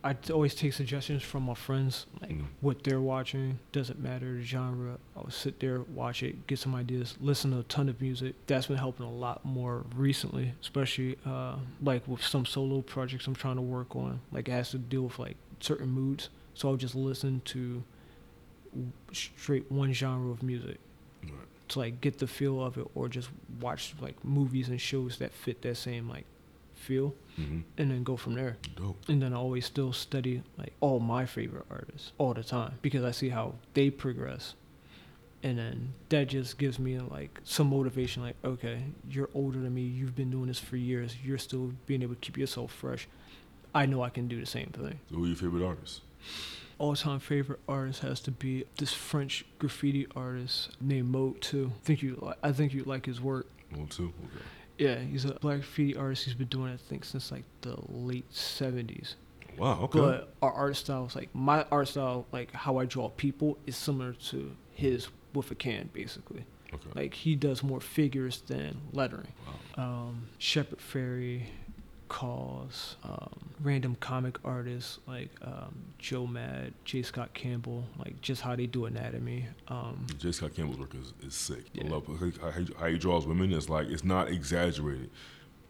I 0.03 0.15
always 0.33 0.55
take 0.55 0.73
suggestions 0.73 1.21
from 1.21 1.43
my 1.43 1.53
friends, 1.53 2.07
like 2.21 2.31
Mm. 2.31 2.45
what 2.59 2.83
they're 2.83 2.99
watching. 3.01 3.59
Doesn't 3.71 3.99
matter 3.99 4.33
the 4.37 4.41
genre. 4.41 4.97
I'll 5.15 5.29
sit 5.29 5.59
there, 5.59 5.81
watch 5.81 6.23
it, 6.23 6.47
get 6.47 6.57
some 6.57 6.73
ideas, 6.73 7.15
listen 7.21 7.51
to 7.51 7.59
a 7.59 7.63
ton 7.63 7.87
of 7.87 8.01
music. 8.01 8.33
That's 8.47 8.65
been 8.65 8.77
helping 8.77 9.05
a 9.05 9.11
lot 9.11 9.45
more 9.45 9.85
recently, 9.95 10.53
especially 10.59 11.17
uh, 11.25 11.57
like 11.83 12.07
with 12.07 12.23
some 12.23 12.47
solo 12.47 12.81
projects 12.81 13.27
I'm 13.27 13.35
trying 13.35 13.57
to 13.57 13.61
work 13.61 13.95
on. 13.95 14.21
Like 14.31 14.47
it 14.47 14.53
has 14.53 14.71
to 14.71 14.79
deal 14.79 15.03
with 15.03 15.19
like 15.19 15.37
certain 15.59 15.89
moods, 15.89 16.29
so 16.55 16.69
I'll 16.69 16.77
just 16.77 16.95
listen 16.95 17.41
to 17.45 17.83
straight 19.13 19.69
one 19.71 19.93
genre 19.93 20.31
of 20.31 20.41
music 20.43 20.77
Right. 21.23 21.33
to 21.69 21.79
like 21.79 22.01
get 22.01 22.17
the 22.17 22.27
feel 22.27 22.63
of 22.63 22.77
it, 22.77 22.87
or 22.95 23.07
just 23.09 23.29
watch 23.59 23.93
like 24.01 24.23
movies 24.25 24.69
and 24.69 24.81
shows 24.81 25.17
that 25.19 25.31
fit 25.33 25.61
that 25.61 25.75
same 25.77 26.09
like 26.09 26.25
feel, 26.81 27.13
Mm-hmm. 27.39 27.59
and 27.77 27.91
then 27.91 28.03
go 28.03 28.17
from 28.17 28.33
there 28.33 28.57
Dope. 28.75 28.97
and 29.07 29.21
then 29.21 29.33
I 29.33 29.37
always 29.37 29.65
still 29.65 29.93
study 29.93 30.43
like 30.57 30.73
all 30.81 30.99
my 30.99 31.25
favorite 31.25 31.63
artists 31.71 32.11
all 32.17 32.33
the 32.33 32.43
time 32.43 32.73
because 32.81 33.05
I 33.05 33.11
see 33.11 33.29
how 33.29 33.55
they 33.73 33.89
progress. 33.89 34.53
And 35.43 35.57
then 35.57 35.93
that 36.09 36.27
just 36.27 36.57
gives 36.57 36.77
me 36.77 36.99
like 36.99 37.39
some 37.45 37.67
motivation 37.69 38.21
like, 38.21 38.35
okay, 38.43 38.83
you're 39.09 39.29
older 39.33 39.59
than 39.59 39.73
me, 39.73 39.81
you've 39.81 40.15
been 40.15 40.29
doing 40.29 40.47
this 40.47 40.59
for 40.59 40.75
years, 40.75 41.15
you're 41.23 41.37
still 41.39 41.71
being 41.87 42.03
able 42.03 42.15
to 42.15 42.19
keep 42.19 42.37
yourself 42.37 42.71
fresh. 42.73 43.07
I 43.73 43.85
know 43.85 44.03
I 44.03 44.09
can 44.09 44.27
do 44.27 44.37
the 44.39 44.45
same 44.45 44.67
thing. 44.73 44.99
So, 45.09 45.15
who 45.15 45.23
are 45.23 45.27
your 45.27 45.35
favorite 45.37 45.65
artists? 45.65 46.01
All 46.77 46.95
time 46.95 47.19
favorite 47.21 47.59
artist 47.67 48.01
has 48.01 48.19
to 48.21 48.31
be 48.31 48.65
this 48.77 48.91
French 48.93 49.45
graffiti 49.57 50.05
artist 50.15 50.71
named 50.81 51.09
Mode 51.09 51.39
2. 51.41 51.71
Think 51.85 52.01
you 52.03 52.33
I 52.43 52.51
think 52.51 52.73
you 52.73 52.83
like 52.83 53.05
his 53.05 53.21
work. 53.21 53.47
Mode 53.75 53.89
2. 53.89 54.03
Okay. 54.03 54.43
Yeah, 54.81 54.99
he's 54.99 55.25
a 55.25 55.33
black 55.35 55.57
graffiti 55.57 55.95
artist. 55.95 56.25
He's 56.25 56.33
been 56.33 56.47
doing 56.47 56.71
it 56.71 56.75
I 56.75 56.77
think 56.89 57.05
since 57.05 57.31
like 57.31 57.43
the 57.61 57.75
late 57.87 58.25
seventies. 58.33 59.15
Wow, 59.57 59.81
okay. 59.83 59.99
But 59.99 60.33
our 60.41 60.51
art 60.51 60.75
style 60.75 61.05
is 61.05 61.15
like 61.15 61.29
my 61.33 61.65
art 61.71 61.89
style, 61.89 62.25
like 62.31 62.51
how 62.53 62.77
I 62.77 62.85
draw 62.85 63.09
people, 63.09 63.57
is 63.67 63.75
similar 63.75 64.13
to 64.29 64.55
his 64.71 65.09
with 65.33 65.51
a 65.51 65.55
can, 65.55 65.89
basically. 65.93 66.45
okay. 66.73 66.89
Like 66.95 67.13
he 67.13 67.35
does 67.35 67.61
more 67.63 67.79
figures 67.81 68.41
than 68.47 68.81
lettering. 68.91 69.27
wow. 69.77 69.83
Um, 69.83 70.27
Shepard 70.37 70.79
Fairey, 70.79 71.43
KAWS, 72.11 72.97
um, 73.05 73.29
random 73.61 73.95
comic 74.01 74.37
artists 74.43 74.99
like 75.07 75.29
um, 75.43 75.73
Joe 75.97 76.27
Mad, 76.27 76.73
J. 76.83 77.03
Scott 77.03 77.33
Campbell, 77.33 77.85
like 77.97 78.19
just 78.21 78.41
how 78.41 78.53
they 78.53 78.65
do 78.67 78.85
anatomy. 78.85 79.47
Um, 79.69 80.05
J. 80.17 80.33
Scott 80.33 80.53
Campbell's 80.53 80.77
work 80.77 80.93
is, 80.93 81.13
is 81.25 81.33
sick. 81.33 81.63
I 81.79 81.87
love 81.87 82.05
how 82.41 82.51
he, 82.51 82.67
how 82.77 82.87
he 82.87 82.97
draws 82.97 83.25
women. 83.25 83.53
It's 83.53 83.69
like 83.69 83.87
it's 83.87 84.03
not 84.03 84.27
exaggerated. 84.29 85.09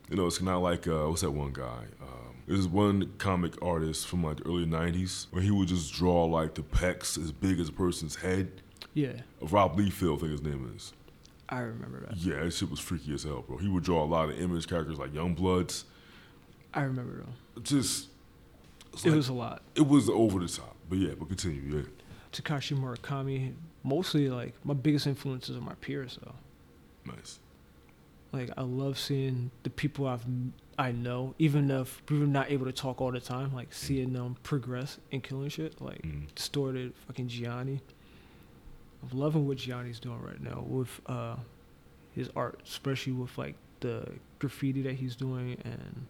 You 0.10 0.18
know, 0.18 0.26
it's 0.26 0.42
not 0.42 0.64
like 0.64 0.88
uh, 0.88 1.06
what's 1.08 1.22
that 1.22 1.30
one 1.30 1.54
guy? 1.54 1.86
Um, 2.02 2.36
there's 2.48 2.68
one 2.68 3.14
comic 3.20 3.54
artist 3.62 4.08
from 4.08 4.24
like 4.24 4.38
the 4.38 4.48
early 4.48 4.66
'90s 4.66 5.28
where 5.30 5.44
he 5.44 5.52
would 5.52 5.68
just 5.68 5.94
draw 5.94 6.26
like 6.26 6.56
the 6.56 6.64
pecs 6.64 7.22
as 7.22 7.32
big 7.32 7.60
as 7.60 7.70
a 7.70 7.74
person's 7.74 8.16
head. 8.16 8.64
yeah, 8.96 9.14
Rob 9.42 9.78
Liefeld, 9.78 10.18
I 10.18 10.20
think 10.22 10.32
his 10.32 10.42
name 10.42 10.74
is. 10.76 10.92
I 11.50 11.60
remember 11.60 12.04
that. 12.08 12.18
Yeah, 12.18 12.44
that 12.44 12.52
shit 12.52 12.72
was 12.72 12.80
freaky 12.80 13.14
as 13.14 13.24
hell, 13.24 13.44
bro. 13.48 13.58
He 13.58 13.68
would 13.68 13.84
draw 13.84 14.04
a 14.04 14.06
lot 14.06 14.30
of 14.30 14.40
image 14.42 14.68
characters 14.68 14.98
like 14.98 15.14
Young 15.14 15.36
Bloods. 15.36 15.86
I 16.74 16.84
remember 16.84 17.24
though. 17.24 17.62
Just 17.62 18.08
It 18.94 19.06
like- 19.06 19.16
was 19.16 19.30
a 19.30 19.34
lot. 19.34 19.62
it 19.76 19.88
was 19.88 20.10
over 20.10 20.40
the 20.40 20.48
top. 20.48 20.76
But 20.90 21.00
yeah, 21.00 21.14
but 21.18 21.28
continue. 21.30 21.62
Yeah, 21.78 21.84
Takashi 22.34 22.78
Murakami, 22.78 23.54
mostly 23.84 24.30
like 24.30 24.54
my 24.66 24.74
biggest 24.74 25.08
influences 25.08 25.56
are 25.58 25.62
my 25.62 25.76
peers 25.76 26.18
though. 26.24 26.36
nice. 27.06 27.40
Like 28.34 28.50
I 28.58 28.62
love 28.62 28.98
seeing 28.98 29.52
the 29.64 29.70
people 29.70 30.08
I've 30.08 30.26
I 30.80 30.92
know, 30.94 31.36
even 31.38 31.70
if 31.70 32.02
we're 32.10 32.26
not 32.26 32.50
able 32.50 32.66
to 32.66 32.72
talk 32.72 33.02
all 33.02 33.12
the 33.12 33.20
time, 33.20 33.54
like 33.54 33.74
seeing 33.74 34.14
them 34.14 34.38
progress 34.44 34.98
and 35.12 35.22
killing 35.22 35.50
shit. 35.50 35.80
Like 35.82 36.02
Mm. 36.02 36.34
distorted 36.34 36.94
fucking 37.08 37.28
Gianni. 37.28 37.82
I'm 39.04 39.18
loving 39.18 39.48
what 39.48 39.58
Gianni's 39.58 40.00
doing 40.00 40.22
right 40.22 40.42
now 40.42 40.62
with 40.68 41.02
uh 41.08 41.36
his 42.16 42.30
art, 42.36 42.62
especially 42.66 43.14
with 43.14 43.38
like 43.38 43.56
the 43.82 44.06
graffiti 44.40 44.82
that 44.84 44.94
he's 44.96 45.16
doing 45.16 45.58
and 45.64 46.06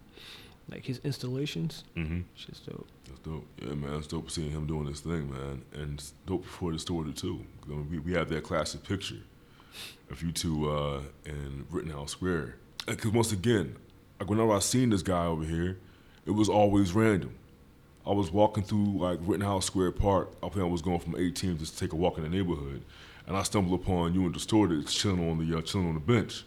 like 0.72 0.86
his 0.86 1.00
installations. 1.04 1.84
Mm-hmm. 1.98 2.22
Shit's 2.36 2.60
dope. 2.62 2.88
That's 3.06 3.20
dope. 3.20 3.46
Yeah, 3.62 3.74
man, 3.76 3.94
it's 3.96 4.08
dope 4.08 4.32
seeing 4.32 4.52
him 4.52 4.66
doing 4.68 4.86
this 4.86 5.02
thing, 5.02 5.30
man, 5.32 5.62
and 5.74 5.96
it's 6.00 6.14
dope 6.26 6.46
for 6.46 6.72
the 6.72 6.78
Distorted 6.78 7.16
too. 7.18 7.44
I 7.66 7.70
mean, 7.70 7.88
we 7.90 8.00
we 8.00 8.14
have 8.14 8.30
that 8.30 8.44
classic 8.44 8.84
picture 8.84 9.20
of 10.10 10.22
you 10.24 10.32
two 10.32 10.70
uh, 10.70 11.02
in 11.26 11.66
Rittenhouse 11.70 12.12
Square. 12.12 12.56
Because 12.88 13.12
once 13.12 13.32
again, 13.32 13.76
like 14.20 14.30
whenever 14.30 14.52
I 14.54 14.60
seen 14.60 14.90
this 14.90 15.02
guy 15.04 15.26
over 15.26 15.44
here, 15.44 15.78
it 16.26 16.32
was 16.32 16.50
always 16.50 16.94
random. 16.94 17.36
I 18.06 18.12
was 18.14 18.32
walking 18.32 18.64
through 18.64 18.98
like 18.98 19.20
Rittenhouse 19.22 19.66
Square 19.66 19.92
Park. 19.92 20.32
I 20.42 20.50
think 20.50 20.62
I 20.62 20.68
was 20.68 20.82
going 20.82 21.00
from 21.00 21.16
18 21.16 21.58
just 21.60 21.74
to 21.78 21.80
take 21.80 21.94
a 21.94 21.96
walk 21.96 22.18
in 22.18 22.24
the 22.24 22.30
neighborhood, 22.30 22.82
and 23.28 23.38
I 23.38 23.44
stumbled 23.44 23.80
upon 23.80 24.14
you 24.14 24.24
and 24.24 24.34
Distorted 24.34 24.88
chilling 24.88 25.30
on 25.30 25.38
the 25.46 25.58
uh, 25.58 25.62
chilling 25.62 25.88
on 25.90 25.94
the 25.94 26.00
bench 26.00 26.44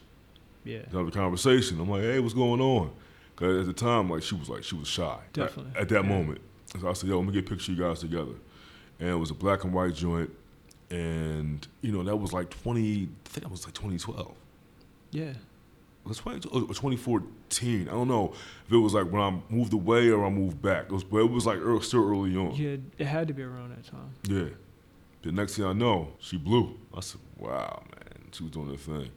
Yeah. 0.65 0.83
to 0.83 0.97
have 0.99 1.07
a 1.09 1.11
conversation. 1.13 1.79
I'm 1.81 1.89
like, 1.89 2.03
hey, 2.03 2.19
what's 2.21 2.35
going 2.35 2.61
on? 2.61 2.91
Cause 3.37 3.61
at 3.61 3.67
the 3.67 3.73
time, 3.73 4.09
like 4.11 4.23
she 4.23 4.35
was 4.37 4.49
like 4.49 4.63
she 4.65 4.77
was 4.77 4.87
shy. 4.89 5.03
At- 5.21 5.33
Definitely. 5.33 5.73
At, 5.81 5.89
that 5.89 6.05
Yeah. 6.05 6.09
moment, 6.09 6.41
so 6.81 6.89
I 6.89 6.93
said, 6.93 7.09
yo, 7.09 7.19
let 7.19 7.27
me 7.27 7.33
get 7.33 7.47
a 7.47 7.49
picture 7.51 7.73
of 7.73 7.79
you 7.79 7.85
guys 7.85 8.01
together. 8.01 8.35
And 9.01 9.09
it 9.09 9.15
was 9.17 9.31
a 9.31 9.35
black 9.35 9.65
and 9.65 9.73
white 9.75 9.95
joint, 9.95 10.31
and 10.91 11.67
you 11.81 11.93
know 11.93 12.03
that 12.05 12.17
was 12.17 12.33
like 12.33 12.51
20. 12.51 12.81
I 13.03 13.07
think 13.29 13.43
that 13.45 13.51
was 13.51 13.65
like 13.65 13.75
2012. 13.75 14.35
Yeah. 15.11 15.33
Was 16.05 16.19
20, 16.19 16.49
or 16.51 16.61
2014. 16.69 17.89
I 17.89 17.93
don't 17.93 18.09
know 18.09 18.35
if 18.67 18.73
it 18.73 18.77
was 18.77 18.93
like 18.95 19.11
when 19.11 19.23
I 19.23 19.41
moved 19.49 19.73
away 19.73 20.11
or 20.11 20.25
I 20.27 20.29
moved 20.31 20.61
back. 20.61 20.85
It 20.85 20.93
was, 20.93 21.03
but 21.03 21.19
it 21.19 21.31
was 21.31 21.47
like 21.47 21.59
early, 21.59 21.81
still 21.81 22.07
early 22.09 22.37
on. 22.37 22.55
Yeah, 22.55 22.77
it 22.99 23.07
had 23.07 23.27
to 23.29 23.35
be 23.35 23.43
around 23.43 23.71
that 23.71 23.85
time. 23.85 24.11
Yeah. 24.29 24.55
The 25.23 25.33
next 25.33 25.57
thing 25.57 25.65
I 25.65 25.73
know, 25.73 26.09
she 26.19 26.37
blew. 26.37 26.79
I 26.95 27.01
said, 27.01 27.23
wow, 27.39 27.83
man. 27.91 28.29
She 28.33 28.43
was 28.43 28.53
doing 28.53 28.69
her 28.69 28.77
thing. 28.77 29.09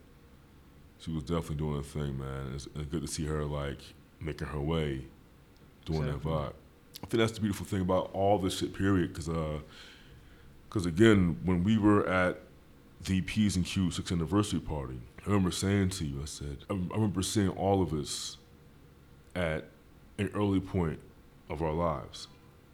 She 0.99 1.11
was 1.11 1.23
definitely 1.23 1.57
doing 1.57 1.75
her 1.75 1.83
thing, 1.83 2.17
man. 2.17 2.53
It's, 2.55 2.67
it's 2.73 2.85
good 2.85 3.01
to 3.01 3.07
see 3.07 3.25
her, 3.25 3.43
like, 3.43 3.79
making 4.19 4.47
her 4.47 4.59
way, 4.59 5.05
doing 5.85 6.03
Exactly. 6.03 6.31
that 6.31 6.37
vibe. 6.37 6.53
I 7.03 7.05
think 7.07 7.19
that's 7.19 7.31
the 7.33 7.41
beautiful 7.41 7.65
thing 7.65 7.81
about 7.81 8.09
all 8.13 8.39
this 8.39 8.57
shit, 8.57 8.73
period. 8.73 9.09
Because, 9.09 9.29
uh, 9.29 9.59
cause 10.69 10.85
again, 10.85 11.37
when 11.45 11.63
we 11.63 11.77
were 11.77 12.07
at 12.09 12.39
the 13.03 13.21
P's 13.21 13.55
and 13.55 13.63
Q 13.65 13.87
6th 13.89 14.11
anniversary 14.11 14.59
party, 14.59 14.99
I 15.21 15.29
remember 15.29 15.51
saying 15.51 15.89
to 15.89 16.05
you, 16.05 16.21
I 16.21 16.25
said, 16.25 16.57
I, 16.69 16.73
I 16.73 16.95
remember 16.95 17.21
seeing 17.21 17.49
all 17.49 17.81
of 17.81 17.93
us 17.93 18.37
at 19.35 19.65
an 20.17 20.31
early 20.33 20.59
point 20.59 20.99
of 21.49 21.61
our 21.61 21.71
lives 21.73 22.27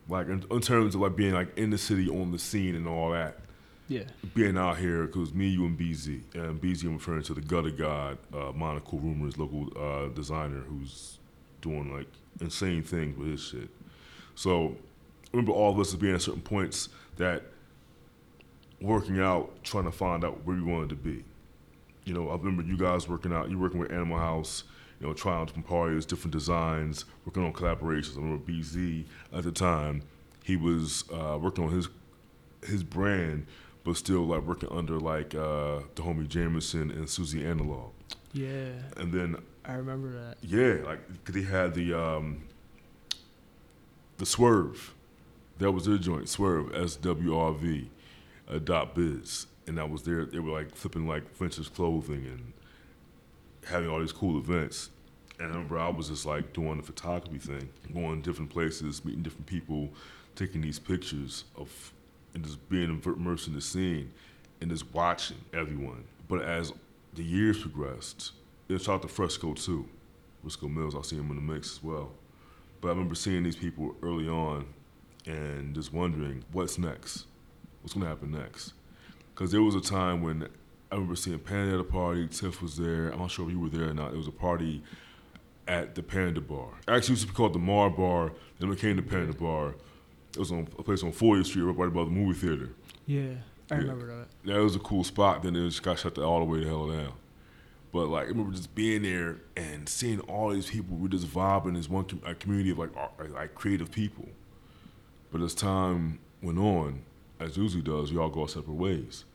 like 0.10 0.28
in, 0.28 0.44
in 0.50 0.62
terms 0.62 0.96
of 0.96 1.02
like 1.02 1.16
being 1.16 1.34
like 1.34 1.56
in 1.58 1.70
the 1.70 1.78
city 1.78 2.10
on 2.10 2.32
the 2.32 2.40
scene 2.40 2.74
and 2.76 2.88
all 2.88 3.12
that 3.12 3.38
Yeah. 3.90 4.04
being 4.34 4.58
out 4.58 4.78
here 4.78 5.06
because 5.06 5.34
me 5.34 5.48
you 5.50 5.66
and 5.66 5.78
BZ 5.78 6.22
and 6.34 6.60
BZ 6.62 6.86
I'm 6.86 6.94
referring 6.94 7.24
to 7.24 7.34
the 7.34 7.42
gutter 7.42 7.70
god 7.70 8.18
uh, 8.34 8.52
Monaco 8.56 8.98
Rumors 8.98 9.38
local 9.38 9.68
uh, 9.78 10.08
designer 10.10 10.62
who's 10.62 11.20
doing 11.64 11.92
like 11.92 12.08
insane 12.42 12.84
things 12.84 13.18
with 13.18 13.30
his 13.30 13.42
shit 13.42 13.70
so 14.36 14.68
I 14.68 15.38
remember 15.38 15.52
all 15.52 15.72
of 15.72 15.80
us 15.80 15.94
as 15.94 15.96
being 15.96 16.14
at 16.14 16.22
certain 16.22 16.42
points 16.42 16.90
that 17.18 17.44
working 18.82 19.20
out 19.20 19.64
trying 19.64 19.86
to 19.86 19.92
find 19.92 20.24
out 20.24 20.46
where 20.46 20.56
we 20.56 20.62
wanted 20.62 20.90
to 20.90 20.96
be 20.96 21.24
you 22.06 22.14
know 22.14 22.30
I 22.30 22.36
remember 22.36 22.62
you 22.64 22.78
guys 22.78 23.08
working 23.10 23.34
out 23.34 23.50
you 23.50 23.58
working 23.58 23.80
with 23.80 23.92
Animal 23.92 24.20
House 24.20 24.64
you 25.04 25.10
know, 25.10 25.14
trying 25.14 25.46
different 25.46 25.68
parties, 25.68 26.06
different 26.06 26.32
designs, 26.32 27.04
working 27.26 27.44
on 27.44 27.52
collaborations. 27.52 28.18
I 28.18 28.22
remember 28.22 28.52
BZ 28.52 29.04
at 29.34 29.44
the 29.44 29.52
time, 29.52 30.02
he 30.46 30.56
was 30.56 31.04
uh, 31.12 31.38
working 31.40 31.66
on 31.66 31.72
his 31.72 31.90
his 32.66 32.84
brand, 32.84 33.46
but 33.84 33.98
still 33.98 34.26
like 34.26 34.44
working 34.44 34.70
under 34.72 34.98
like 34.98 35.36
uh, 35.36 35.82
the 35.96 36.04
homie 36.04 36.28
Jameson 36.28 36.90
and 36.90 37.10
Susie 37.10 37.46
Analog. 37.46 37.92
Yeah. 38.32 38.70
And 38.96 39.12
then 39.12 39.36
I 39.66 39.74
remember 39.74 40.12
that. 40.12 40.38
yeah, 40.42 40.86
like 40.86 41.00
cause 41.24 41.36
he 41.36 41.44
had 41.44 41.74
the 41.74 41.94
um, 41.94 42.44
the 44.18 44.26
Swerve, 44.26 44.94
that 45.60 45.72
was 45.72 45.86
their 45.86 45.98
joint, 45.98 46.28
Swerve 46.30 46.76
S 46.76 46.96
W 46.98 47.38
R 47.38 47.54
V, 47.54 47.90
uh, 48.50 48.60
dot 48.60 48.94
biz, 48.96 49.48
and 49.68 49.78
that 49.78 49.90
was 49.90 50.04
there. 50.04 50.26
They 50.26 50.40
were 50.40 50.52
like 50.52 50.76
flipping 50.76 51.08
like 51.08 51.34
vintage 51.36 51.74
clothing 51.74 52.26
and 52.26 52.54
having 53.66 53.90
all 53.90 54.00
these 54.00 54.12
cool 54.12 54.38
events. 54.38 54.90
And 55.40 55.48
I 55.48 55.52
remember 55.52 55.80
I 55.80 55.90
was 55.90 56.10
just 56.10 56.26
like 56.26 56.54
doing 56.54 56.78
the 56.78 56.84
photography 56.84 57.40
thing, 57.40 57.70
going 57.94 58.22
different 58.22 58.52
places, 58.52 59.04
meeting 59.04 59.24
different 59.24 59.48
people, 59.48 59.90
taking 60.36 60.62
these 60.62 60.78
pictures 60.78 61.46
of, 61.56 61.94
and 62.34 62.44
just 62.44 62.70
being 62.70 63.02
immersed 63.04 63.48
in 63.48 63.54
the 63.54 63.62
scene, 63.62 64.12
and 64.62 64.70
just 64.70 64.94
watching 64.94 65.38
everyone. 65.54 66.04
But 66.28 66.44
as 66.44 66.72
the 67.14 67.24
years 67.24 67.60
progressed, 67.62 68.34
it 68.76 68.82
shot 68.82 69.02
to 69.04 69.08
Fresco 69.08 69.54
too. 69.54 69.88
Risco 70.46 70.74
Mills. 70.74 70.96
I 70.96 71.02
see 71.02 71.16
him 71.16 71.30
in 71.30 71.36
the 71.36 71.42
mix 71.54 71.74
as 71.78 71.84
well. 71.84 72.12
But 72.82 72.90
I 72.90 72.92
remember 72.92 73.16
seeing 73.16 73.44
these 73.44 73.56
people 73.56 73.96
early 74.02 74.28
on, 74.28 74.66
and 75.26 75.74
just 75.74 75.94
wondering 75.94 76.44
what's 76.52 76.78
next, 76.78 77.26
what's 77.82 77.94
gonna 77.94 78.08
happen 78.08 78.32
next. 78.32 78.74
Because 79.34 79.52
there 79.52 79.62
was 79.62 79.76
a 79.76 79.82
time 79.82 80.22
when 80.22 80.44
I 80.92 80.96
remember 80.96 81.16
seeing 81.16 81.40
Panda 81.40 81.76
at 81.76 81.80
a 81.80 81.84
party. 81.84 82.28
Tiff 82.28 82.62
was 82.62 82.78
there. 82.78 83.10
I'm 83.10 83.20
not 83.20 83.32
sure 83.32 83.46
if 83.46 83.52
you 83.52 83.60
were 83.60 83.70
there 83.70 83.90
or 83.90 83.94
not. 83.94 84.14
It 84.14 84.18
was 84.18 84.28
a 84.28 84.32
party 84.32 84.84
at 85.68 85.96
the 85.96 86.04
Panda 86.04 86.42
Bar. 86.42 86.68
Actually, 86.88 86.98
it 86.98 87.10
used 87.10 87.22
to 87.24 87.28
be 87.30 87.34
called 87.34 87.54
the 87.54 87.60
Mar 87.60 87.90
Bar. 87.90 88.34
Then 88.60 88.70
it 88.70 88.76
became 88.76 88.98
the 88.98 89.02
Panda 89.02 89.34
Bar. 89.34 89.76
It 90.34 90.40
was 90.40 90.52
on 90.52 90.68
a 90.78 90.84
place 90.84 91.04
on 91.04 91.12
40th 91.14 91.46
Street, 91.46 91.62
right 91.64 91.88
above 91.88 92.08
the 92.08 92.12
movie 92.14 92.38
theater. 92.38 92.70
Yeah, 93.06 93.22
I 93.72 93.76
Yeah. 93.76 93.82
remember 93.82 94.08
that. 94.08 94.28
That 94.44 94.62
was 94.62 94.76
a 94.76 94.80
cool 94.80 95.04
spot. 95.06 95.42
Then 95.42 95.56
it 95.56 95.66
just 95.70 95.82
got 95.84 95.98
shut 96.00 96.16
the, 96.16 96.24
all 96.24 96.40
the 96.40 96.46
way 96.46 96.60
the 96.60 96.68
hell 96.68 96.88
down. 96.90 97.14
But 97.94 98.08
like, 98.08 98.26
I 98.26 98.30
remember 98.30 98.52
just 98.52 98.74
being 98.74 99.04
there 99.04 99.38
and 99.56 99.88
seeing 99.88 100.20
all 100.22 100.50
these 100.50 100.70
people. 100.70 100.98
We 100.98 101.08
just 101.10 101.28
vibing 101.28 101.78
as 101.78 101.88
one 101.88 102.06
com- 102.06 102.24
a 102.26 102.34
community 102.34 102.72
of 102.72 102.80
like, 102.80 102.90
like 103.30 103.54
creative 103.54 103.92
people. 103.92 104.28
But 105.32 105.42
as 105.42 105.54
time 105.54 106.20
went 106.42 106.58
on, 106.58 107.04
as 107.40 107.56
usually 107.56 107.84
does, 107.84 108.12
we 108.12 108.18
all 108.18 108.30
go 108.30 108.42
our 108.42 108.48
separate 108.48 108.74
ways. 108.74 109.26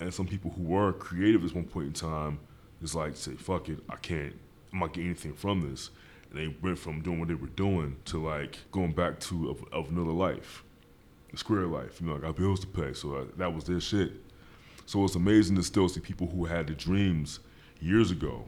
And 0.00 0.12
some 0.12 0.26
people 0.26 0.50
who 0.50 0.62
were 0.62 0.94
creative 0.94 1.44
at 1.44 1.54
one 1.54 1.64
point 1.64 1.86
in 1.88 1.92
time, 1.92 2.38
just 2.80 2.94
like 2.94 3.16
say, 3.16 3.32
"Fuck 3.32 3.68
it, 3.68 3.80
I 3.88 3.96
can't. 3.96 4.34
I'm 4.72 4.80
not 4.80 4.94
getting 4.94 5.10
anything 5.10 5.34
from 5.34 5.70
this." 5.70 5.90
And 6.30 6.40
they 6.40 6.54
went 6.62 6.78
from 6.78 7.02
doing 7.02 7.18
what 7.18 7.28
they 7.28 7.34
were 7.34 7.48
doing 7.48 7.96
to 8.06 8.22
like 8.22 8.58
going 8.72 8.92
back 8.92 9.20
to 9.20 9.50
of, 9.50 9.64
of 9.72 9.90
another 9.90 10.12
life, 10.12 10.64
the 11.30 11.36
square 11.36 11.66
life. 11.66 12.00
You 12.00 12.08
know, 12.08 12.16
I 12.16 12.18
got 12.18 12.36
bills 12.36 12.60
to 12.60 12.66
pay, 12.66 12.94
so 12.94 13.14
uh, 13.14 13.24
that 13.36 13.54
was 13.54 13.64
their 13.64 13.80
shit. 13.80 14.12
So 14.86 15.04
it's 15.04 15.16
amazing 15.16 15.56
to 15.56 15.62
still 15.62 15.88
see 15.88 16.00
people 16.00 16.26
who 16.26 16.44
had 16.44 16.66
the 16.66 16.74
dreams 16.74 17.40
years 17.80 18.10
ago, 18.10 18.44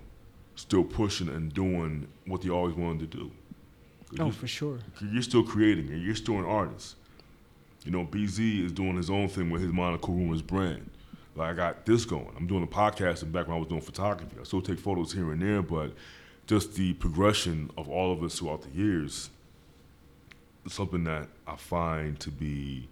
still 0.57 0.85
pushing 0.85 1.29
and 1.29 1.53
doing 1.53 2.09
what 2.26 2.43
they 2.43 2.51
always 2.51 2.74
wanted 2.74 3.11
to 3.11 3.18
do. 3.18 3.31
Oh, 4.18 4.31
for 4.31 4.47
sure. 4.47 4.79
you're 5.12 5.22
still 5.22 5.43
creating 5.43 5.91
and 5.91 6.03
you're 6.03 6.14
still 6.14 6.39
an 6.39 6.45
artist. 6.45 6.97
You 7.85 7.93
know, 7.93 8.05
BZ 8.05 8.64
is 8.64 8.72
doing 8.72 8.97
his 8.97 9.11
own 9.11 9.29
thing 9.29 9.51
with 9.51 9.62
his 9.62 9.72
Monaco 9.72 10.12
Rumors 10.12 10.43
brand. 10.43 10.91
Like 11.37 11.51
I 11.51 11.55
got 11.55 11.87
this 11.87 12.05
going. 12.05 12.31
I'm 12.37 12.47
doing 12.47 12.64
a 12.64 12.66
podcast 12.66 13.22
and 13.22 13.33
back 13.33 13.47
when 13.47 13.57
I 13.57 13.59
was 13.61 13.68
doing 13.68 13.81
photography. 13.81 14.37
I 14.41 14.45
still 14.45 14.62
take 14.62 14.79
photos 14.79 15.12
here 15.12 15.31
and 15.31 15.41
there, 15.41 15.62
but 15.62 15.93
just 16.47 16.74
the 16.74 16.95
progression 16.95 17.70
of 17.76 17.89
all 17.89 18.12
of 18.12 18.22
us 18.22 18.39
throughout 18.39 18.62
the 18.62 18.70
years 18.70 19.31
is 20.64 20.72
something 20.72 21.05
that 21.05 21.29
I 21.47 21.57
find 21.57 22.18
to 22.20 22.31
be 22.31 22.89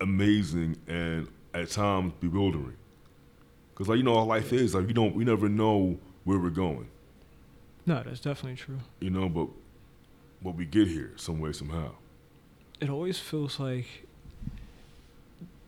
amazing 0.00 0.76
and 0.88 1.28
at 1.52 1.70
times 1.70 2.12
bewildering. 2.20 2.76
Cause 3.74 3.88
like 3.88 3.98
you 3.98 4.04
know, 4.04 4.14
how 4.14 4.24
life 4.24 4.52
is 4.52 4.74
like 4.74 4.86
you 4.88 4.94
don't 4.94 5.14
we 5.14 5.24
never 5.24 5.48
know 5.48 5.98
where 6.24 6.38
we're 6.38 6.50
going. 6.50 6.88
No, 7.86 8.02
that's 8.02 8.20
definitely 8.20 8.56
true. 8.56 8.78
You 9.00 9.10
know, 9.10 9.28
but 9.28 9.48
but 10.42 10.54
we 10.54 10.64
get 10.66 10.88
here 10.88 11.12
some 11.16 11.40
way 11.40 11.52
somehow. 11.52 11.92
It 12.80 12.90
always 12.90 13.18
feels 13.18 13.58
like 13.60 13.86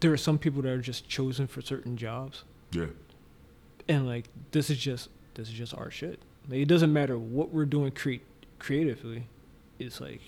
there 0.00 0.12
are 0.12 0.16
some 0.16 0.38
people 0.38 0.62
that 0.62 0.68
are 0.70 0.80
just 0.80 1.08
chosen 1.08 1.46
for 1.46 1.62
certain 1.62 1.96
jobs, 1.96 2.44
Yeah. 2.72 2.86
and 3.88 4.06
like 4.06 4.26
this 4.50 4.68
is 4.70 4.78
just 4.78 5.08
this 5.34 5.48
is 5.48 5.54
just 5.54 5.74
our 5.74 5.90
shit. 5.90 6.18
Like 6.48 6.58
it 6.60 6.66
doesn't 6.68 6.92
matter 6.92 7.18
what 7.18 7.50
we're 7.50 7.64
doing 7.64 7.90
cre- 7.92 8.22
creatively. 8.58 9.26
It's 9.78 10.00
like 10.00 10.20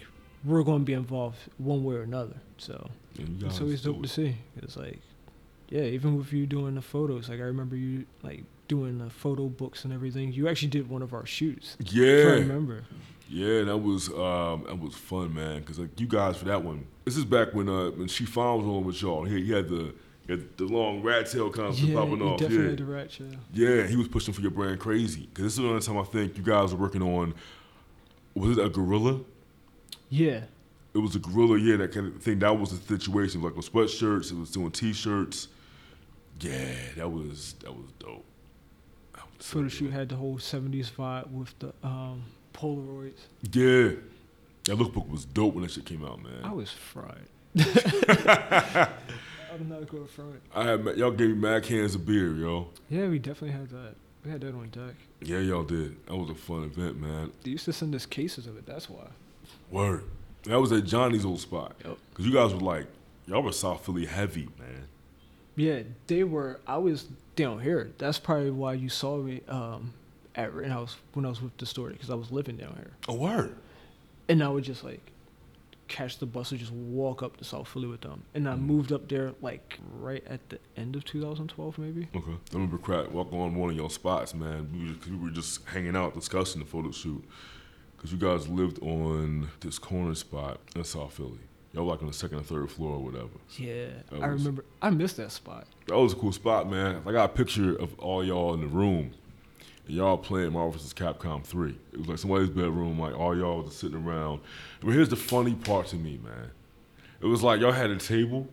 we're 0.44 0.62
going 0.62 0.80
to 0.80 0.84
be 0.84 0.92
involved 0.94 1.38
one 1.58 1.84
way 1.84 1.96
or 1.96 2.02
another. 2.02 2.36
So 2.58 2.88
it's 3.18 3.60
always 3.60 3.82
do 3.82 3.92
dope 3.92 4.02
to 4.02 4.08
see. 4.08 4.36
It's 4.56 4.76
like, 4.76 5.00
yeah, 5.68 5.82
even 5.82 6.16
with 6.16 6.32
you 6.32 6.46
doing 6.46 6.74
the 6.74 6.82
photos, 6.82 7.28
like 7.28 7.40
I 7.40 7.44
remember 7.44 7.76
you 7.76 8.06
like 8.22 8.44
doing 8.68 8.98
the 8.98 9.10
photo 9.10 9.46
books 9.48 9.84
and 9.84 9.92
everything. 9.92 10.32
You 10.32 10.48
actually 10.48 10.68
did 10.68 10.88
one 10.88 11.02
of 11.02 11.12
our 11.14 11.26
shoots. 11.26 11.76
If 11.80 11.88
I 11.94 11.98
Yeah, 12.00 12.24
remember. 12.30 12.84
yeah, 13.28 13.62
that 13.62 13.76
was 13.78 14.08
um, 14.10 14.64
that 14.66 14.78
was 14.78 14.94
fun, 14.94 15.34
man. 15.34 15.62
Cause 15.64 15.78
like 15.78 15.98
you 16.00 16.06
guys 16.06 16.36
for 16.36 16.44
that 16.46 16.62
one. 16.62 16.86
This 17.04 17.16
is 17.16 17.24
back 17.24 17.54
when 17.54 17.68
uh 17.68 17.90
when 17.90 18.08
Chief 18.08 18.28
Fon 18.28 18.58
was 18.58 18.66
on 18.66 18.84
with 18.84 19.00
y'all. 19.02 19.24
He, 19.24 19.44
he 19.44 19.52
had 19.52 19.68
the 19.68 19.94
he 20.26 20.32
had 20.32 20.56
the 20.56 20.64
long 20.64 21.02
rat 21.02 21.30
tail 21.30 21.50
concept 21.50 21.88
Yeah, 21.88 21.94
popping 21.94 22.20
off. 22.22 22.40
definitely 22.40 22.70
Yeah, 22.70 22.74
the 22.76 22.84
rat 22.84 23.10
show. 23.12 23.24
yeah, 23.52 23.86
he 23.86 23.94
was 23.96 24.08
pushing 24.08 24.34
for 24.34 24.40
your 24.40 24.50
brand 24.50 24.80
crazy. 24.80 25.28
Cause 25.34 25.44
this 25.44 25.52
is 25.52 25.58
the 25.58 25.68
only 25.68 25.80
time 25.80 25.98
I 25.98 26.02
think 26.04 26.36
you 26.36 26.42
guys 26.42 26.72
were 26.74 26.80
working 26.80 27.02
on. 27.02 27.34
Was 28.34 28.58
it 28.58 28.64
a 28.64 28.68
gorilla? 28.68 29.20
Yeah, 30.08 30.42
It 30.94 30.98
was 30.98 31.16
a 31.16 31.18
gorilla, 31.18 31.58
yeah, 31.58 31.76
that 31.76 31.92
kind 31.92 32.06
of 32.14 32.22
thing. 32.22 32.38
That 32.40 32.58
was 32.58 32.70
the 32.78 32.98
situation. 32.98 33.42
Like 33.42 33.56
with 33.56 33.70
sweatshirts, 33.72 34.30
it 34.32 34.38
was 34.38 34.50
doing 34.50 34.70
t-shirts. 34.70 35.48
Yeah, 36.40 36.74
that 36.96 37.08
was 37.08 37.54
that 37.62 37.72
was 37.72 37.86
dope. 37.98 38.24
That 39.14 39.24
was 39.36 39.46
so 39.46 39.56
photo 39.56 39.68
shoot 39.68 39.92
had 39.92 40.08
the 40.08 40.16
whole 40.16 40.38
'70s 40.38 40.90
vibe 40.90 41.30
with 41.30 41.58
the 41.58 41.72
um, 41.82 42.24
Polaroids. 42.52 43.20
Yeah. 43.52 43.92
That 44.64 44.78
lookbook 44.78 45.08
was 45.08 45.24
dope 45.24 45.54
when 45.54 45.62
that 45.62 45.70
shit 45.70 45.84
came 45.84 46.04
out, 46.04 46.22
man. 46.22 46.40
I 46.42 46.52
was 46.52 46.72
fried. 46.72 47.28
I'm 47.56 47.64
not 49.68 49.88
going 49.88 50.04
to 50.04 50.12
front. 50.12 50.42
I 50.54 50.64
had 50.64 50.84
y'all 50.96 51.12
gave 51.12 51.30
me 51.30 51.34
mad 51.34 51.62
cans 51.62 51.94
of 51.94 52.04
beer, 52.04 52.34
yo. 52.34 52.68
Yeah, 52.90 53.08
we 53.08 53.18
definitely 53.18 53.56
had 53.56 53.70
that. 53.70 53.94
We 54.24 54.30
had 54.30 54.40
that 54.40 54.54
on 54.54 54.68
deck. 54.70 54.94
Yeah, 55.22 55.38
y'all 55.38 55.62
did. 55.62 56.04
That 56.06 56.16
was 56.16 56.30
a 56.30 56.34
fun 56.34 56.64
event, 56.64 57.00
man. 57.00 57.32
They 57.44 57.52
used 57.52 57.64
to 57.66 57.72
send 57.72 57.94
us 57.94 58.06
cases 58.06 58.46
of 58.46 58.58
it. 58.58 58.66
That's 58.66 58.90
why. 58.90 59.06
Word. 59.70 60.04
That 60.42 60.60
was 60.60 60.72
at 60.72 60.84
Johnny's 60.84 61.24
old 61.24 61.40
spot. 61.40 61.76
Yep. 61.84 61.96
Cause 62.14 62.26
you 62.26 62.32
guys 62.32 62.52
were 62.52 62.60
like, 62.60 62.86
y'all 63.26 63.42
were 63.42 63.52
South 63.52 63.86
Philly 63.86 64.06
heavy, 64.06 64.48
man. 64.58 64.88
Yeah, 65.56 65.80
they 66.06 66.22
were. 66.24 66.60
I 66.66 66.76
was 66.78 67.06
down 67.34 67.60
here. 67.60 67.92
That's 67.98 68.18
probably 68.18 68.50
why 68.50 68.74
you 68.74 68.88
saw 68.88 69.16
me 69.18 69.40
um, 69.48 69.94
at 70.34 70.52
Rittenhouse 70.52 70.96
when 71.14 71.24
I 71.24 71.28
was 71.30 71.40
with 71.42 71.56
Distorted 71.56 71.94
because 71.94 72.10
I 72.10 72.14
was 72.14 72.30
living 72.30 72.56
down 72.56 72.74
here, 72.76 72.90
A 73.08 73.14
word. 73.14 73.56
and 74.28 74.42
I 74.42 74.48
would 74.48 74.64
just 74.64 74.84
like 74.84 75.12
catch 75.88 76.18
the 76.18 76.26
bus 76.26 76.50
and 76.50 76.58
just 76.58 76.72
walk 76.72 77.22
up 77.22 77.36
to 77.36 77.44
South 77.44 77.68
Philly 77.68 77.86
with 77.86 78.00
them. 78.00 78.22
And 78.34 78.48
I 78.48 78.56
moved 78.56 78.90
up 78.92 79.08
there 79.08 79.32
like 79.40 79.78
right 79.98 80.22
at 80.26 80.46
the 80.50 80.58
end 80.76 80.96
of 80.96 81.04
2012, 81.04 81.78
maybe. 81.78 82.08
Okay. 82.14 82.32
I 82.32 82.54
remember 82.54 82.76
crack 82.76 83.10
walking 83.12 83.40
on 83.40 83.54
one 83.54 83.70
of 83.70 83.76
your 83.76 83.88
spots, 83.88 84.34
man. 84.34 84.68
We 84.72 84.88
were, 84.88 84.94
cause 84.98 85.08
we 85.10 85.16
were 85.16 85.30
just 85.30 85.64
hanging 85.66 85.94
out 85.96 86.14
discussing 86.14 86.60
the 86.60 86.66
photo 86.66 86.90
shoot. 86.90 87.24
Cause 87.98 88.12
you 88.12 88.18
guys 88.18 88.46
lived 88.48 88.78
on 88.82 89.48
this 89.60 89.78
corner 89.78 90.14
spot 90.14 90.60
in 90.74 90.84
South 90.84 91.14
Philly. 91.14 91.38
Y'all 91.76 91.84
like 91.84 92.00
on 92.00 92.06
the 92.08 92.12
second 92.14 92.38
or 92.38 92.42
third 92.42 92.70
floor 92.70 92.94
or 92.94 93.04
whatever. 93.04 93.28
Yeah, 93.58 93.88
That 94.10 94.22
I 94.22 94.28
was- 94.32 94.40
remember. 94.42 94.64
I 94.80 94.88
missed 94.88 95.18
that 95.18 95.30
spot. 95.30 95.66
That 95.86 95.98
was 95.98 96.14
a 96.14 96.16
cool 96.16 96.32
spot, 96.32 96.70
man. 96.70 97.02
I 97.06 97.12
got 97.12 97.26
a 97.26 97.32
picture 97.34 97.76
of 97.76 97.96
all 97.98 98.24
y'all 98.24 98.54
in 98.54 98.62
the 98.62 98.66
room. 98.66 99.10
And 99.86 99.94
y'all 99.94 100.16
playing 100.16 100.52
Marvel 100.54 100.72
vs. 100.72 100.94
Capcom 100.94 101.44
3. 101.44 101.76
It 101.92 101.98
was 101.98 102.08
like 102.08 102.18
somebody's 102.18 102.48
bedroom, 102.48 102.98
like 102.98 103.14
all 103.14 103.36
y'all 103.36 103.62
was 103.62 103.76
sitting 103.76 103.96
around. 104.08 104.40
But 104.80 104.92
here's 104.92 105.10
the 105.10 105.16
funny 105.16 105.54
part 105.54 105.88
to 105.88 105.96
me, 105.96 106.18
man. 106.24 106.50
It 107.20 107.26
was 107.26 107.42
like 107.42 107.60
y'all 107.60 107.72
had 107.72 107.90
a 107.90 107.96
table, 107.98 108.48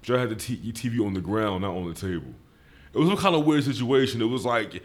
but 0.00 0.08
y'all 0.08 0.18
had 0.18 0.30
the 0.30 0.36
t- 0.36 0.56
TV 0.72 1.04
on 1.04 1.12
the 1.14 1.20
ground, 1.20 1.62
not 1.62 1.74
on 1.74 1.88
the 1.88 1.94
table. 1.94 2.34
It 2.94 2.98
was 2.98 3.08
some 3.08 3.18
kind 3.18 3.34
of 3.34 3.44
weird 3.44 3.64
situation. 3.64 4.22
It 4.22 4.26
was 4.26 4.44
like, 4.46 4.76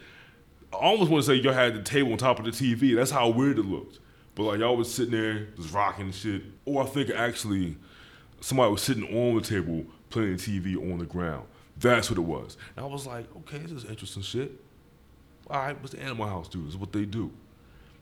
I 0.72 0.76
almost 0.76 1.08
want 1.10 1.24
to 1.24 1.30
say 1.30 1.36
y'all 1.36 1.52
had 1.54 1.74
the 1.74 1.82
table 1.82 2.10
on 2.12 2.18
top 2.18 2.40
of 2.40 2.44
the 2.44 2.50
TV. 2.50 2.96
That's 2.96 3.12
how 3.12 3.28
weird 3.28 3.58
it 3.60 3.64
looked. 3.64 4.00
But 4.40 4.46
like 4.46 4.60
y'all 4.60 4.74
was 4.74 4.90
sitting 4.90 5.12
there, 5.12 5.48
just 5.54 5.74
rocking 5.74 6.06
and 6.06 6.14
shit. 6.14 6.40
Or 6.64 6.82
I 6.82 6.86
think 6.86 7.10
actually 7.10 7.76
somebody 8.40 8.72
was 8.72 8.80
sitting 8.80 9.04
on 9.04 9.34
the 9.34 9.42
table 9.42 9.84
playing 10.08 10.36
TV 10.36 10.78
on 10.78 10.98
the 10.98 11.04
ground. 11.04 11.44
That's 11.76 12.08
what 12.08 12.18
it 12.18 12.22
was. 12.22 12.56
And 12.74 12.86
I 12.86 12.88
was 12.88 13.06
like, 13.06 13.26
okay, 13.36 13.58
this 13.58 13.70
is 13.70 13.84
interesting 13.84 14.22
shit. 14.22 14.52
All 15.50 15.58
right, 15.58 15.78
what's 15.78 15.92
the 15.92 16.00
Animal 16.00 16.26
House 16.26 16.48
do? 16.48 16.62
This 16.64 16.70
is 16.70 16.78
what 16.78 16.90
they 16.90 17.04
do. 17.04 17.30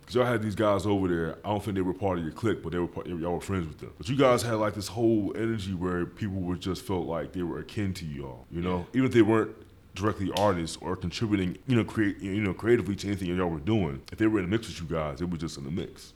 Because 0.01 0.15
y'all 0.15 0.27
had 0.27 0.41
these 0.41 0.55
guys 0.55 0.87
over 0.87 1.09
there. 1.09 1.39
I 1.45 1.49
don't 1.49 1.61
think 1.61 1.75
they 1.75 1.83
were 1.83 1.93
part 1.93 2.19
of 2.19 2.25
your 2.25 2.33
clique, 2.33 2.63
but 2.63 2.71
they 2.71 2.79
were 2.79 2.87
part, 2.87 3.09
y'all 3.09 3.35
were 3.35 3.41
friends 3.41 3.67
with 3.67 3.79
them. 3.79 3.91
But 3.99 4.09
you 4.09 4.15
guys 4.15 4.41
had 4.41 4.55
like 4.55 4.75
this 4.75 4.87
whole 4.87 5.33
energy 5.35 5.75
where 5.75 6.07
people 6.07 6.41
were 6.41 6.55
just 6.55 6.87
felt 6.87 7.09
like 7.09 7.33
they 7.33 7.43
were 7.43 7.59
akin 7.59 7.95
to 7.95 8.05
y'all. 8.05 8.47
You 8.53 8.63
know, 8.63 8.87
even 8.93 9.07
if 9.07 9.13
they 9.13 9.23
weren't 9.23 9.57
directly 9.97 10.31
artists 10.37 10.79
or 10.81 10.95
contributing, 10.95 11.59
you 11.67 11.75
know, 11.75 11.83
create, 11.83 12.21
you 12.21 12.41
know, 12.41 12.55
creatively 12.55 12.95
to 12.95 13.09
anything 13.09 13.27
y'all 13.27 13.49
were 13.49 13.59
doing. 13.59 14.03
If 14.13 14.19
they 14.19 14.29
were 14.29 14.39
in 14.39 14.45
the 14.45 14.51
mix 14.53 14.69
with 14.69 14.81
you 14.81 14.87
guys, 14.87 15.21
it 15.21 15.29
was 15.29 15.41
just 15.41 15.59
in 15.59 15.65
the 15.65 15.73
mix. 15.73 16.13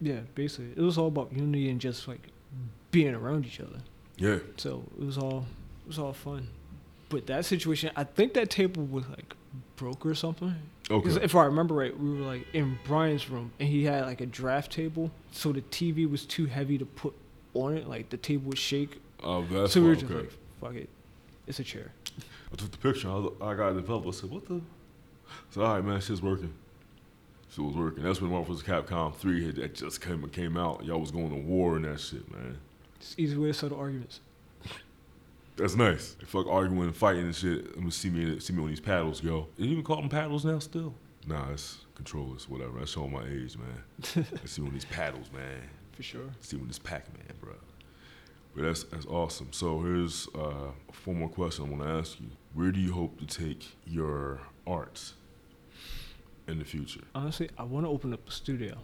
Yeah, 0.00 0.20
basically, 0.34 0.72
it 0.76 0.80
was 0.80 0.96
all 0.98 1.08
about 1.08 1.32
unity 1.32 1.68
and 1.70 1.80
just 1.80 2.08
like 2.08 2.28
being 2.90 3.14
around 3.14 3.46
each 3.46 3.60
other. 3.60 3.78
Yeah. 4.16 4.38
So 4.56 4.84
it 4.98 5.04
was 5.04 5.18
all 5.18 5.46
it 5.84 5.88
was 5.88 5.98
all 5.98 6.12
fun. 6.12 6.48
But 7.08 7.26
that 7.26 7.44
situation, 7.44 7.90
I 7.96 8.04
think 8.04 8.34
that 8.34 8.50
table 8.50 8.84
was 8.84 9.04
like 9.08 9.34
broke 9.76 10.06
or 10.06 10.14
something. 10.14 10.54
Okay. 10.90 11.22
if 11.22 11.34
I 11.36 11.44
remember 11.44 11.74
right, 11.74 11.98
we 11.98 12.10
were 12.18 12.24
like 12.26 12.46
in 12.52 12.78
Brian's 12.84 13.28
room, 13.30 13.52
and 13.60 13.68
he 13.68 13.84
had 13.84 14.06
like 14.06 14.20
a 14.20 14.26
draft 14.26 14.72
table, 14.72 15.10
so 15.32 15.52
the 15.52 15.60
TV 15.62 16.08
was 16.10 16.24
too 16.26 16.46
heavy 16.46 16.78
to 16.78 16.84
put 16.84 17.14
on 17.54 17.76
it. 17.76 17.88
Like 17.88 18.10
the 18.10 18.16
table 18.16 18.48
would 18.48 18.58
shake. 18.58 19.00
Uh, 19.22 19.42
that's 19.50 19.72
so 19.72 19.82
we 19.82 19.88
were 19.88 19.94
just 19.94 20.06
okay. 20.06 20.14
like, 20.22 20.32
"Fuck 20.60 20.74
it, 20.74 20.88
it's 21.46 21.60
a 21.60 21.64
chair." 21.64 21.92
I 22.52 22.56
took 22.56 22.70
the 22.70 22.78
picture. 22.78 23.08
I, 23.08 23.14
was- 23.14 23.32
I 23.40 23.54
got 23.54 23.70
it 23.70 23.74
developed. 23.74 24.08
I 24.08 24.10
said, 24.10 24.30
"What 24.30 24.46
the?" 24.46 24.54
I 24.56 24.60
said, 25.50 25.62
"All 25.62 25.74
right, 25.74 25.84
man, 25.84 26.00
shit's 26.00 26.22
working." 26.22 26.52
Shit 27.50 27.64
was 27.64 27.74
working. 27.74 28.04
That's 28.04 28.20
when 28.20 28.30
Marvel 28.30 28.54
vs. 28.54 28.66
Capcom 28.66 29.14
three 29.14 29.44
had 29.44 29.56
that 29.56 29.74
just 29.74 30.00
came 30.00 30.28
came 30.30 30.56
out. 30.56 30.84
Y'all 30.84 31.00
was 31.00 31.10
going 31.10 31.30
to 31.30 31.36
war 31.36 31.76
and 31.76 31.84
that 31.84 31.98
shit, 31.98 32.30
man. 32.32 32.58
It's 32.96 33.14
easy 33.18 33.36
way 33.36 33.48
to 33.48 33.54
settle 33.54 33.78
arguments. 33.78 34.20
That's 35.56 35.74
nice. 35.74 36.16
Fuck 36.26 36.46
arguing 36.46 36.84
and 36.84 36.96
fighting 36.96 37.24
and 37.24 37.34
shit. 37.34 37.66
I'm 37.74 37.80
gonna 37.80 37.90
see 37.90 38.08
me 38.08 38.38
see 38.38 38.52
me 38.52 38.62
on 38.62 38.68
these 38.68 38.80
paddles, 38.80 39.22
yo. 39.22 39.48
You 39.58 39.70
even 39.70 39.84
call 39.84 39.96
them 39.96 40.08
paddles 40.08 40.44
now? 40.44 40.58
Still? 40.58 40.94
Nah, 41.26 41.50
it's 41.50 41.78
controllers, 41.94 42.48
whatever. 42.48 42.78
That's 42.78 42.92
showing 42.92 43.12
my 43.12 43.24
age, 43.24 43.56
man. 43.58 44.24
Let's 44.32 44.52
see 44.52 44.62
one 44.62 44.68
of 44.68 44.74
these 44.74 44.84
paddles, 44.86 45.30
man. 45.32 45.68
For 45.92 46.02
sure. 46.02 46.30
see 46.40 46.56
one 46.56 46.62
of 46.62 46.68
this 46.68 46.78
Pac-Man, 46.78 47.34
bro. 47.42 47.52
But 48.54 48.62
that's 48.62 48.84
that's 48.84 49.06
awesome. 49.06 49.48
So 49.50 49.80
here's 49.80 50.28
uh, 50.34 50.72
four 50.92 51.14
more 51.14 51.28
questions 51.28 51.68
I 51.68 51.70
want 51.70 51.82
to 51.82 51.90
ask 51.90 52.20
you. 52.20 52.28
Where 52.54 52.70
do 52.70 52.80
you 52.80 52.92
hope 52.92 53.18
to 53.18 53.26
take 53.26 53.76
your 53.86 54.40
arts 54.66 55.14
in 56.50 56.58
the 56.58 56.64
future? 56.64 57.00
Honestly, 57.14 57.48
I 57.58 57.62
want 57.62 57.86
to 57.86 57.90
open 57.90 58.12
up 58.12 58.28
a 58.28 58.32
studio, 58.32 58.76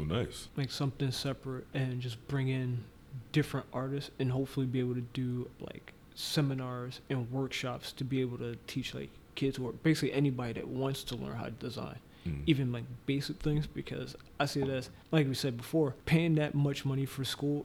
Oh, 0.00 0.04
nice. 0.04 0.48
like 0.56 0.70
something 0.70 1.10
separate, 1.10 1.66
and 1.74 2.00
just 2.00 2.26
bring 2.28 2.48
in 2.48 2.84
different 3.32 3.66
artists, 3.72 4.10
and 4.18 4.30
hopefully 4.32 4.66
be 4.66 4.80
able 4.80 4.94
to 4.94 5.00
do 5.12 5.48
like 5.60 5.92
seminars 6.14 7.00
and 7.10 7.30
workshops 7.30 7.92
to 7.92 8.04
be 8.04 8.20
able 8.20 8.38
to 8.38 8.56
teach 8.66 8.94
like 8.94 9.10
kids 9.34 9.58
or 9.58 9.72
basically 9.72 10.12
anybody 10.12 10.54
that 10.54 10.66
wants 10.66 11.04
to 11.04 11.16
learn 11.16 11.36
how 11.36 11.44
to 11.44 11.50
design. 11.52 11.98
Mm. 12.26 12.42
even 12.46 12.72
like 12.72 12.82
basic 13.06 13.36
things 13.36 13.68
because 13.68 14.16
I 14.40 14.46
see 14.46 14.60
it 14.60 14.68
as 14.68 14.90
like 15.12 15.28
we 15.28 15.34
said 15.34 15.56
before, 15.56 15.94
paying 16.04 16.34
that 16.34 16.52
much 16.54 16.84
money 16.84 17.06
for 17.06 17.24
school 17.24 17.64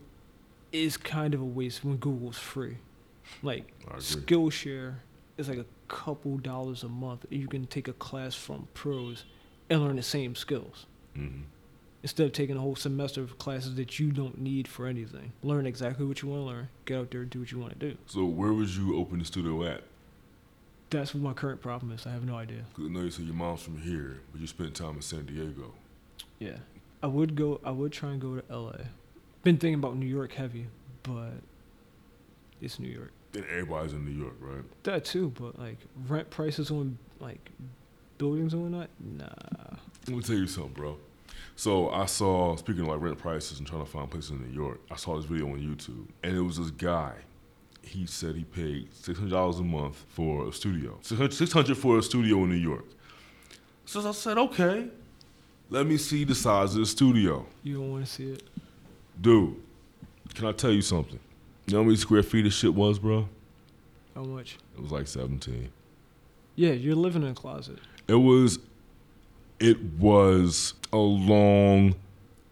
is 0.70 0.96
kind 0.96 1.34
of 1.34 1.40
a 1.40 1.44
waste 1.44 1.84
when 1.84 1.96
Google's 1.96 2.38
free. 2.38 2.76
Like 3.42 3.72
Skillshare 3.98 4.94
is 5.36 5.48
like 5.48 5.58
a 5.58 5.66
couple 5.88 6.36
dollars 6.38 6.84
a 6.84 6.88
month. 6.88 7.26
You 7.30 7.48
can 7.48 7.66
take 7.66 7.88
a 7.88 7.92
class 7.94 8.34
from 8.36 8.68
pros 8.74 9.24
and 9.70 9.82
learn 9.82 9.96
the 9.96 10.02
same 10.02 10.34
skills 10.34 10.86
hmm 11.14 11.42
instead 12.02 12.26
of 12.26 12.32
taking 12.32 12.54
a 12.54 12.60
whole 12.60 12.76
semester 12.76 13.22
of 13.22 13.38
classes 13.38 13.76
that 13.76 13.98
you 13.98 14.12
don't 14.12 14.38
need 14.38 14.68
for 14.68 14.86
anything. 14.86 15.32
Learn 15.42 15.66
exactly 15.66 16.04
what 16.04 16.20
you 16.20 16.28
want 16.28 16.42
to 16.42 16.44
learn. 16.46 16.68
Get 16.84 16.98
out 16.98 17.10
there 17.10 17.22
and 17.22 17.30
do 17.30 17.40
what 17.40 17.50
you 17.50 17.58
want 17.58 17.72
to 17.72 17.78
do. 17.92 17.96
So 18.04 18.26
where 18.26 18.52
would 18.52 18.68
you 18.68 18.98
open 18.98 19.20
the 19.20 19.24
studio 19.24 19.64
at? 19.64 19.84
That's 20.90 21.14
what 21.14 21.22
my 21.22 21.32
current 21.32 21.62
problem 21.62 21.92
is. 21.92 22.06
I 22.06 22.10
have 22.10 22.22
no 22.26 22.36
idea. 22.36 22.66
'Cause 22.74 22.84
I 22.84 22.88
know 22.90 23.00
you 23.00 23.10
said 23.10 23.24
your 23.24 23.34
mom's 23.34 23.62
from 23.62 23.78
here, 23.78 24.20
but 24.32 24.40
you 24.42 24.46
spent 24.46 24.74
time 24.74 24.96
in 24.96 25.00
San 25.00 25.24
Diego. 25.24 25.72
Yeah, 26.38 26.58
I 27.02 27.06
would 27.06 27.36
go. 27.36 27.58
I 27.64 27.70
would 27.70 27.90
try 27.92 28.10
and 28.10 28.20
go 28.20 28.36
to 28.38 28.44
L.A. 28.52 28.88
Been 29.42 29.56
thinking 29.56 29.78
about 29.78 29.96
New 29.96 30.04
York 30.04 30.32
heavy, 30.32 30.66
but 31.04 31.32
it's 32.60 32.78
New 32.78 32.90
York. 32.90 33.12
And 33.32 33.46
everybody's 33.46 33.94
in 33.94 34.04
New 34.04 34.10
York, 34.10 34.36
right? 34.40 34.64
That 34.82 35.06
too, 35.06 35.32
but 35.40 35.58
like 35.58 35.78
rent 36.06 36.28
prices 36.28 36.70
on 36.70 36.98
like 37.18 37.50
buildings 38.24 38.54
and 38.54 38.62
whatnot. 38.62 38.88
Nah. 39.00 39.76
Let 40.08 40.16
me 40.16 40.22
tell 40.22 40.36
you 40.36 40.46
something, 40.46 40.72
bro. 40.72 40.96
So 41.56 41.90
I 41.90 42.06
saw, 42.06 42.56
speaking 42.56 42.82
of 42.82 42.88
like 42.88 43.00
rent 43.00 43.18
prices 43.18 43.58
and 43.58 43.66
trying 43.68 43.84
to 43.84 43.90
find 43.90 44.10
places 44.10 44.30
in 44.30 44.40
New 44.42 44.54
York, 44.54 44.80
I 44.90 44.96
saw 44.96 45.16
this 45.16 45.26
video 45.26 45.46
on 45.48 45.58
YouTube, 45.60 46.08
and 46.22 46.34
it 46.36 46.40
was 46.40 46.56
this 46.56 46.70
guy. 46.70 47.12
He 47.82 48.06
said 48.06 48.34
he 48.34 48.44
paid 48.44 48.92
six 48.94 49.18
hundred 49.18 49.32
dollars 49.32 49.58
a 49.58 49.62
month 49.62 50.04
for 50.08 50.48
a 50.48 50.52
studio. 50.52 50.98
Six 51.02 51.52
hundred 51.52 51.76
for 51.76 51.98
a 51.98 52.02
studio 52.02 52.38
in 52.44 52.48
New 52.48 52.56
York. 52.56 52.86
So 53.84 54.06
I 54.08 54.12
said, 54.12 54.38
okay, 54.38 54.88
let 55.68 55.86
me 55.86 55.98
see 55.98 56.24
the 56.24 56.34
size 56.34 56.72
of 56.74 56.80
the 56.80 56.86
studio, 56.86 57.44
You 57.62 57.74
don't 57.74 57.92
want 57.92 58.06
to 58.06 58.10
see 58.10 58.30
it. 58.32 58.42
dude. 59.20 59.56
Can 60.34 60.46
I 60.46 60.52
tell 60.52 60.72
you 60.72 60.80
something? 60.82 61.20
You 61.66 61.74
know 61.74 61.80
how 61.80 61.84
many 61.84 61.96
square 61.96 62.22
feet 62.24 62.42
this 62.42 62.54
shit 62.54 62.74
was, 62.74 62.98
bro? 62.98 63.28
How 64.14 64.22
much? 64.24 64.56
It 64.76 64.80
was 64.82 64.90
like 64.90 65.06
seventeen. 65.06 65.68
Yeah, 66.56 66.72
you're 66.72 66.94
living 66.96 67.22
in 67.22 67.28
a 67.28 67.34
closet. 67.34 67.78
It 68.06 68.14
was 68.14 68.58
it 69.60 69.80
was 69.98 70.74
a 70.92 70.98
long 70.98 71.94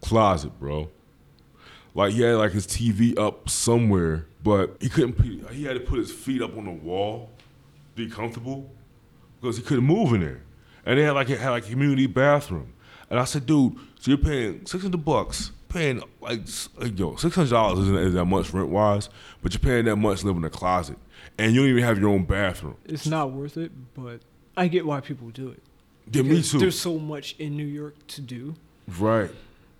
closet, 0.01 0.59
bro. 0.59 0.89
Like 1.93 2.13
he 2.13 2.21
had 2.21 2.37
like 2.37 2.51
his 2.51 2.65
TV 2.65 3.17
up 3.19 3.49
somewhere, 3.49 4.25
but 4.43 4.77
he 4.79 4.89
couldn't. 4.89 5.19
He 5.51 5.63
had 5.63 5.73
to 5.75 5.79
put 5.79 5.99
his 5.99 6.11
feet 6.11 6.41
up 6.41 6.57
on 6.57 6.65
the 6.65 6.71
wall, 6.71 7.29
be 7.95 8.09
comfortable, 8.09 8.69
because 9.39 9.57
he 9.57 9.63
couldn't 9.63 9.83
move 9.83 10.13
in 10.13 10.21
there. 10.21 10.41
And 10.85 10.97
they 10.97 11.03
had 11.03 11.11
like 11.11 11.29
it 11.29 11.39
had 11.39 11.51
like 11.51 11.67
a 11.67 11.69
community 11.69 12.07
bathroom. 12.07 12.73
And 13.09 13.19
I 13.19 13.25
said, 13.25 13.45
dude, 13.45 13.75
so 13.99 14.09
you're 14.09 14.17
paying 14.17 14.65
six 14.65 14.81
hundred 14.81 15.05
bucks, 15.05 15.51
paying 15.69 16.01
like, 16.19 16.39
yo, 16.97 17.15
six 17.15 17.35
hundred 17.35 17.51
dollars 17.51 17.79
isn't 17.79 18.13
that 18.15 18.25
much 18.25 18.51
rent 18.51 18.69
wise, 18.69 19.09
but 19.43 19.53
you're 19.53 19.59
paying 19.59 19.85
that 19.85 19.97
much 19.97 20.23
live 20.23 20.35
in 20.35 20.43
a 20.43 20.49
closet, 20.49 20.97
and 21.37 21.53
you 21.53 21.61
don't 21.61 21.69
even 21.69 21.83
have 21.83 21.99
your 21.99 22.09
own 22.09 22.23
bathroom. 22.25 22.75
It's 22.85 23.05
not 23.05 23.31
worth 23.31 23.55
it, 23.55 23.71
but 23.93 24.21
I 24.55 24.67
get 24.67 24.85
why 24.85 25.01
people 25.01 25.29
do 25.29 25.49
it. 25.49 25.61
Yeah, 26.11 26.23
me 26.23 26.41
too. 26.41 26.59
There's 26.59 26.79
so 26.79 26.99
much 26.99 27.35
in 27.39 27.55
New 27.55 27.65
York 27.65 27.95
to 28.07 28.21
do. 28.21 28.55
Right. 28.99 29.31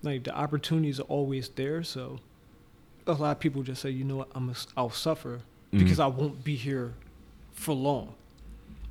Like 0.02 0.24
the 0.24 0.34
opportunities 0.34 0.98
are 1.00 1.04
always 1.04 1.48
there. 1.50 1.82
So 1.82 2.18
a 3.06 3.12
lot 3.12 3.32
of 3.32 3.40
people 3.40 3.62
just 3.62 3.82
say, 3.82 3.90
you 3.90 4.04
know 4.04 4.16
what, 4.16 4.28
I'm 4.34 4.50
a, 4.50 4.54
I'll 4.76 4.90
suffer 4.90 5.40
because 5.70 5.98
I 5.98 6.06
won't 6.06 6.44
be 6.44 6.56
here 6.56 6.94
for 7.52 7.74
long. 7.74 8.14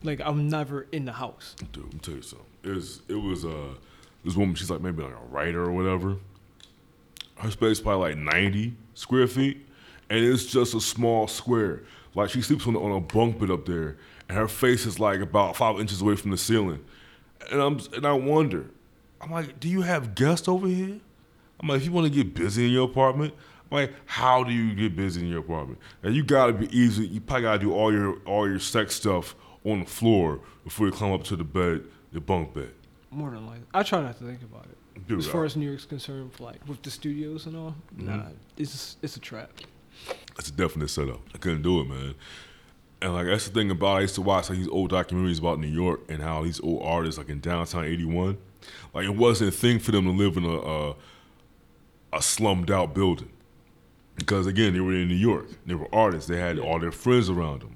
Like 0.03 0.21
I'm 0.23 0.49
never 0.49 0.86
in 0.91 1.05
the 1.05 1.13
house. 1.13 1.55
Dude, 1.71 1.86
let 1.86 1.93
me 1.93 1.99
tell 1.99 2.15
you 2.15 2.21
something. 2.21 2.47
It 2.63 2.69
was, 2.69 3.01
it 3.07 3.15
was 3.15 3.45
uh, 3.45 3.75
this 4.23 4.36
woman. 4.36 4.55
She's 4.55 4.69
like 4.69 4.81
maybe 4.81 5.01
like 5.01 5.13
a 5.13 5.25
writer 5.34 5.63
or 5.63 5.71
whatever. 5.71 6.17
Her 7.38 7.51
space 7.51 7.79
probably 7.79 8.09
like 8.09 8.17
ninety 8.17 8.75
square 8.93 9.27
feet, 9.27 9.65
and 10.09 10.23
it's 10.23 10.45
just 10.45 10.75
a 10.75 10.81
small 10.81 11.27
square. 11.27 11.84
Like 12.15 12.29
she 12.29 12.41
sleeps 12.41 12.67
on 12.67 12.75
on 12.75 12.91
a 12.91 12.99
bunk 12.99 13.39
bed 13.39 13.49
up 13.49 13.65
there, 13.65 13.97
and 14.34 14.41
her 14.41 14.47
face 14.47 14.88
is 14.88 14.99
like 14.99 15.19
about 15.19 15.55
five 15.55 15.79
inches 15.79 16.01
away 16.01 16.15
from 16.15 16.31
the 16.31 16.38
ceiling. 16.38 16.84
And 17.51 17.61
I'm 17.61 17.79
and 17.93 18.03
I 18.03 18.13
wonder, 18.13 18.65
I'm 19.21 19.29
like, 19.29 19.59
do 19.59 19.69
you 19.69 19.84
have 19.84 20.15
guests 20.15 20.47
over 20.47 20.65
here? 20.67 20.99
I'm 21.59 21.67
like, 21.67 21.81
if 21.81 21.86
you 21.86 21.91
want 21.91 22.11
to 22.11 22.23
get 22.23 22.34
busy 22.34 22.65
in 22.65 22.71
your 22.71 22.86
apartment, 22.86 23.36
I'm 23.69 23.77
like, 23.77 23.93
how 24.07 24.43
do 24.43 24.51
you 24.51 24.73
get 24.73 24.95
busy 24.95 25.21
in 25.21 25.27
your 25.27 25.41
apartment? 25.41 25.77
And 26.01 26.15
you 26.15 26.23
gotta 26.23 26.51
be 26.51 26.65
easy. 26.75 27.05
You 27.05 27.21
probably 27.21 27.43
gotta 27.43 27.59
do 27.59 27.73
all 27.73 27.93
your 27.93 28.17
all 28.25 28.49
your 28.49 28.57
sex 28.57 28.95
stuff 28.95 29.36
on 29.63 29.81
the 29.81 29.86
floor 29.86 30.39
before 30.63 30.88
you 30.88 30.91
climb 30.91 31.11
up 31.13 31.23
to 31.25 31.36
the 31.36 31.43
bed, 31.43 31.84
your 32.11 32.21
bunk 32.21 32.55
bed. 32.55 32.71
More 33.11 33.29
than 33.29 33.45
likely, 33.45 33.67
I 33.71 33.84
try 33.84 34.01
not 34.01 34.17
to 34.17 34.23
think 34.23 34.41
about 34.41 34.65
it. 34.65 35.07
Dude, 35.07 35.19
as 35.19 35.27
far 35.27 35.43
I- 35.43 35.45
as 35.45 35.55
New 35.55 35.67
York's 35.67 35.86
concerned, 35.86 36.31
like 36.39 36.67
with 36.67 36.81
the 36.81 36.89
studios 36.89 37.45
and 37.45 37.55
all, 37.55 37.75
mm-hmm. 37.95 38.07
nah, 38.07 38.23
it's 38.57 38.97
it's 39.03 39.15
a 39.15 39.19
trap. 39.19 39.51
It's 40.39 40.49
a 40.49 40.53
definite 40.53 40.89
setup. 40.89 41.21
I 41.36 41.38
couldn't 41.38 41.61
do 41.61 41.81
it, 41.81 41.88
man. 41.88 42.15
And 43.04 43.14
like 43.14 43.26
that's 43.28 43.47
the 43.47 43.54
thing 43.54 43.70
about 43.70 43.95
it. 43.95 43.97
I 43.97 44.01
used 44.01 44.16
to 44.16 44.22
watch 44.22 44.49
like 44.49 44.58
these 44.58 44.68
old 44.70 44.91
documentaries 44.91 45.39
about 45.39 45.60
New 45.60 45.68
York 45.68 45.99
and 46.10 46.22
how 46.24 46.43
these 46.43 46.60
old 46.62 46.82
artists 46.84 47.18
like 47.18 47.30
in 47.30 47.39
downtown 47.41 47.84
'81, 47.86 48.38
like 48.93 49.06
it 49.06 49.16
wasn't 49.16 49.49
a 49.49 49.51
thing 49.56 49.78
for 49.80 49.91
them 49.91 50.06
to 50.06 50.12
live 50.12 50.38
in 50.38 50.45
a 50.45 50.58
a, 50.58 50.95
a 52.14 52.22
slummed 52.22 52.72
out 52.72 52.95
building 52.95 53.30
because 54.16 54.47
again 54.47 54.74
they 54.74 54.80
were 54.80 54.93
in 54.93 55.08
New 55.10 55.16
York. 55.16 55.47
They 55.66 55.76
were 55.76 55.93
artists. 55.93 56.30
They 56.30 56.38
had 56.38 56.58
all 56.60 56.80
their 56.80 56.91
friends 56.93 57.30
around 57.30 57.62
them. 57.62 57.76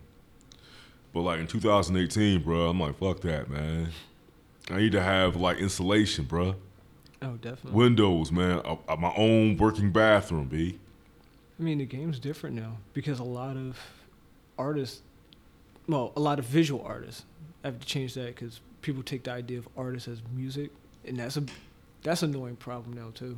But 1.13 1.21
like 1.21 1.39
in 1.39 1.47
2018, 1.47 2.43
bro, 2.43 2.69
I'm 2.69 2.79
like 2.79 2.97
fuck 2.97 3.19
that, 3.21 3.49
man. 3.49 3.89
I 4.71 4.77
need 4.77 4.91
to 4.93 5.01
have 5.01 5.35
like 5.35 5.57
insulation, 5.57 6.25
bro. 6.25 6.55
Oh, 7.21 7.33
definitely. 7.41 7.71
Windows, 7.71 8.31
man. 8.31 8.61
A, 8.63 8.77
a- 8.89 8.97
my 8.97 9.13
own 9.17 9.57
working 9.57 9.91
bathroom, 9.91 10.45
b. 10.47 10.77
I 11.59 11.63
mean, 11.63 11.79
the 11.79 11.85
game's 11.85 12.19
different 12.19 12.55
now 12.55 12.77
because 12.93 13.19
a 13.19 13.23
lot 13.23 13.57
of 13.57 13.77
artists, 14.59 15.01
well, 15.87 16.13
a 16.15 16.19
lot 16.19 16.39
of 16.39 16.45
visual 16.45 16.83
artists 16.85 17.23
have 17.63 17.79
to 17.79 17.85
change 17.85 18.13
that 18.15 18.27
because 18.27 18.61
people 18.81 19.03
take 19.03 19.23
the 19.23 19.31
idea 19.31 19.59
of 19.59 19.67
artists 19.77 20.07
as 20.07 20.21
music, 20.33 20.71
and 21.05 21.19
that's 21.19 21.37
a 21.37 21.43
that's 22.03 22.23
an 22.23 22.33
annoying 22.33 22.55
problem 22.55 22.93
now 22.93 23.11
too. 23.13 23.37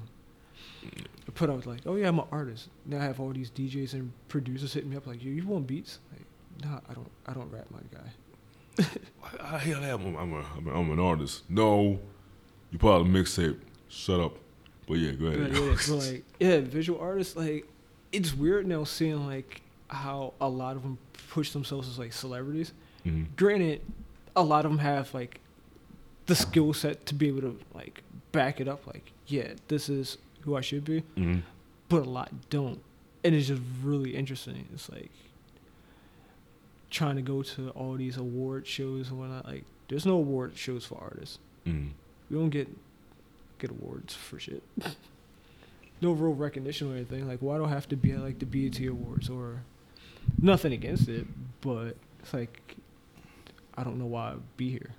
I 0.84 1.32
put 1.34 1.50
out 1.50 1.66
like, 1.66 1.82
oh 1.86 1.95
yeah, 1.95 2.08
I'm 2.08 2.20
an 2.20 2.26
artist. 2.32 2.70
Now 2.86 2.97
I 3.00 3.04
have 3.04 3.20
all 3.20 3.32
these 3.32 3.50
DJs 3.52 3.93
and 3.93 4.12
producers 4.28 4.74
hitting 4.74 4.89
me 4.89 4.97
up 4.97 5.08
like, 5.08 5.24
you, 5.24 5.32
you 5.32 5.45
want 5.47 5.68
beats? 5.68 6.00
Like, 6.12 6.70
nah, 6.70 6.80
I 6.89 6.93
don't, 6.93 7.12
I 7.28 7.34
don't 7.34 7.52
rap, 7.52 7.66
my 7.72 7.80
guy. 7.93 8.86
I, 9.41 9.56
I, 9.56 9.58
hell, 9.60 9.84
I'm, 9.84 10.16
I'm, 10.16 10.34
a, 10.34 10.45
I'm, 10.58 10.68
a, 10.68 10.80
I'm 10.80 10.91
an 10.91 11.00
artist. 11.00 11.43
No, 11.50 12.00
you 12.72 12.89
out 12.89 13.02
a 13.02 13.04
mixtape. 13.06 13.60
Shut 13.88 14.20
up. 14.20 14.34
But 14.88 14.95
yeah, 14.95 15.12
go 15.12 15.28
ahead. 15.28 15.52
But 15.52 15.88
yeah, 15.88 15.95
like 15.95 16.24
yeah, 16.39 16.60
visual 16.62 17.00
artists 17.00 17.36
like 17.36 17.68
it's 18.12 18.34
weird 18.34 18.68
now 18.68 18.84
seeing 18.84 19.26
like 19.26 19.62
how 19.90 20.34
a 20.40 20.48
lot 20.50 20.76
of 20.76 20.84
them 20.84 20.98
push 21.30 21.52
themselves 21.52 21.88
as 21.90 22.00
like 22.00 22.14
celebrities. 22.14 22.72
Mhm. 23.06 23.28
Granted, 23.36 23.82
a 24.36 24.44
lot 24.44 24.66
of 24.66 24.72
them 24.72 24.80
have 24.80 25.14
like 25.14 25.40
the 26.28 26.36
skill 26.36 26.74
set 26.74 27.06
to 27.08 27.16
be 27.16 27.28
able 27.28 27.42
to 27.42 27.60
like 27.74 28.04
back 28.32 28.60
it 28.62 28.68
up. 28.68 28.86
Like 28.88 29.12
yeah, 29.28 29.54
this 29.68 29.90
is 29.90 30.18
who 30.42 30.56
I 30.56 30.62
should 30.62 30.86
be, 30.86 31.04
Mhm. 31.18 31.42
but 31.90 32.04
a 32.06 32.10
lot 32.10 32.32
don't, 32.50 32.82
and 33.24 33.36
it's 33.36 33.48
just 33.48 33.62
really 33.84 34.16
interesting. 34.16 34.68
It's 34.74 34.90
like 34.90 35.12
trying 36.90 37.16
to 37.16 37.22
go 37.22 37.44
to 37.44 37.70
all 37.72 37.94
these 37.96 38.18
award 38.18 38.66
shows 38.68 39.10
and 39.10 39.20
whatnot. 39.20 39.46
Like 39.46 39.64
there's 39.88 40.06
no 40.06 40.16
award 40.16 40.58
shows 40.58 40.86
for 40.86 40.98
artists. 41.00 41.40
Mhm. 41.66 41.90
We 42.30 42.38
don't 42.38 42.50
get 42.50 42.68
get 43.60 43.72
awards 43.72 44.14
for 44.16 44.40
shit. 44.40 44.64
no 46.02 46.12
real 46.14 46.34
recognition 46.34 46.92
or 46.92 46.96
anything. 46.96 47.28
Like, 47.28 47.42
why 47.42 47.58
do 47.58 47.66
I 47.66 47.70
have 47.70 47.90
to 47.90 47.98
be 47.98 48.12
at 48.14 48.22
like 48.22 48.40
the 48.40 48.46
BET 48.46 48.80
Awards 48.88 49.30
or 49.30 49.64
nothing 50.42 50.74
against 50.74 51.08
it, 51.10 51.26
but 51.62 51.96
it's 52.20 52.34
like 52.34 52.76
I 53.78 53.84
don't 53.84 53.98
know 53.98 54.06
why 54.06 54.32
I'd 54.32 54.58
be 54.58 54.72
here. 54.72 54.92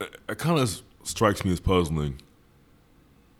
It, 0.00 0.16
it 0.28 0.38
kind 0.38 0.58
of 0.58 0.82
strikes 1.02 1.44
me 1.44 1.52
as 1.52 1.60
puzzling 1.60 2.20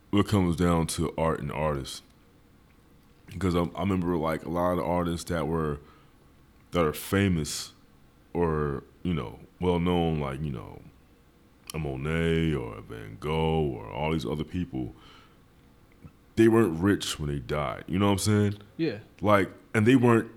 when 0.09 0.21
it 0.21 0.27
comes 0.27 0.55
down 0.55 0.87
to 0.87 1.13
art 1.17 1.39
and 1.39 1.51
artists. 1.51 2.01
Because 3.27 3.55
I, 3.55 3.63
I 3.75 3.81
remember 3.81 4.15
like 4.15 4.45
a 4.45 4.49
lot 4.49 4.71
of 4.71 4.77
the 4.77 4.83
artists 4.83 5.29
that 5.29 5.47
were 5.47 5.79
that 6.71 6.83
are 6.83 6.93
famous 6.93 7.73
or 8.33 8.83
you 9.03 9.13
know 9.13 9.39
well 9.59 9.79
known, 9.79 10.19
like 10.19 10.41
you 10.41 10.51
know 10.51 10.81
a 11.73 11.79
Monet 11.79 12.53
or 12.53 12.77
a 12.77 12.81
Van 12.81 13.17
Gogh 13.19 13.75
or 13.77 13.91
all 13.91 14.11
these 14.11 14.25
other 14.25 14.43
people, 14.43 14.95
they 16.35 16.47
weren't 16.47 16.79
rich 16.79 17.19
when 17.19 17.29
they 17.29 17.39
died. 17.39 17.83
You 17.87 17.99
know 17.99 18.05
what 18.07 18.13
I'm 18.13 18.17
saying? 18.19 18.57
Yeah. 18.77 18.97
Like, 19.21 19.49
and 19.73 19.85
they 19.85 19.95
weren't. 19.95 20.31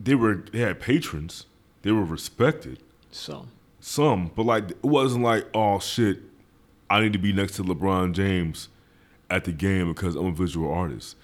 They 0.00 0.14
were. 0.14 0.44
They 0.52 0.60
had 0.60 0.80
patrons. 0.80 1.46
They 1.82 1.92
were 1.92 2.04
respected. 2.04 2.80
Some. 3.10 3.50
Some, 3.80 4.30
but 4.34 4.46
like 4.46 4.70
it 4.70 4.82
wasn't 4.82 5.24
like, 5.24 5.46
oh 5.52 5.78
shit, 5.78 6.20
I 6.88 7.00
need 7.00 7.12
to 7.12 7.18
be 7.18 7.34
next 7.34 7.56
to 7.56 7.62
LeBron 7.62 8.12
James 8.12 8.68
at 9.28 9.44
the 9.44 9.52
game 9.52 9.92
because 9.92 10.16
I'm 10.16 10.26
a 10.26 10.32
visual 10.32 10.72
artist. 10.72 11.16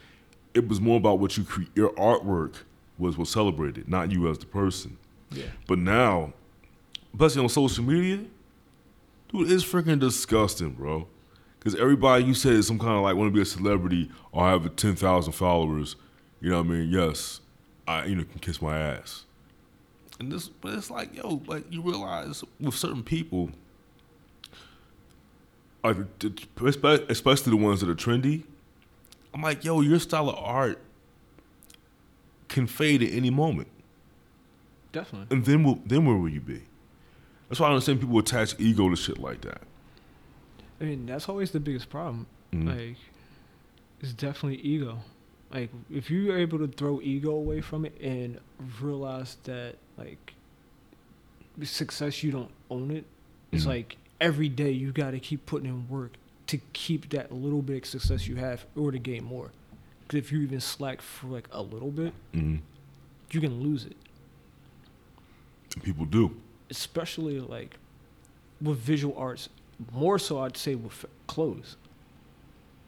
It 0.53 0.69
was 0.69 0.79
more 0.79 0.99
about 0.99 1.21
what 1.21 1.39
you 1.39 1.45
create. 1.45 1.71
Your 1.75 1.91
artwork 1.95 2.57
was 2.99 3.17
was 3.17 3.31
celebrated, 3.31 3.89
not 3.89 4.13
you 4.13 4.29
as 4.29 4.39
the 4.39 4.47
person. 4.47 4.99
Yeah. 5.31 5.47
But 5.67 5.79
now, 5.79 6.35
especially 7.15 7.45
on 7.45 7.49
social 7.49 7.83
media, 7.83 8.25
dude, 9.33 9.51
it's 9.51 9.65
freaking 9.65 9.99
disgusting, 9.99 10.73
bro. 10.73 11.09
Because 11.59 11.75
everybody 11.75 12.25
you 12.25 12.35
say 12.35 12.51
is 12.51 12.67
some 12.67 12.79
kind 12.79 12.93
of 12.97 13.03
like 13.03 13.17
want 13.17 13.29
to 13.29 13.35
be 13.35 13.41
a 13.41 13.47
celebrity 13.47 14.11
or 14.33 14.45
have 14.45 14.77
ten 14.77 14.97
thousand 14.97 15.33
followers. 15.33 15.97
You 16.41 16.51
know 16.51 16.59
what 16.59 16.67
I 16.67 16.71
mean? 16.71 16.91
Yes, 16.91 17.41
I 17.91 18.05
you 18.07 18.15
know 18.17 18.25
can 18.25 18.39
kiss 18.41 18.63
my 18.63 18.79
ass. 18.79 19.25
And 20.19 20.31
this, 20.31 20.49
but 20.49 20.75
it's 20.75 20.91
like 20.91 21.15
yo, 21.17 21.43
like 21.47 21.65
you 21.73 21.83
realize 21.83 22.45
with 22.61 22.75
certain 22.75 23.03
people, 23.03 23.51
like 25.83 25.97
especially 27.09 27.51
the 27.51 27.57
ones 27.57 27.81
that 27.81 27.89
are 27.89 27.95
trendy. 27.95 28.45
I'm 29.33 29.43
like, 29.43 29.65
yo, 29.65 29.81
your 29.81 29.99
style 30.01 30.29
of 30.29 30.37
art 30.37 30.81
can 32.49 32.67
fade 32.67 33.03
at 33.03 33.13
any 33.13 33.31
moment. 33.31 33.69
Definitely. 34.93 35.37
And 35.37 35.45
then, 35.45 35.83
then 35.87 36.05
where 36.05 36.17
will 36.17 36.29
you 36.29 36.41
be? 36.41 36.63
That's 37.49 37.61
why 37.61 37.69
I 37.69 37.71
understand 37.71 38.01
people 38.01 38.19
attach 38.19 38.57
ego 38.59 38.89
to 38.91 38.97
shit 38.97 39.19
like 39.19 39.43
that. 39.43 39.63
I 40.81 40.85
mean, 40.85 41.07
that's 41.07 41.29
always 41.29 41.53
the 41.53 41.61
biggest 41.61 41.91
problem. 41.91 42.27
Mhm. 42.53 42.67
Like, 42.77 42.97
it's 44.01 44.13
definitely 44.13 44.61
ego. 44.63 44.99
Like, 45.53 45.71
if 45.91 46.11
you're 46.11 46.39
able 46.39 46.59
to 46.59 46.69
throw 46.69 47.01
ego 47.01 47.31
away 47.33 47.61
from 47.61 47.85
it 47.85 48.01
and 48.01 48.39
realize 48.81 49.37
that, 49.45 49.77
like, 49.99 50.35
success, 51.65 52.23
you 52.23 52.31
don't 52.31 52.51
own 52.71 52.91
it. 52.91 53.05
It's 53.53 53.65
Mhm. 53.65 53.69
like 53.69 53.97
every 54.21 54.49
day 54.49 54.71
you 54.71 54.93
got 54.93 55.11
to 55.11 55.19
keep 55.21 55.45
putting 55.47 55.69
in 55.69 55.89
work 55.89 56.13
to 56.47 56.59
keep 56.73 57.11
that 57.11 57.33
little 57.33 57.63
bit 57.63 57.83
of 57.83 57.89
success 57.89 58.27
you 58.29 58.37
have 58.37 58.65
or 58.77 58.93
to 58.93 58.99
gain 58.99 59.25
more. 59.25 59.51
Because 60.03 60.19
if 60.19 60.33
you 60.33 60.41
even 60.41 60.61
slack 60.61 61.01
for 61.03 61.27
like 61.29 61.49
a 61.53 61.63
little 61.63 61.91
bit, 61.91 62.13
hmm 62.33 62.57
you 63.33 63.41
can 63.41 63.61
lose 63.61 63.85
it. 63.85 63.97
People 65.83 66.05
do. 66.05 66.35
Especially 66.69 67.39
like 67.41 67.77
with 68.61 68.79
visual 68.79 69.17
arts, 69.17 69.49
more 69.93 70.19
so 70.19 70.41
I'd 70.41 70.57
say 70.57 70.75
with 70.75 71.05
clothes. 71.29 71.77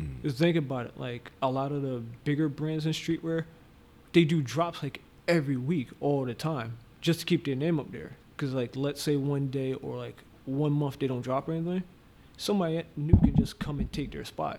Mhm. 0.02 0.22
Just 0.22 0.38
think 0.38 0.56
about 0.56 0.86
it. 0.86 0.98
Like 0.98 1.30
a 1.40 1.50
lot 1.50 1.72
of 1.72 1.82
the 1.82 2.02
bigger 2.24 2.48
brands 2.48 2.86
in 2.86 2.92
streetwear, 2.92 3.44
they 4.12 4.24
do 4.24 4.42
drops 4.42 4.82
like 4.82 5.00
every 5.28 5.56
week, 5.56 5.88
all 6.00 6.24
the 6.24 6.34
time, 6.34 6.76
just 7.00 7.20
to 7.20 7.26
keep 7.26 7.44
their 7.44 7.54
name 7.56 7.78
up 7.78 7.90
there. 7.92 8.16
Cause 8.36 8.52
like 8.52 8.74
let's 8.76 9.00
say 9.00 9.16
one 9.16 9.48
day 9.48 9.74
or 9.74 9.96
like 9.96 10.16
one 10.46 10.72
month 10.72 10.98
they 10.98 11.06
don't 11.06 11.22
drop 11.22 11.48
or 11.48 11.52
anything, 11.52 11.84
somebody 12.36 12.82
new 12.96 13.16
can 13.16 13.36
just 13.36 13.58
come 13.58 13.78
and 13.78 13.92
take 13.92 14.10
their 14.12 14.24
spot, 14.24 14.58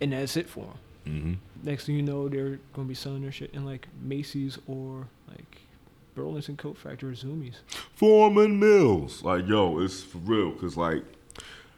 and 0.00 0.12
that's 0.12 0.36
it 0.36 0.48
for 0.48 0.60
them. 0.64 0.78
Mm-hmm. 1.06 1.32
Next 1.68 1.86
thing 1.86 1.96
you 1.96 2.02
know, 2.02 2.28
they're 2.28 2.58
gonna 2.72 2.88
be 2.88 2.94
selling 2.94 3.22
their 3.22 3.32
shit 3.32 3.50
in 3.52 3.66
like 3.66 3.88
Macy's 4.00 4.58
or 4.66 5.08
like 5.28 5.62
Burlington 6.14 6.56
Coat 6.56 6.78
Factory 6.78 7.12
or 7.12 7.14
Zumiez. 7.14 7.56
Forman 7.94 8.58
Mills. 8.58 9.22
Like, 9.22 9.46
yo, 9.46 9.78
it's 9.80 10.02
for 10.02 10.18
real. 10.18 10.52
Cause 10.52 10.76
like, 10.76 11.04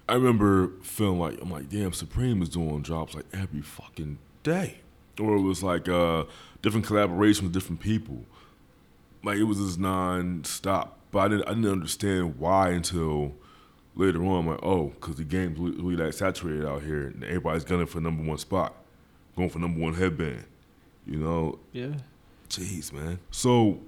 I 0.08 0.14
remember 0.14 0.72
feeling 0.82 1.18
like 1.18 1.40
I'm 1.40 1.50
like, 1.50 1.68
damn, 1.68 1.92
Supreme 1.92 2.42
is 2.42 2.48
doing 2.48 2.82
drops 2.82 3.14
like 3.14 3.26
every 3.32 3.62
fucking 3.62 4.18
day, 4.42 4.78
or 5.20 5.36
it 5.36 5.42
was 5.42 5.62
like 5.62 5.88
uh 5.88 6.24
different 6.60 6.86
collaboration 6.86 7.44
with 7.44 7.52
different 7.52 7.80
people. 7.80 8.24
Like 9.24 9.38
it 9.38 9.44
was 9.44 9.58
just 9.58 9.78
non-stop. 9.78 10.98
But 11.10 11.18
I 11.20 11.28
didn't 11.28 11.48
I 11.48 11.54
didn't 11.54 11.70
understand 11.70 12.38
why 12.38 12.70
until 12.70 13.32
later 13.94 14.24
on. 14.24 14.40
I'm 14.40 14.46
like, 14.48 14.60
oh, 14.62 14.86
because 14.88 15.16
the 15.16 15.24
game's 15.24 15.58
really, 15.58 15.76
really 15.76 15.96
like 16.04 16.12
saturated 16.14 16.66
out 16.66 16.82
here, 16.82 17.08
and 17.08 17.22
everybody's 17.24 17.64
gunning 17.64 17.86
for 17.86 18.00
number 18.00 18.22
one 18.22 18.38
spot, 18.38 18.74
going 19.36 19.50
for 19.50 19.58
number 19.58 19.80
one 19.80 19.94
headband. 19.94 20.44
You 21.06 21.18
know, 21.18 21.58
Yeah. 21.72 21.94
Jeez, 22.48 22.92
man. 22.92 23.18
So, 23.30 23.80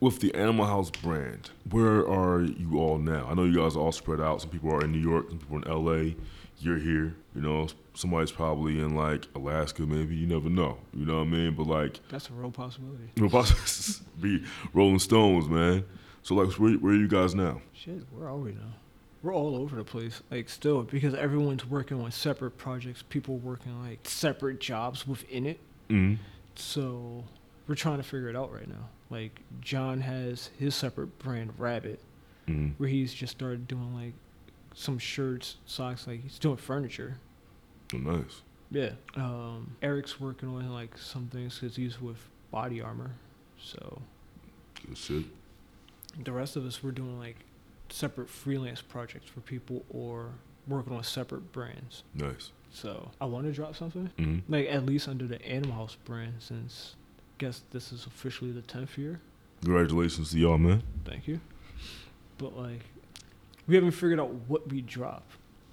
with 0.00 0.20
the 0.20 0.34
Animal 0.34 0.66
House 0.66 0.90
brand, 0.90 1.50
where 1.70 2.08
are 2.08 2.42
you 2.42 2.78
all 2.78 2.98
now? 2.98 3.26
I 3.30 3.34
know 3.34 3.44
you 3.44 3.56
guys 3.56 3.76
are 3.76 3.80
all 3.80 3.92
spread 3.92 4.20
out. 4.20 4.40
Some 4.40 4.50
people 4.50 4.72
are 4.72 4.82
in 4.82 4.92
New 4.92 4.98
York, 4.98 5.28
some 5.28 5.38
people 5.38 5.58
are 5.58 5.62
in 5.62 5.84
LA. 5.84 6.14
You're 6.58 6.78
here. 6.78 7.14
You 7.34 7.40
know, 7.40 7.68
somebody's 7.94 8.32
probably 8.32 8.80
in 8.80 8.94
like 8.94 9.26
Alaska, 9.34 9.82
maybe. 9.82 10.14
You 10.16 10.26
never 10.26 10.50
know. 10.50 10.78
You 10.92 11.06
know 11.06 11.18
what 11.18 11.26
I 11.26 11.30
mean? 11.30 11.54
But 11.54 11.66
like, 11.66 12.00
That's 12.08 12.28
a 12.28 12.32
real 12.32 12.50
possibility. 12.50 13.04
about 13.20 13.46
to 13.46 14.02
be 14.20 14.44
Rolling 14.74 14.98
Stones, 14.98 15.48
man. 15.48 15.84
So, 16.22 16.34
like, 16.34 16.52
where, 16.58 16.72
where 16.74 16.92
are 16.92 16.96
you 16.96 17.08
guys 17.08 17.34
now? 17.34 17.62
Shit, 17.72 18.02
where 18.10 18.28
are 18.28 18.36
we 18.36 18.52
now? 18.52 18.74
We're 19.22 19.34
all 19.34 19.56
over 19.56 19.76
the 19.76 19.84
place, 19.84 20.22
like 20.30 20.48
still, 20.48 20.82
because 20.82 21.14
everyone's 21.14 21.66
working 21.66 22.00
on 22.00 22.10
separate 22.10 22.52
projects. 22.52 23.02
People 23.08 23.36
working 23.38 23.82
like 23.82 24.00
separate 24.04 24.60
jobs 24.60 25.06
within 25.06 25.46
it. 25.46 25.60
Mm-hmm. 25.88 26.22
So 26.54 27.24
we're 27.66 27.74
trying 27.74 27.98
to 27.98 28.02
figure 28.02 28.28
it 28.28 28.36
out 28.36 28.52
right 28.52 28.68
now. 28.68 28.88
Like 29.10 29.40
John 29.60 30.00
has 30.02 30.50
his 30.58 30.74
separate 30.74 31.18
brand, 31.18 31.52
Rabbit, 31.58 32.00
Mm-hmm. 32.48 32.68
where 32.78 32.88
he's 32.88 33.12
just 33.14 33.32
started 33.32 33.68
doing 33.68 33.94
like 33.94 34.14
some 34.74 34.98
shirts, 34.98 35.56
socks. 35.66 36.06
Like 36.06 36.22
he's 36.22 36.38
doing 36.38 36.56
furniture. 36.56 37.18
Oh, 37.94 37.98
nice. 37.98 38.42
Yeah. 38.72 38.90
Um, 39.14 39.76
Eric's 39.82 40.18
working 40.20 40.48
on 40.48 40.68
like 40.72 40.96
some 40.98 41.26
things 41.26 41.58
because 41.58 41.76
he's 41.76 42.00
with 42.00 42.16
Body 42.50 42.80
Armor. 42.80 43.12
So 43.62 44.00
Good 44.86 44.96
shit. 44.96 45.24
the 46.24 46.32
rest 46.32 46.56
of 46.56 46.64
us 46.66 46.82
we're 46.82 46.92
doing 46.92 47.18
like 47.18 47.36
separate 47.90 48.28
freelance 48.30 48.80
projects 48.80 49.28
for 49.28 49.40
people 49.40 49.84
or 49.90 50.30
working 50.66 50.94
on 50.96 51.02
separate 51.04 51.52
brands. 51.52 52.02
Nice. 52.14 52.50
So 52.72 53.10
I 53.20 53.26
want 53.26 53.46
to 53.46 53.52
drop 53.52 53.76
something 53.76 54.10
Mm-hmm. 54.18 54.52
like 54.52 54.66
at 54.68 54.86
least 54.86 55.08
under 55.08 55.26
the 55.26 55.44
Animal 55.44 55.76
House 55.76 55.96
brand 56.04 56.34
since 56.38 56.94
guess 57.40 57.62
this 57.70 57.90
is 57.90 58.04
officially 58.04 58.52
the 58.52 58.60
tenth 58.60 58.98
year. 58.98 59.18
Congratulations 59.62 60.30
to 60.30 60.38
y'all, 60.38 60.58
man. 60.58 60.82
Thank 61.04 61.26
you. 61.26 61.40
But 62.38 62.56
like 62.56 62.84
we 63.66 63.74
haven't 63.74 63.92
figured 63.92 64.20
out 64.20 64.30
what 64.46 64.68
we 64.68 64.82
drop. 64.82 65.26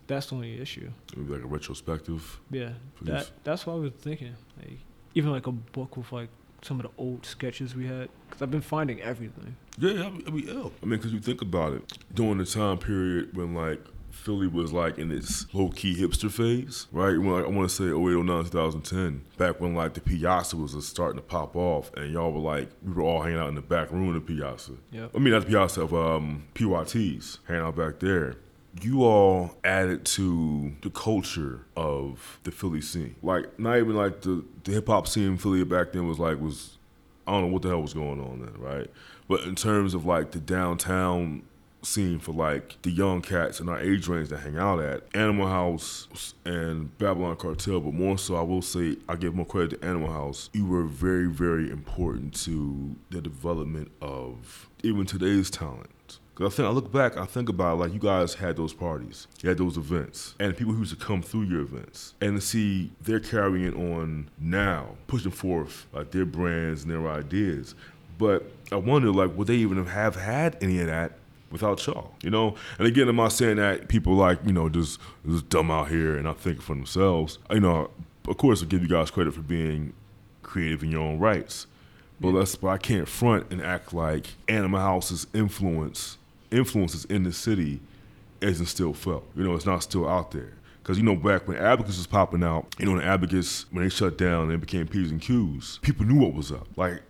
That's 0.08 0.28
the 0.28 0.36
only 0.36 0.62
issue. 0.62 0.90
Maybe 1.16 1.34
like 1.34 1.44
a 1.44 1.48
retrospective. 1.48 2.40
Yeah, 2.50 2.72
Please. 2.96 3.08
that 3.08 3.30
that's 3.44 3.68
what 3.68 3.74
I 3.74 3.76
was 3.78 3.92
thinking. 4.00 4.36
Like 4.58 4.80
even 5.14 5.32
like 5.32 5.46
a 5.48 5.52
book 5.52 5.98
with 5.98 6.12
like 6.14 6.30
some 6.62 6.80
of 6.80 6.86
the 6.86 6.92
old 6.98 7.26
sketches 7.26 7.76
we 7.76 7.86
had 7.86 8.10
because 8.28 8.42
I've 8.42 8.52
been 8.52 8.62
finding 8.62 9.02
everything. 9.02 9.58
Yeah, 9.78 10.06
I 10.26 10.32
mean, 10.32 10.50
I 10.50 10.52
ill. 10.52 10.72
I 10.82 10.86
mean, 10.86 10.98
because 11.00 11.12
you 11.12 11.20
think 11.20 11.42
about 11.42 11.74
it, 11.74 11.98
during 12.14 12.38
the 12.38 12.46
time 12.46 12.78
period 12.78 13.36
when 13.36 13.54
like 13.54 13.84
Philly 14.18 14.48
was 14.48 14.74
like 14.74 14.98
in 14.98 15.12
its 15.12 15.46
low 15.54 15.70
key 15.70 15.96
hipster 15.96 16.30
phase, 16.30 16.88
right? 16.92 17.18
When 17.18 17.32
like, 17.32 17.46
I 17.46 17.48
want 17.48 17.70
to 17.70 17.76
say 17.76 17.86
08, 17.86 18.26
09, 18.26 18.44
2010, 18.46 19.22
back 19.38 19.62
when 19.62 19.76
like 19.76 19.94
the 19.94 20.02
Piazza 20.02 20.58
was 20.58 20.74
just 20.74 20.90
starting 20.90 21.18
to 21.18 21.26
pop 21.26 21.56
off, 21.56 21.92
and 21.96 22.12
y'all 22.12 22.32
were 22.32 22.40
like, 22.40 22.70
we 22.84 22.94
were 22.94 23.04
all 23.04 23.22
hanging 23.22 23.40
out 23.40 23.48
in 23.48 23.56
the 23.56 23.62
back 23.62 23.92
room 23.92 24.10
of 24.10 24.16
the 24.16 24.22
Piazza. 24.22 24.74
Yep. 24.92 25.12
I 25.16 25.20
mean, 25.20 25.32
not 25.32 25.44
the 25.44 25.48
Piazza 25.48 25.82
of 25.82 25.94
um, 25.94 26.44
PYTs, 26.56 27.40
hanging 27.48 27.64
out 27.64 27.76
back 27.78 28.00
there. 28.00 28.36
You 28.82 29.04
all 29.04 29.56
added 29.64 30.06
to 30.06 30.74
the 30.82 30.90
culture 30.90 31.66
of 31.76 32.40
the 32.44 32.52
Philly 32.52 32.82
scene. 32.82 33.16
Like, 33.24 33.58
not 33.58 33.78
even 33.78 33.96
like 33.96 34.22
the, 34.22 34.44
the 34.66 34.74
hip 34.74 34.88
hop 34.88 35.08
scene 35.08 35.28
in 35.28 35.38
Philly 35.38 35.64
back 35.64 35.94
then 35.94 36.08
was 36.08 36.20
like, 36.20 36.40
was, 36.40 36.78
I 37.26 37.32
don't 37.32 37.44
know 37.44 37.54
what 37.54 37.62
the 37.62 37.70
hell 37.70 37.82
was 37.82 37.94
going 37.94 38.20
on 38.20 38.42
then, 38.42 38.54
right? 38.60 38.90
But 39.28 39.44
in 39.44 39.56
terms 39.56 39.94
of 39.94 40.06
like 40.06 40.32
the 40.32 40.40
downtown 40.40 41.44
scene 41.88 42.20
for 42.20 42.34
like 42.34 42.78
the 42.82 42.92
young 42.92 43.22
cats 43.22 43.60
in 43.60 43.70
our 43.70 43.80
age 43.80 44.08
range 44.08 44.30
that 44.30 44.40
hang 44.40 44.58
out 44.58 44.80
at, 44.80 45.04
Animal 45.16 45.48
House 45.48 46.34
and 46.46 46.96
Babylon 46.98 47.36
Cartel, 47.38 47.80
but 47.80 47.94
more 47.94 48.18
so, 48.18 48.36
I 48.36 48.42
will 48.42 48.62
say, 48.62 48.98
I 49.08 49.16
give 49.16 49.34
more 49.34 49.46
credit 49.46 49.82
to 49.82 49.88
Animal 49.88 50.12
House. 50.12 50.50
You 50.54 50.66
were 50.66 50.84
very, 50.84 51.28
very 51.28 51.72
important 51.72 52.36
to 52.44 52.96
the 53.10 53.22
development 53.22 53.92
of 54.02 54.70
even 54.84 55.06
today's 55.06 55.50
talent. 55.50 56.20
Cause 56.36 56.54
I 56.54 56.56
think 56.56 56.68
I 56.68 56.72
look 56.72 56.92
back, 56.92 57.18
I 57.18 57.26
think 57.26 57.50
about 57.50 57.80
like 57.80 57.94
you 57.94 58.00
guys 58.00 58.36
had 58.36 58.58
those 58.58 58.72
parties, 58.72 59.26
you 59.42 59.50
had 59.50 59.58
those 59.58 59.76
events, 59.76 60.36
and 60.40 60.56
people 60.56 60.72
who 60.72 60.82
used 60.82 61.00
to 61.00 61.04
come 61.04 61.24
through 61.24 61.46
your 61.46 61.62
events, 61.62 62.14
and 62.22 62.36
to 62.36 62.42
see 62.42 62.92
they're 63.02 63.20
carrying 63.20 63.66
it 63.66 63.74
on 63.74 64.30
now, 64.40 64.90
pushing 65.08 65.32
forth 65.32 65.88
like 65.94 66.12
their 66.12 66.26
brands 66.26 66.84
and 66.84 66.92
their 66.92 67.08
ideas. 67.10 67.74
But 68.20 68.52
I 68.72 68.76
wonder, 68.76 69.12
like, 69.12 69.36
would 69.36 69.48
they 69.48 69.56
even 69.56 69.84
have 69.84 70.16
had 70.16 70.58
any 70.62 70.80
of 70.80 70.88
that 70.88 71.14
without 71.52 71.86
y'all? 71.86 72.14
You 72.22 72.30
know? 72.30 72.56
And 72.78 72.88
again, 72.88 73.08
I'm 73.08 73.16
not 73.16 73.32
saying 73.34 73.58
that 73.58 73.88
people 73.88 74.14
like 74.14 74.40
you 74.46 74.54
know 74.54 74.70
just 74.70 75.00
just 75.28 75.50
dumb 75.50 75.72
out 75.72 75.90
here 75.90 76.16
and 76.16 76.24
not 76.24 76.40
thinking 76.40 76.62
for 76.62 76.76
themselves. 76.76 77.40
You 77.52 77.60
know, 77.60 77.90
of 78.28 78.38
course, 78.38 78.62
I 78.62 78.66
give 78.66 78.82
you 78.82 78.90
guys 78.90 79.12
credit 79.12 79.34
for 79.34 79.42
being 79.42 79.94
creative 80.44 80.84
in 80.84 80.92
your 80.92 81.02
own 81.02 81.20
rights. 81.20 81.68
But 82.20 82.30
let's, 82.30 82.56
but 82.56 82.70
I 82.70 82.78
can't 82.78 83.08
front 83.08 83.52
and 83.52 83.62
act 83.62 83.94
like 83.94 84.34
Animal 84.48 84.80
House's 84.80 85.28
influence 85.34 86.18
influences 86.50 87.06
in 87.06 87.24
the 87.24 87.32
city 87.32 87.80
isn't 88.42 88.66
still 88.68 88.94
felt. 88.94 89.26
You 89.36 89.44
know, 89.44 89.56
it's 89.56 89.66
not 89.66 89.84
still 89.84 90.08
out 90.08 90.32
there. 90.32 90.54
Because, 90.82 90.98
you 90.98 91.04
know, 91.04 91.16
back 91.16 91.48
when 91.48 91.58
Abacus 91.58 91.98
was 91.98 92.08
popping 92.08 92.44
out, 92.44 92.74
you 92.80 92.86
know, 92.86 92.94
when 92.94 93.02
Abacus, 93.02 93.66
when 93.72 93.84
they 93.84 93.90
shut 93.90 94.18
down 94.18 94.46
and 94.46 94.54
it 94.54 94.62
became 94.62 94.88
P's 94.88 95.12
and 95.12 95.22
Q's, 95.22 95.80
people 95.82 96.06
knew 96.06 96.22
what 96.22 96.34
was 96.34 96.52
up. 96.52 96.66
Like, 96.78 97.02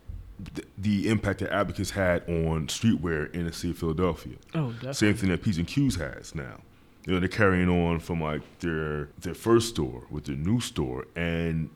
th- 0.56 0.68
the 0.78 1.10
impact 1.10 1.40
that 1.40 1.52
Abacus 1.52 1.92
had 1.92 2.24
on 2.28 2.68
streetwear 2.68 3.34
in 3.34 3.46
the 3.46 3.54
city 3.54 3.72
of 3.72 3.78
Philadelphia. 3.78 4.36
Oh, 4.54 4.72
definitely. 4.72 4.94
Same 4.94 5.14
thing 5.16 5.30
that 5.30 5.42
P's 5.44 5.58
and 5.58 5.68
Q's 5.68 5.96
has 5.96 6.36
now. 6.36 6.62
You 7.06 7.14
know, 7.14 7.20
they're 7.20 7.30
carrying 7.30 7.70
on 7.70 8.00
from 8.00 8.22
like 8.22 8.42
their 8.60 9.10
their 9.22 9.34
first 9.34 9.70
store 9.70 10.04
with 10.10 10.26
their 10.26 10.36
new 10.36 10.60
store, 10.60 11.06
and 11.16 11.70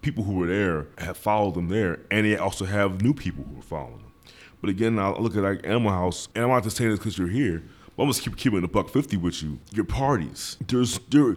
people 0.00 0.24
who 0.24 0.34
were 0.34 0.46
there 0.48 0.88
have 0.98 1.16
followed 1.16 1.54
them 1.54 1.68
there, 1.68 2.00
and 2.10 2.26
they 2.26 2.36
also 2.36 2.64
have 2.64 3.00
new 3.00 3.14
people 3.14 3.44
who 3.44 3.60
are 3.60 3.62
following 3.62 3.98
them. 3.98 4.12
But 4.60 4.70
again, 4.70 4.98
I 4.98 5.10
look 5.10 5.36
at 5.36 5.42
like 5.42 5.64
Animal 5.64 5.92
House, 5.92 6.28
and 6.34 6.44
I'm 6.44 6.50
not 6.50 6.64
just 6.64 6.76
saying 6.76 6.90
this 6.90 6.98
because 6.98 7.16
you're 7.16 7.28
here, 7.28 7.62
but 7.96 8.02
I'm 8.02 8.08
just 8.08 8.22
keep 8.22 8.36
keeping 8.36 8.64
a 8.64 8.68
buck 8.68 8.88
fifty 8.88 9.16
with 9.16 9.42
you. 9.42 9.60
Your 9.72 9.84
parties, 9.84 10.56
there's 10.66 10.98
there, 11.10 11.36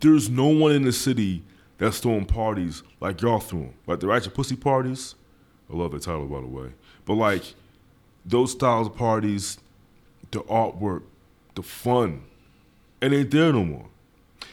there's 0.00 0.28
no 0.28 0.46
one 0.46 0.72
in 0.72 0.82
the 0.82 0.92
city 0.92 1.42
that's 1.78 2.00
throwing 2.00 2.26
parties 2.26 2.82
like 3.00 3.22
y'all 3.22 3.40
threw 3.40 3.60
them. 3.60 3.74
Like 3.86 4.00
the 4.00 4.06
Ratchet 4.08 4.34
Pussy 4.34 4.56
parties, 4.56 5.14
I 5.72 5.76
love 5.76 5.92
that 5.92 6.02
title 6.02 6.26
by 6.26 6.40
the 6.40 6.46
way. 6.46 6.70
But 7.04 7.14
like 7.14 7.54
those 8.24 8.52
styles 8.52 8.86
of 8.88 8.96
parties, 8.96 9.58
the 10.30 10.40
artwork, 10.42 11.02
the 11.54 11.62
fun, 11.62 12.24
it 13.00 13.12
ain't 13.12 13.30
there 13.30 13.52
no 13.52 13.64
more. 13.64 13.86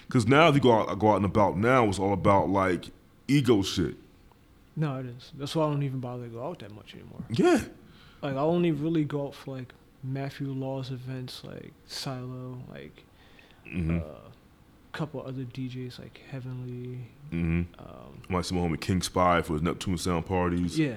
Cause 0.09 0.27
now 0.27 0.49
if 0.49 0.55
you 0.55 0.61
go 0.61 0.73
out, 0.73 0.99
go 0.99 1.11
out 1.11 1.17
and 1.17 1.25
about 1.25 1.57
now, 1.57 1.85
it's 1.87 1.99
all 1.99 2.13
about 2.13 2.49
like 2.49 2.85
ego 3.27 3.61
shit. 3.61 3.95
No, 4.75 4.99
it 4.99 5.05
is. 5.05 5.31
That's 5.37 5.55
why 5.55 5.65
I 5.65 5.69
don't 5.69 5.83
even 5.83 5.99
bother 5.99 6.23
to 6.23 6.29
go 6.29 6.45
out 6.45 6.59
that 6.59 6.73
much 6.73 6.93
anymore. 6.93 7.23
Yeah. 7.29 7.61
Like 8.21 8.35
I 8.35 8.39
only 8.39 8.71
really 8.71 9.03
go 9.03 9.27
out 9.27 9.35
for 9.35 9.57
like 9.57 9.73
Matthew 10.03 10.47
Law's 10.47 10.91
events, 10.91 11.43
like 11.43 11.73
Silo, 11.87 12.57
like 12.71 13.03
Mm-hmm. 13.67 13.97
a 13.99 14.30
couple 14.91 15.21
other 15.21 15.43
DJs 15.43 15.99
like 15.99 16.21
Heavenly. 16.29 16.99
mm-hmm. 17.31 17.61
Um, 17.79 18.43
see 18.43 18.55
my 18.55 18.61
homie 18.61 18.79
King 18.79 19.01
Spy 19.01 19.41
for 19.41 19.53
his 19.53 19.61
Neptune 19.61 19.97
Sound 19.97 20.25
parties. 20.25 20.77
yeah, 20.77 20.95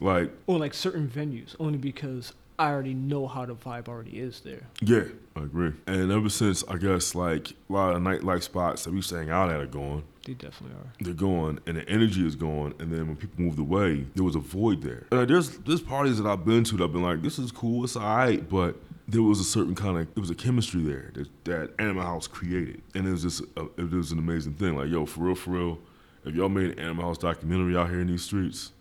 Like, 0.00 0.32
or 0.46 0.58
like 0.58 0.74
certain 0.74 1.08
venues, 1.08 1.54
only 1.58 1.78
because 1.78 2.32
I 2.58 2.70
already 2.70 2.94
know 2.94 3.26
how 3.28 3.44
the 3.46 3.54
vibe 3.54 3.88
already 3.88 4.18
is 4.18 4.40
there. 4.40 4.66
yeah, 4.80 5.04
I 5.36 5.40
agree. 5.42 5.72
And 5.86 6.10
ever 6.10 6.28
since 6.28 6.64
I 6.68 6.76
guess 6.76 7.14
like 7.14 7.50
a 7.50 7.72
lot 7.72 7.94
of 7.94 8.02
nightlife 8.02 8.42
spots 8.42 8.84
that 8.84 8.90
we 8.90 8.96
used 8.96 9.10
hang 9.10 9.30
out 9.30 9.50
at 9.50 9.60
are 9.60 9.66
gone. 9.66 10.02
They 10.26 10.34
definitely 10.34 10.76
are. 10.76 10.92
they're 11.00 11.14
gone 11.14 11.58
and 11.66 11.78
the 11.78 11.88
energy 11.88 12.26
is 12.26 12.34
gone 12.36 12.74
and 12.78 12.92
then 12.92 13.06
when 13.06 13.16
people 13.16 13.42
moved 13.42 13.58
away 13.58 14.04
there 14.14 14.22
was 14.24 14.34
a 14.34 14.40
void 14.40 14.82
there 14.82 15.06
and 15.10 15.20
like, 15.20 15.28
there's 15.28 15.56
there's 15.60 15.80
parties 15.80 16.18
that 16.18 16.28
i've 16.28 16.44
been 16.44 16.64
to 16.64 16.76
that 16.76 16.84
i've 16.84 16.92
been 16.92 17.02
like 17.02 17.22
this 17.22 17.38
is 17.38 17.50
cool 17.50 17.82
it's 17.82 17.96
all 17.96 18.02
right 18.02 18.46
but 18.50 18.76
there 19.06 19.22
was 19.22 19.40
a 19.40 19.44
certain 19.44 19.74
kind 19.74 19.96
of 19.96 20.02
it 20.02 20.20
was 20.20 20.28
a 20.28 20.34
chemistry 20.34 20.82
there 20.82 21.12
that, 21.14 21.28
that 21.44 21.70
animal 21.78 22.02
house 22.02 22.26
created 22.26 22.82
and 22.94 23.08
it 23.08 23.10
was 23.10 23.22
just 23.22 23.40
a, 23.56 23.66
it 23.78 23.90
was 23.90 24.12
an 24.12 24.18
amazing 24.18 24.52
thing 24.52 24.76
like 24.76 24.90
yo 24.90 25.06
for 25.06 25.20
real 25.22 25.34
for 25.34 25.52
real 25.52 25.78
if 26.26 26.34
y'all 26.34 26.50
made 26.50 26.72
an 26.72 26.78
animal 26.78 27.06
house 27.06 27.16
documentary 27.16 27.74
out 27.74 27.88
here 27.88 28.00
in 28.00 28.06
these 28.08 28.22
streets 28.22 28.72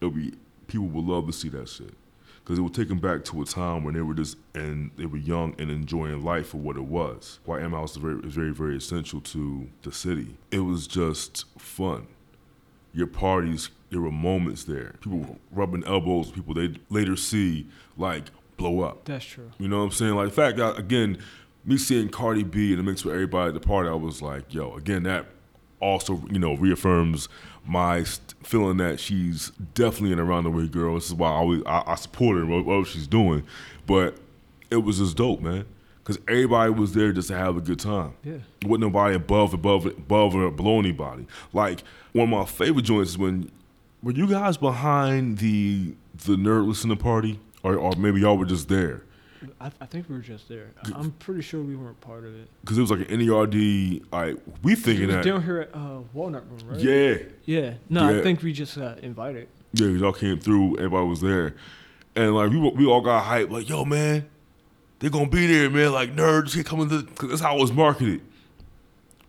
it'll 0.00 0.10
be 0.10 0.32
people 0.66 0.88
would 0.88 1.04
love 1.04 1.24
to 1.24 1.32
see 1.32 1.48
that 1.48 1.68
shit 1.68 1.94
because 2.42 2.58
it 2.58 2.62
would 2.62 2.74
take 2.74 2.88
them 2.88 2.98
back 2.98 3.24
to 3.24 3.42
a 3.42 3.44
time 3.44 3.84
when 3.84 3.94
they 3.94 4.00
were 4.00 4.14
just 4.14 4.36
and 4.54 4.90
they 4.96 5.06
were 5.06 5.18
young 5.18 5.54
and 5.58 5.70
enjoying 5.70 6.22
life 6.24 6.48
for 6.48 6.56
what 6.56 6.76
it 6.76 6.84
was. 6.84 7.38
Why 7.44 7.60
House 7.60 7.92
is 7.92 7.96
very, 7.98 8.20
very, 8.22 8.52
very 8.52 8.76
essential 8.76 9.20
to 9.20 9.68
the 9.82 9.92
city. 9.92 10.36
It 10.50 10.60
was 10.60 10.86
just 10.86 11.44
fun. 11.58 12.06
Your 12.92 13.06
parties, 13.06 13.70
there 13.90 14.00
were 14.00 14.10
moments 14.10 14.64
there. 14.64 14.94
People 15.00 15.38
rubbing 15.52 15.84
elbows, 15.86 16.26
with 16.26 16.34
people 16.34 16.54
they 16.54 16.74
later 16.88 17.16
see 17.16 17.68
like 17.96 18.24
blow 18.56 18.80
up. 18.80 19.04
That's 19.04 19.24
true. 19.24 19.50
You 19.58 19.68
know 19.68 19.78
what 19.78 19.84
I'm 19.84 19.90
saying? 19.92 20.14
Like, 20.14 20.26
in 20.26 20.34
fact, 20.34 20.58
I, 20.58 20.70
again, 20.76 21.18
me 21.64 21.76
seeing 21.76 22.08
Cardi 22.08 22.42
B 22.42 22.72
in 22.72 22.78
the 22.78 22.82
mix 22.82 23.04
with 23.04 23.14
everybody 23.14 23.48
at 23.48 23.54
the 23.54 23.66
party, 23.66 23.88
I 23.88 23.94
was 23.94 24.22
like, 24.22 24.52
yo, 24.52 24.74
again, 24.74 25.04
that 25.04 25.26
also, 25.80 26.22
you 26.30 26.38
know, 26.38 26.54
reaffirms 26.54 27.28
my 27.66 28.04
feeling 28.42 28.78
that 28.78 29.00
she's 29.00 29.50
definitely 29.74 30.12
an 30.12 30.20
around 30.20 30.44
the 30.44 30.50
way 30.50 30.66
girl. 30.66 30.94
This 30.94 31.06
is 31.06 31.14
why 31.14 31.28
I 31.28 31.34
always 31.34 31.62
I, 31.66 31.82
I 31.86 31.94
support 31.94 32.38
her 32.38 32.46
what, 32.46 32.64
what 32.64 32.86
she's 32.86 33.06
doing. 33.06 33.44
But 33.86 34.16
it 34.70 34.76
was 34.76 34.98
just 34.98 35.16
dope, 35.16 35.40
man, 35.40 35.66
because 35.98 36.18
everybody 36.28 36.72
was 36.72 36.94
there 36.94 37.12
just 37.12 37.28
to 37.28 37.36
have 37.36 37.56
a 37.56 37.60
good 37.60 37.80
time. 37.80 38.14
Yeah. 38.22 38.38
Wasn't 38.64 38.80
nobody 38.80 39.14
above, 39.14 39.52
above, 39.54 39.86
above 39.86 40.34
or 40.34 40.50
below 40.50 40.78
anybody. 40.78 41.26
Like 41.52 41.82
one 42.12 42.24
of 42.24 42.30
my 42.30 42.44
favorite 42.44 42.84
joints 42.84 43.10
is 43.10 43.18
when 43.18 43.50
were 44.02 44.12
you 44.12 44.26
guys 44.26 44.56
behind 44.56 45.38
the 45.38 45.94
the 46.24 46.36
nerd 46.36 46.66
listening 46.66 46.96
party, 46.96 47.40
or, 47.62 47.76
or 47.76 47.92
maybe 47.96 48.20
y'all 48.20 48.36
were 48.36 48.44
just 48.44 48.68
there. 48.68 49.04
I, 49.60 49.70
I 49.80 49.86
think 49.86 50.08
we 50.08 50.16
were 50.16 50.20
just 50.22 50.48
there. 50.48 50.68
I- 50.84 50.92
I'm 50.98 51.12
pretty 51.12 51.40
sure 51.42 51.62
we 51.62 51.74
weren't 51.76 52.00
part 52.00 52.24
of 52.24 52.34
it. 52.34 52.48
because 52.60 52.76
it 52.78 52.80
was 52.82 52.90
like 52.90 53.00
an 53.10 53.20
NERD. 53.20 54.02
Like 54.12 54.36
we 54.62 54.72
It 54.72 54.78
thinking 54.80 55.06
was 55.06 55.16
that, 55.16 55.24
down 55.24 55.42
here 55.42 55.60
at 55.60 55.74
uh, 55.74 56.00
Walnut 56.12 56.44
Room, 56.50 56.60
right? 56.70 56.80
yeah, 56.80 57.14
Yeah. 57.46 57.74
No, 57.88 58.10
Yeah. 58.10 58.18
I 58.18 58.22
think 58.22 58.42
we 58.42 58.52
just 58.52 58.76
got 58.78 58.98
invited. 59.00 59.48
Yeah, 59.72 59.86
y'all 59.88 60.12
came 60.12 60.38
through. 60.38 60.76
Everybody 60.78 61.06
was 61.06 61.20
there, 61.20 61.54
and 62.16 62.34
like 62.34 62.50
we 62.50 62.58
we 62.58 62.86
all 62.86 63.00
got 63.00 63.24
hyped. 63.24 63.50
Like 63.50 63.68
yo, 63.68 63.84
man, 63.84 64.28
they're 64.98 65.10
gonna 65.10 65.28
be 65.28 65.46
there, 65.46 65.70
man. 65.70 65.92
Like 65.92 66.14
nerds, 66.16 66.54
they 66.54 66.62
coming 66.64 66.88
to 66.88 67.02
because 67.04 67.28
that's 67.30 67.40
how 67.40 67.56
it 67.56 67.60
was 67.60 67.72
marketed. 67.72 68.20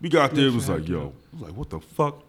We 0.00 0.08
got 0.08 0.34
there, 0.34 0.46
it 0.48 0.52
was 0.52 0.68
like 0.68 0.88
yo, 0.88 1.12
it 1.32 1.32
was 1.34 1.42
like 1.42 1.52
what 1.56 1.70
the 1.70 1.78
fuck. 1.80 2.22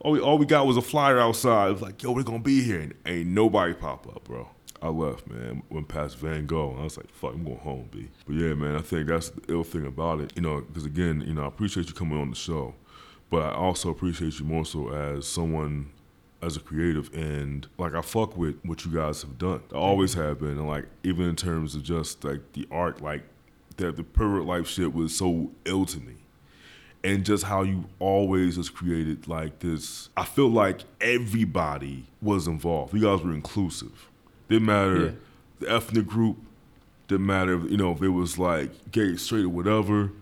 All 0.00 0.10
we 0.12 0.20
all 0.20 0.36
we 0.38 0.44
got 0.44 0.66
was 0.66 0.76
a 0.76 0.82
flyer 0.82 1.18
outside. 1.20 1.68
It 1.68 1.72
was 1.74 1.82
like 1.82 2.02
yo, 2.02 2.10
we're 2.12 2.24
gonna 2.24 2.40
be 2.40 2.62
here, 2.62 2.80
and 2.80 2.94
ain't 3.06 3.28
nobody 3.28 3.72
pop 3.74 4.06
up, 4.08 4.24
bro. 4.24 4.48
I 4.84 4.88
left, 4.88 5.26
man. 5.26 5.62
Went 5.70 5.88
past 5.88 6.18
Van 6.18 6.44
Gogh. 6.44 6.76
I 6.78 6.84
was 6.84 6.98
like, 6.98 7.10
fuck, 7.10 7.32
I'm 7.32 7.42
going 7.42 7.56
home, 7.56 7.88
B. 7.90 8.10
But 8.26 8.36
yeah, 8.36 8.52
man, 8.52 8.76
I 8.76 8.82
think 8.82 9.08
that's 9.08 9.30
the 9.30 9.40
ill 9.48 9.64
thing 9.64 9.86
about 9.86 10.20
it. 10.20 10.32
You 10.36 10.42
know, 10.42 10.60
because 10.60 10.84
again, 10.84 11.24
you 11.26 11.32
know, 11.32 11.44
I 11.44 11.48
appreciate 11.48 11.88
you 11.88 11.94
coming 11.94 12.20
on 12.20 12.28
the 12.28 12.36
show, 12.36 12.74
but 13.30 13.42
I 13.42 13.54
also 13.54 13.88
appreciate 13.88 14.38
you 14.38 14.44
more 14.44 14.66
so 14.66 14.92
as 14.92 15.26
someone, 15.26 15.90
as 16.42 16.58
a 16.58 16.60
creative, 16.60 17.10
and 17.14 17.66
like 17.78 17.94
I 17.94 18.02
fuck 18.02 18.36
with 18.36 18.56
what 18.62 18.84
you 18.84 18.92
guys 18.92 19.22
have 19.22 19.38
done. 19.38 19.62
I 19.72 19.76
always 19.76 20.12
have 20.14 20.40
been, 20.40 20.50
and 20.50 20.68
like 20.68 20.84
even 21.02 21.30
in 21.30 21.36
terms 21.36 21.74
of 21.74 21.82
just 21.82 22.22
like 22.22 22.52
the 22.52 22.68
art, 22.70 23.00
like 23.00 23.22
that 23.78 23.96
the 23.96 24.04
pervert 24.04 24.44
life 24.44 24.68
shit 24.68 24.92
was 24.92 25.16
so 25.16 25.50
ill 25.64 25.86
to 25.86 25.98
me 25.98 26.14
and 27.02 27.24
just 27.24 27.44
how 27.44 27.62
you 27.62 27.84
always 27.98 28.56
has 28.56 28.70
created 28.70 29.28
like 29.28 29.58
this. 29.58 30.08
I 30.16 30.24
feel 30.24 30.48
like 30.48 30.80
everybody 31.00 32.06
was 32.22 32.46
involved. 32.46 32.94
You 32.94 33.00
guys 33.00 33.22
were 33.22 33.32
inclusive. 33.32 34.08
Didn't 34.48 34.66
matter 34.66 35.04
Yeah. 35.06 35.10
the 35.60 35.70
ethnic 35.70 36.06
group. 36.06 36.38
Didn't 37.08 37.26
matter, 37.26 37.58
you 37.58 37.76
know, 37.76 37.92
if 37.92 38.02
it 38.02 38.08
was 38.08 38.38
like 38.38 38.90
gay, 38.90 39.16
straight, 39.16 39.44
or 39.44 39.48
whatever. 39.50 40.12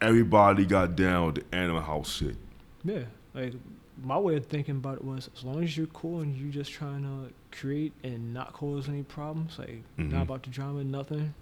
Everybody 0.00 0.64
got 0.64 0.94
down 0.94 1.26
with 1.26 1.34
the 1.36 1.54
Animal 1.54 1.80
House 1.82 2.12
shit. 2.16 2.36
Yeah. 2.84 3.04
Like 3.34 3.54
my 4.02 4.16
way 4.18 4.36
of 4.36 4.46
thinking 4.46 4.76
about 4.76 4.98
it 4.98 5.04
was 5.04 5.28
as 5.36 5.42
long 5.42 5.62
as 5.64 5.76
you're 5.76 5.86
cool 5.88 6.20
and 6.20 6.36
you're 6.36 6.52
just 6.52 6.70
trying 6.70 7.02
to 7.02 7.32
create 7.58 7.92
and 8.04 8.32
not 8.32 8.52
cause 8.52 8.88
any 8.88 9.02
problems, 9.02 9.58
like 9.58 9.82
Mhm. 9.98 10.12
not 10.12 10.22
about 10.22 10.42
the 10.44 10.50
drama, 10.50 10.84
nothing. 10.84 11.34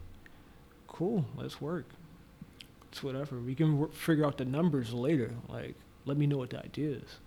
Cool, 0.86 1.26
let's 1.36 1.60
work. 1.60 1.84
It's 2.90 3.02
whatever. 3.02 3.38
We 3.38 3.54
can 3.54 3.76
wor- 3.78 3.88
figure 3.88 4.24
out 4.24 4.38
the 4.38 4.46
numbers 4.46 4.94
later. 4.94 5.34
Like, 5.48 5.74
let 6.06 6.16
me 6.16 6.26
know 6.26 6.38
what 6.38 6.50
the 6.50 6.64
idea 6.64 6.90
is. 6.96 7.18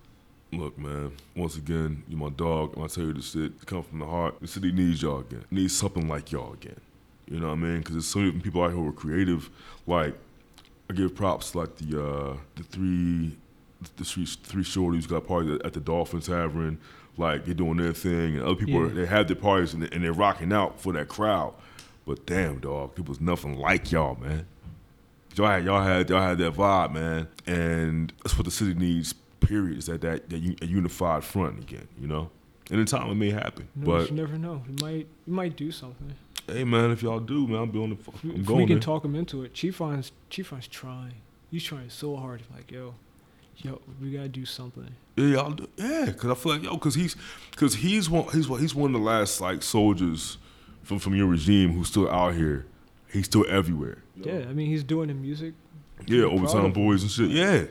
Look, 0.51 0.77
man. 0.79 1.11
Once 1.35 1.57
again, 1.57 2.03
you're 2.07 2.19
my 2.19 2.29
dog. 2.29 2.75
And 2.75 2.83
I 2.83 2.87
tell 2.87 3.03
you 3.05 3.13
this 3.13 3.31
shit, 3.31 3.65
come 3.65 3.83
from 3.83 3.99
the 3.99 4.05
heart. 4.07 4.35
The 4.41 4.47
city 4.47 4.71
needs 4.71 5.01
y'all 5.01 5.19
again. 5.19 5.45
Needs 5.51 5.75
something 5.75 6.07
like 6.07 6.31
y'all 6.31 6.53
again. 6.53 6.79
You 7.27 7.39
know 7.39 7.47
what 7.47 7.53
I 7.53 7.57
mean? 7.57 7.77
Because 7.79 7.93
there's 7.93 8.07
so 8.07 8.19
many 8.19 8.39
people 8.39 8.63
out 8.63 8.69
here 8.71 8.77
who 8.77 8.87
are 8.89 8.91
creative. 8.93 9.49
Like, 9.85 10.15
I 10.89 10.93
give 10.93 11.13
props 11.13 11.51
to, 11.51 11.59
like 11.59 11.75
the 11.77 12.03
uh, 12.03 12.37
the 12.55 12.63
three 12.63 13.37
the 13.97 14.03
three 14.03 14.25
three 14.25 14.63
shorties 14.63 15.03
who 15.03 15.09
got 15.09 15.27
parties 15.27 15.59
at 15.63 15.73
the 15.73 15.79
Dolphin 15.79 16.19
Tavern. 16.21 16.79
Like 17.17 17.45
they're 17.45 17.53
doing 17.53 17.77
their 17.77 17.93
thing, 17.93 18.35
and 18.37 18.41
other 18.43 18.55
people 18.55 18.81
are, 18.85 18.87
they 18.89 19.05
have 19.05 19.27
their 19.27 19.35
parties 19.35 19.73
and, 19.75 19.83
they- 19.83 19.89
and 19.93 20.03
they're 20.03 20.13
rocking 20.13 20.51
out 20.51 20.79
for 20.81 20.91
that 20.93 21.09
crowd. 21.09 21.53
But 22.07 22.25
damn, 22.25 22.59
dog, 22.59 22.93
it 22.97 23.07
was 23.07 23.21
nothing 23.21 23.55
like 23.57 23.91
y'all, 23.91 24.15
man. 24.15 24.47
Y'all 25.35 25.47
had 25.47 25.63
y'all 25.65 25.83
had 25.83 26.09
y'all 26.09 26.21
had 26.21 26.39
that 26.39 26.53
vibe, 26.55 26.93
man, 26.93 27.27
and 27.45 28.11
that's 28.23 28.35
what 28.35 28.45
the 28.45 28.51
city 28.51 28.73
needs. 28.73 29.13
Period. 29.39 29.77
Is 29.77 29.85
that 29.87 30.01
that, 30.01 30.29
that 30.29 30.61
a 30.61 30.65
unified 30.65 31.23
front 31.23 31.59
again, 31.59 31.87
you 31.99 32.07
know? 32.07 32.29
And 32.71 32.79
in 32.79 32.85
time 32.85 33.09
it 33.09 33.15
may 33.15 33.31
happen, 33.31 33.67
know, 33.75 33.85
but 33.85 34.09
you 34.11 34.15
never 34.15 34.37
know. 34.37 34.61
You 34.67 34.75
might, 34.85 35.07
you 35.25 35.33
might 35.33 35.55
do 35.55 35.71
something. 35.71 36.13
hey, 36.45 36.63
man, 36.63 36.91
if 36.91 37.01
y'all 37.01 37.19
do, 37.19 37.47
man, 37.47 37.57
I'll 37.57 37.65
be 37.65 37.79
on 37.79 37.89
the. 37.91 37.97
I'm 38.23 38.29
we- 38.29 38.39
if 38.41 38.45
going 38.45 38.59
we 38.59 38.65
can 38.67 38.75
there. 38.75 38.79
talk 38.83 39.03
him 39.03 39.15
into 39.15 39.43
it, 39.43 39.53
Chief 39.55 39.75
Fon's 39.77 40.11
Chief 40.29 40.47
Fon's 40.47 40.67
trying. 40.67 41.15
He's 41.49 41.63
trying 41.63 41.89
so 41.89 42.15
hard. 42.15 42.43
Like, 42.53 42.69
yo, 42.71 42.93
yo, 43.57 43.81
we 43.99 44.11
gotta 44.11 44.29
do 44.29 44.45
something. 44.45 44.87
Yeah, 45.15 45.25
y'all 45.25 45.51
do. 45.51 45.67
Yeah, 45.77 46.05
because 46.05 46.29
I 46.29 46.35
feel 46.35 46.51
like 46.51 46.63
yo, 46.63 46.73
because 46.73 46.93
he's 46.93 47.15
because 47.49 47.73
he's 47.75 48.07
one 48.07 48.27
he's 48.31 48.47
one 48.47 48.59
he's 48.59 48.75
one 48.75 48.93
of 48.93 49.01
the 49.01 49.05
last 49.05 49.41
like 49.41 49.63
soldiers 49.63 50.37
from 50.83 50.99
from 50.99 51.15
your 51.15 51.25
regime 51.27 51.73
who's 51.73 51.87
still 51.87 52.09
out 52.11 52.35
here. 52.35 52.67
He's 53.11 53.25
still 53.25 53.45
everywhere. 53.49 54.03
Yeah, 54.15 54.45
I 54.47 54.53
mean, 54.53 54.67
he's 54.67 54.83
doing 54.83 55.07
the 55.07 55.15
music. 55.15 55.55
Yeah, 56.05 56.25
I'm 56.25 56.33
overtime 56.33 56.71
boys 56.71 57.01
and 57.01 57.09
shit. 57.11 57.29
Yeah, 57.31 57.63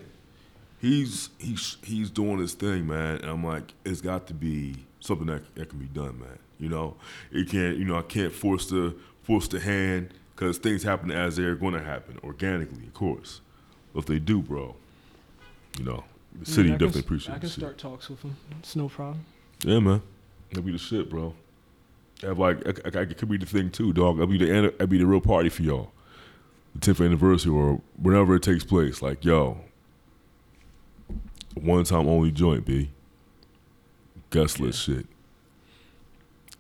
he's 0.81 1.31
he's 1.39 1.77
he's 1.83 2.11
doing 2.11 2.39
his 2.39 2.55
thing, 2.55 2.87
man. 2.87 3.17
And 3.17 3.31
I'm 3.31 3.45
like, 3.45 3.75
it's 3.85 4.01
got 4.01 4.27
to 4.29 4.35
be 4.35 4.77
something 5.01 5.27
that 5.27 5.55
that 5.57 5.69
can 5.69 5.79
be 5.79 5.87
done, 5.87 6.19
man. 6.19 6.39
You 6.59 6.69
know, 6.69 6.97
it 7.31 7.49
can't. 7.49 7.77
You 7.77 7.85
know, 7.85 7.97
I 7.99 8.03
can't 8.03 8.33
force 8.33 8.67
the 8.67 8.97
force 9.23 9.49
the 9.49 9.61
hand 9.61 10.15
because 10.35 10.59
things 10.59 10.83
happen 10.83 11.11
as 11.11 11.37
they're 11.37 11.55
going 11.55 11.75
to 11.75 11.83
happen 11.83 12.19
organically, 12.25 12.85
of 12.87 12.95
course. 12.95 13.41
But 13.93 14.01
if 14.01 14.07
they 14.07 14.19
do, 14.19 14.41
bro, 14.41 14.77
you 15.79 15.85
know, 15.85 16.05
the 16.33 16.51
I 16.51 16.55
city 16.55 16.69
I 16.71 16.73
definitely 16.73 17.01
appreciates 17.01 17.29
I 17.29 17.33
can 17.35 17.41
the 17.41 17.49
city. 17.49 17.61
start 17.61 17.79
talks 17.79 18.09
with 18.09 18.23
him. 18.23 18.37
It's 18.59 18.77
no 18.77 18.89
problem. 18.89 19.25
Yeah, 19.65 19.81
man. 19.81 20.03
That'd 20.51 20.65
be 20.65 20.73
the 20.73 20.79
shit, 20.79 21.11
bro. 21.11 21.35
Have 22.23 22.39
like, 22.39 22.67
I, 22.67 22.99
I, 22.99 23.03
it 23.03 23.19
could 23.19 23.29
be 23.29 23.37
the 23.39 23.47
thing 23.47 23.71
too, 23.71 23.93
dog. 23.93 24.19
That'd 24.19 24.31
be 24.31 24.39
the 24.39 24.61
that'd 24.71 24.89
be 24.89 24.99
the 24.99 25.07
real 25.07 25.21
party 25.21 25.49
for 25.49 25.63
y'all. 25.63 25.93
The 26.75 26.93
10th 26.93 27.05
anniversary 27.05 27.53
or 27.53 27.81
whenever 28.01 28.35
it 28.37 28.43
takes 28.43 28.65
place. 28.65 29.03
Like, 29.03 29.25
yo, 29.25 29.59
one 31.63 31.85
time 31.85 32.09
only 32.09 32.31
joint, 32.31 32.65
b. 32.65 32.91
Gusless 34.31 34.75
shit. 34.85 35.07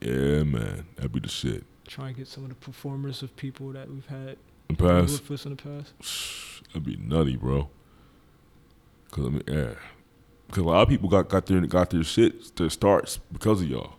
Yeah, 0.01 0.42
man. 0.44 0.86
That'd 0.96 1.12
be 1.12 1.20
the 1.20 1.28
shit. 1.28 1.64
Try 1.86 2.09
and 2.09 2.16
get 2.16 2.28
some 2.28 2.44
of 2.44 2.51
the 2.51 2.55
performers 2.55 3.22
of 3.22 3.34
people 3.36 3.72
that 3.72 3.88
we've 3.90 4.07
had 4.07 4.36
In 4.68 4.76
the 4.76 4.76
past, 4.76 5.22
with 5.28 5.30
us 5.40 5.44
in 5.46 5.57
the 5.57 5.62
past. 5.62 6.62
that'd 6.68 6.84
be 6.84 6.96
nutty, 6.96 7.36
bro. 7.36 7.68
Cause 9.11 9.26
I 9.26 9.28
mean, 9.30 9.42
yeah. 9.49 9.74
Cause 10.51 10.59
a 10.59 10.66
lot 10.66 10.82
of 10.82 10.88
people 10.88 11.09
got 11.09 11.28
got 11.28 11.46
their 11.46 11.61
got 11.62 11.90
their 11.90 12.05
shit 12.05 12.55
their 12.57 12.70
starts 12.70 13.18
because 13.32 13.62
of 13.62 13.68
y'all. 13.68 13.94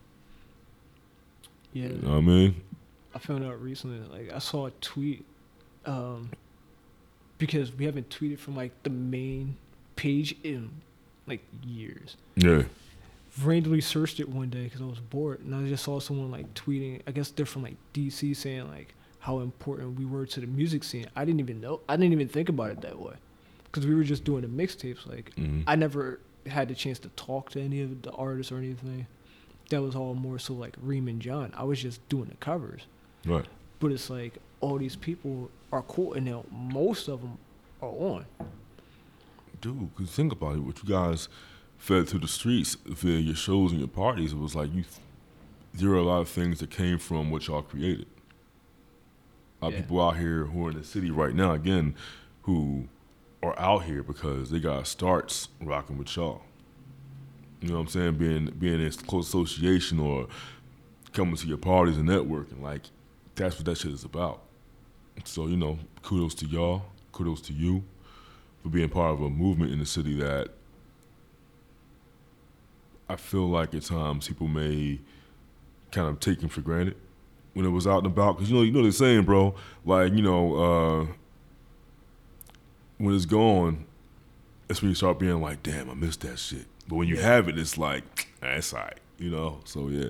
Yeah. 1.74 1.88
You 1.88 1.94
know 2.02 2.10
what 2.12 2.18
I 2.18 2.22
mean? 2.22 2.62
I 3.14 3.20
found 3.20 3.44
out 3.44 3.62
recently, 3.62 4.00
like 4.08 4.34
I 4.34 4.40
saw 4.40 4.68
a 4.68 4.72
tweet, 4.82 5.26
um, 5.86 6.30
because 7.38 7.74
we 7.76 7.86
haven't 7.86 8.10
tweeted 8.10 8.40
from 8.40 8.56
like 8.56 8.72
the 8.84 8.90
main 8.90 9.58
page 9.96 10.36
in 10.44 10.70
like 11.30 11.44
years. 11.66 12.18
Yeah. 12.36 12.64
Randomly 13.44 13.80
searched 13.82 14.20
it 14.20 14.28
one 14.28 14.50
day 14.50 14.64
because 14.64 14.82
I 14.82 14.86
was 14.86 15.00
bored, 15.00 15.40
and 15.42 15.56
I 15.56 15.68
just 15.70 15.84
saw 15.84 16.00
someone 16.00 16.32
like 16.32 16.54
tweeting. 16.56 17.02
I 17.08 17.12
guess 17.12 17.30
they're 17.32 17.46
from 17.46 17.64
like 17.64 17.76
DC, 17.94 18.36
saying 18.36 18.68
like 18.68 18.94
how 19.20 19.40
important 19.40 19.98
we 19.98 20.06
were 20.06 20.26
to 20.26 20.40
the 20.42 20.48
music 20.48 20.84
scene. 20.84 21.06
I 21.16 21.24
didn't 21.26 21.40
even 21.40 21.62
know. 21.62 21.82
I 21.88 21.96
didn't 21.96 22.12
even 22.14 22.28
think 22.28 22.50
about 22.50 22.72
it 22.72 22.82
that 22.82 23.00
way, 23.00 23.14
because 23.66 23.86
we 23.86 23.96
were 23.96 24.04
just 24.04 24.24
doing 24.24 24.42
the 24.42 24.48
mixtapes. 24.48 25.06
Like 25.08 25.34
Mhm. 25.36 25.64
I 25.68 25.76
never 25.76 26.20
had 26.48 26.68
the 26.70 26.76
chance 26.76 27.00
to 27.00 27.10
talk 27.10 27.52
to 27.52 27.62
any 27.62 27.82
of 27.82 28.02
the 28.02 28.12
artists 28.12 28.52
or 28.52 28.58
anything. 28.58 29.06
That 29.70 29.82
was 29.84 29.96
all 29.96 30.16
more 30.16 30.40
so 30.40 30.54
like 30.56 30.76
Reem 30.82 31.08
and 31.08 31.22
John. 31.22 31.54
I 31.56 31.64
was 31.64 31.82
just 31.82 32.08
doing 32.10 32.26
the 32.30 32.36
covers. 32.38 32.82
Right. 33.26 33.46
But 33.80 33.92
it's 33.92 34.10
like 34.10 34.40
all 34.60 34.78
these 34.80 34.96
people 34.96 35.52
are 35.72 35.84
cool, 35.84 36.14
and 36.14 36.26
now 36.26 36.46
most 36.52 37.08
of 37.08 37.22
them 37.22 37.38
are 37.82 37.90
on. 37.90 38.26
Dude, 39.62 39.90
cause 39.96 40.10
think 40.10 40.32
about 40.32 40.56
it. 40.56 40.60
What 40.60 40.82
you 40.82 40.90
guys 40.90 41.28
fed 41.78 42.08
to 42.10 42.20
the 42.20 42.28
streets 42.28 42.78
via 42.86 43.18
your 43.20 43.36
shows 43.36 43.72
and 43.72 43.80
your 43.80 43.90
parties, 43.90 44.32
it 44.34 44.38
was 44.40 44.56
like 44.56 44.74
you. 44.74 44.86
There 45.74 45.90
are 45.92 45.98
a 45.98 46.04
lot 46.04 46.20
of 46.22 46.30
things 46.30 46.60
that 46.60 46.70
came 46.72 46.98
from 46.98 47.30
what 47.30 47.48
y'all 47.48 47.62
created. 47.62 48.08
A 49.62 49.66
lot 49.66 49.72
Yeah. 49.74 49.80
of 49.80 49.84
people 49.86 50.02
out 50.02 50.18
here 50.18 50.46
who 50.46 50.66
are 50.66 50.72
in 50.72 50.78
the 50.78 50.84
city 50.84 51.12
right 51.12 51.36
now, 51.36 51.52
again, 51.54 51.96
who 52.44 52.88
are 53.44 53.58
out 53.60 53.84
here 53.84 54.02
because 54.04 54.50
they 54.50 54.60
got 54.60 54.88
starts 54.88 55.50
rocking 55.62 55.98
with 55.98 56.16
y'all. 56.16 56.42
You 57.62 57.70
know 57.70 57.76
what 57.76 57.82
I'm 57.82 57.88
saying? 57.90 58.16
Being 58.16 58.46
being 58.58 58.80
in 58.80 58.92
close 58.92 59.28
association 59.28 60.00
or 60.00 60.28
coming 61.12 61.36
to 61.36 61.48
your 61.48 61.58
parties 61.58 61.98
and 61.98 62.08
networking, 62.08 62.62
like 62.62 62.84
that's 63.36 63.58
what 63.58 63.66
that 63.66 63.78
shit 63.78 63.92
is 63.92 64.06
about. 64.06 64.42
So 65.26 65.48
you 65.48 65.58
know, 65.58 65.80
kudos 66.02 66.34
to 66.36 66.46
y'all, 66.46 66.84
kudos 67.12 67.42
to 67.42 67.54
you 67.54 67.84
for 68.64 68.70
being 68.70 68.90
part 68.90 69.14
of 69.14 69.22
a 69.22 69.30
movement 69.30 69.72
in 69.72 69.80
the 69.80 69.86
city 69.86 70.16
that 70.16 70.50
I 73.10 73.16
feel 73.16 73.48
like 73.48 73.74
at 73.74 73.84
times 73.84 74.28
people 74.28 74.48
may 74.48 75.00
kind 75.92 76.08
of 76.08 76.20
take 76.20 76.42
him 76.42 76.50
for 76.50 76.62
granted 76.62 76.96
when 77.54 77.66
it 77.66 77.70
was 77.70 77.88
out 77.88 78.00
and 78.00 78.08
about. 78.08 78.38
Because 78.38 78.52
you 78.52 78.58
know, 78.58 78.62
you 78.62 78.72
know 78.72 78.84
the 78.84 78.92
saying, 78.92 79.24
bro. 79.24 79.56
Like 79.84 80.14
you 80.14 80.22
know, 80.22 80.56
uh, 80.56 81.08
when 82.98 83.16
it's 83.16 83.26
gone, 83.26 83.86
that's 84.68 84.82
when 84.82 84.90
you 84.90 84.96
start 84.96 85.20
being 85.20 85.42
like, 85.42 85.64
"Damn, 85.64 85.90
I 85.90 85.96
missed 85.96 86.22
that 86.22 86.38
shit." 86.38 86.66
But 86.88 86.96
when 86.98 87.08
you 87.08 87.18
have 87.18 87.50
it, 87.50 87.58
it's 87.58 87.78
like, 87.78 88.28
"That's 88.42 88.74
alright," 88.74 89.00
you 89.18 89.32
know. 89.32 89.62
So 89.66 89.88
yeah. 89.88 90.10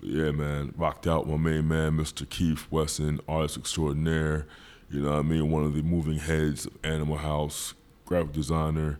But 0.00 0.08
yeah, 0.08 0.30
man, 0.30 0.72
rocked 0.78 1.06
out 1.06 1.28
my 1.28 1.36
main 1.36 1.68
man, 1.68 1.98
Mr. 1.98 2.26
Keith 2.26 2.66
Wesson, 2.70 3.20
artist 3.28 3.58
extraordinaire. 3.58 4.46
You 4.90 5.00
know 5.02 5.10
what 5.10 5.18
I 5.18 5.22
mean? 5.22 5.50
One 5.50 5.64
of 5.64 5.74
the 5.74 5.82
moving 5.82 6.18
heads 6.18 6.66
of 6.66 6.72
Animal 6.82 7.16
House, 7.18 7.74
graphic 8.06 8.32
designer. 8.32 8.98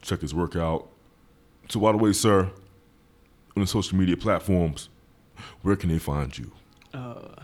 Check 0.00 0.20
his 0.20 0.34
work 0.34 0.54
out. 0.56 0.88
So, 1.68 1.80
by 1.80 1.92
the 1.92 1.98
way, 1.98 2.12
sir, 2.12 2.50
on 3.56 3.62
the 3.62 3.66
social 3.66 3.96
media 3.98 4.16
platforms, 4.16 4.88
where 5.62 5.76
can 5.76 5.88
they 5.90 5.98
find 5.98 6.36
you? 6.36 6.52
Uh, 6.94 7.34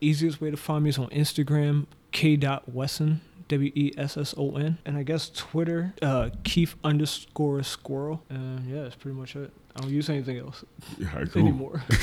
easiest 0.00 0.40
way 0.40 0.50
to 0.50 0.56
find 0.56 0.84
me 0.84 0.90
is 0.90 0.98
on 0.98 1.08
Instagram, 1.08 1.86
k.wesson, 2.12 3.20
W 3.48 3.72
E 3.74 3.92
S 3.96 4.16
S 4.16 4.34
O 4.36 4.56
N, 4.56 4.78
and 4.84 4.96
I 4.96 5.02
guess 5.02 5.28
Twitter, 5.30 5.94
uh, 6.02 6.30
Keith 6.44 6.74
underscore 6.84 7.62
squirrel. 7.62 8.22
And 8.30 8.66
yeah, 8.68 8.82
that's 8.84 8.94
pretty 8.96 9.18
much 9.18 9.36
it. 9.36 9.50
I 9.76 9.80
don't 9.82 9.90
use 9.90 10.08
anything 10.08 10.38
else 10.38 10.64
Yeah, 10.98 11.24
cool. 11.32 11.42
anymore. 11.42 11.82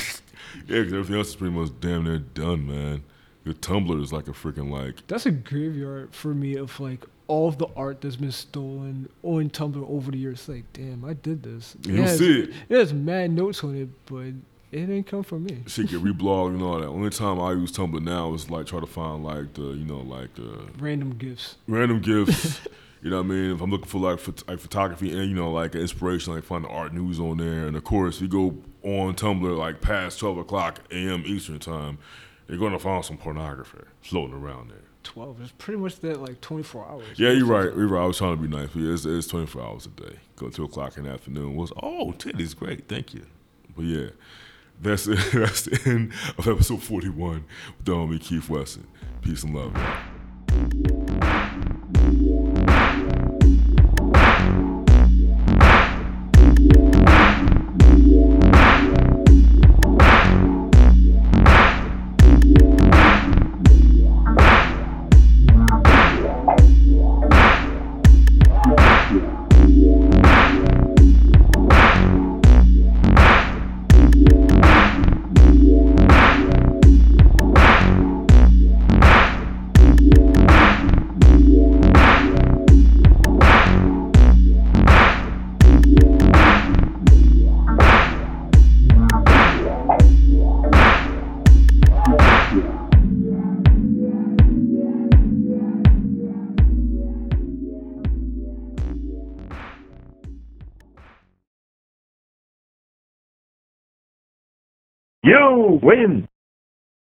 Yeah, 0.68 0.78
because 0.80 0.92
everything 0.92 1.16
else 1.16 1.28
is 1.30 1.36
pretty 1.36 1.54
much 1.54 1.70
damn 1.80 2.04
near 2.04 2.18
done, 2.18 2.66
man. 2.66 3.02
Your 3.44 3.54
Tumblr 3.54 4.00
is 4.02 4.12
like 4.12 4.26
a 4.28 4.32
freaking 4.32 4.70
like. 4.70 5.06
That's 5.06 5.26
a 5.26 5.30
graveyard 5.30 6.14
for 6.14 6.34
me 6.34 6.56
of 6.56 6.78
like 6.80 7.04
all 7.26 7.48
of 7.48 7.58
the 7.58 7.66
art 7.76 8.00
that's 8.00 8.16
been 8.16 8.32
stolen 8.32 9.08
on 9.22 9.50
Tumblr 9.50 9.86
over 9.90 10.10
the 10.10 10.18
years. 10.18 10.48
Like, 10.48 10.64
damn, 10.72 11.04
I 11.04 11.14
did 11.14 11.42
this. 11.42 11.76
You 11.86 12.02
has- 12.02 12.18
see 12.18 12.40
it. 12.42 12.50
It 12.68 12.76
has 12.78 12.92
mad 12.92 13.30
notes 13.32 13.62
on 13.64 13.74
it, 13.76 13.88
but 14.06 14.18
it 14.72 14.86
didn't 14.86 15.04
come 15.06 15.22
from 15.22 15.44
me. 15.44 15.62
Shit 15.66 15.88
get 15.88 16.00
reblogged 16.02 16.54
and 16.54 16.62
all 16.62 16.80
that. 16.80 16.86
Only 16.86 17.10
time 17.10 17.38
I 17.40 17.52
use 17.52 17.70
Tumblr 17.72 18.00
now 18.02 18.32
is 18.34 18.50
like 18.50 18.66
try 18.66 18.80
to 18.80 18.86
find 18.86 19.22
like 19.24 19.52
the 19.54 19.62
you 19.62 19.84
know 19.84 19.98
like 20.00 20.34
the 20.34 20.66
Random 20.78 21.10
gifts. 21.16 21.56
random 21.68 22.00
gifts. 22.00 22.60
you 23.02 23.10
know 23.10 23.18
what 23.18 23.26
I 23.26 23.28
mean? 23.28 23.50
If 23.52 23.60
I'm 23.60 23.70
looking 23.70 23.86
for 23.88 23.98
like, 24.00 24.18
phot- 24.20 24.48
like 24.48 24.58
photography 24.58 25.10
and 25.16 25.28
you 25.28 25.34
know 25.34 25.52
like 25.52 25.74
inspiration, 25.74 26.34
like 26.34 26.44
find 26.44 26.64
the 26.64 26.68
art 26.68 26.94
news 26.94 27.20
on 27.20 27.36
there. 27.36 27.66
And 27.66 27.76
of 27.76 27.84
course, 27.84 28.20
you 28.22 28.28
go 28.28 28.56
on 28.82 29.14
Tumblr 29.14 29.56
like 29.56 29.80
past 29.82 30.18
12 30.18 30.38
o'clock 30.38 30.80
a.m. 30.90 31.22
Eastern 31.26 31.58
time, 31.58 31.98
you're 32.48 32.58
gonna 32.58 32.78
find 32.78 33.04
some 33.04 33.16
pornography 33.16 33.78
floating 34.02 34.36
around 34.36 34.70
there. 34.70 34.78
12. 35.04 35.40
It's 35.42 35.52
pretty 35.58 35.80
much 35.80 36.00
that 36.00 36.20
like 36.20 36.40
24 36.40 36.86
hours. 36.88 37.04
Yeah, 37.16 37.30
you're 37.30 37.46
right. 37.46 37.64
You're 37.64 37.88
right. 37.88 38.02
I 38.02 38.06
was 38.06 38.18
trying 38.18 38.36
to 38.36 38.42
be 38.42 38.48
nice, 38.48 38.70
but 38.74 38.82
it's, 38.82 39.04
it's 39.04 39.26
24 39.28 39.62
hours 39.62 39.86
a 39.86 39.90
day. 39.90 40.16
Go 40.36 40.48
two 40.48 40.64
o'clock 40.64 40.96
in 40.96 41.04
the 41.04 41.10
afternoon. 41.10 41.54
Was 41.54 41.72
oh, 41.82 42.14
titties, 42.16 42.56
great, 42.56 42.88
thank 42.88 43.14
you. 43.14 43.26
But 43.76 43.84
yeah, 43.84 44.08
that's 44.80 45.06
it. 45.06 45.18
that's 45.32 45.62
the 45.62 45.80
end 45.86 46.12
of 46.38 46.48
episode 46.48 46.82
41 46.82 47.44
with 47.76 47.86
the 47.86 47.92
homie 47.92 48.20
Keith 48.20 48.48
Wesson. 48.48 48.86
Peace 49.22 49.44
and 49.44 49.54
love. 49.54 49.74
You 105.24 105.80
win. 105.82 106.28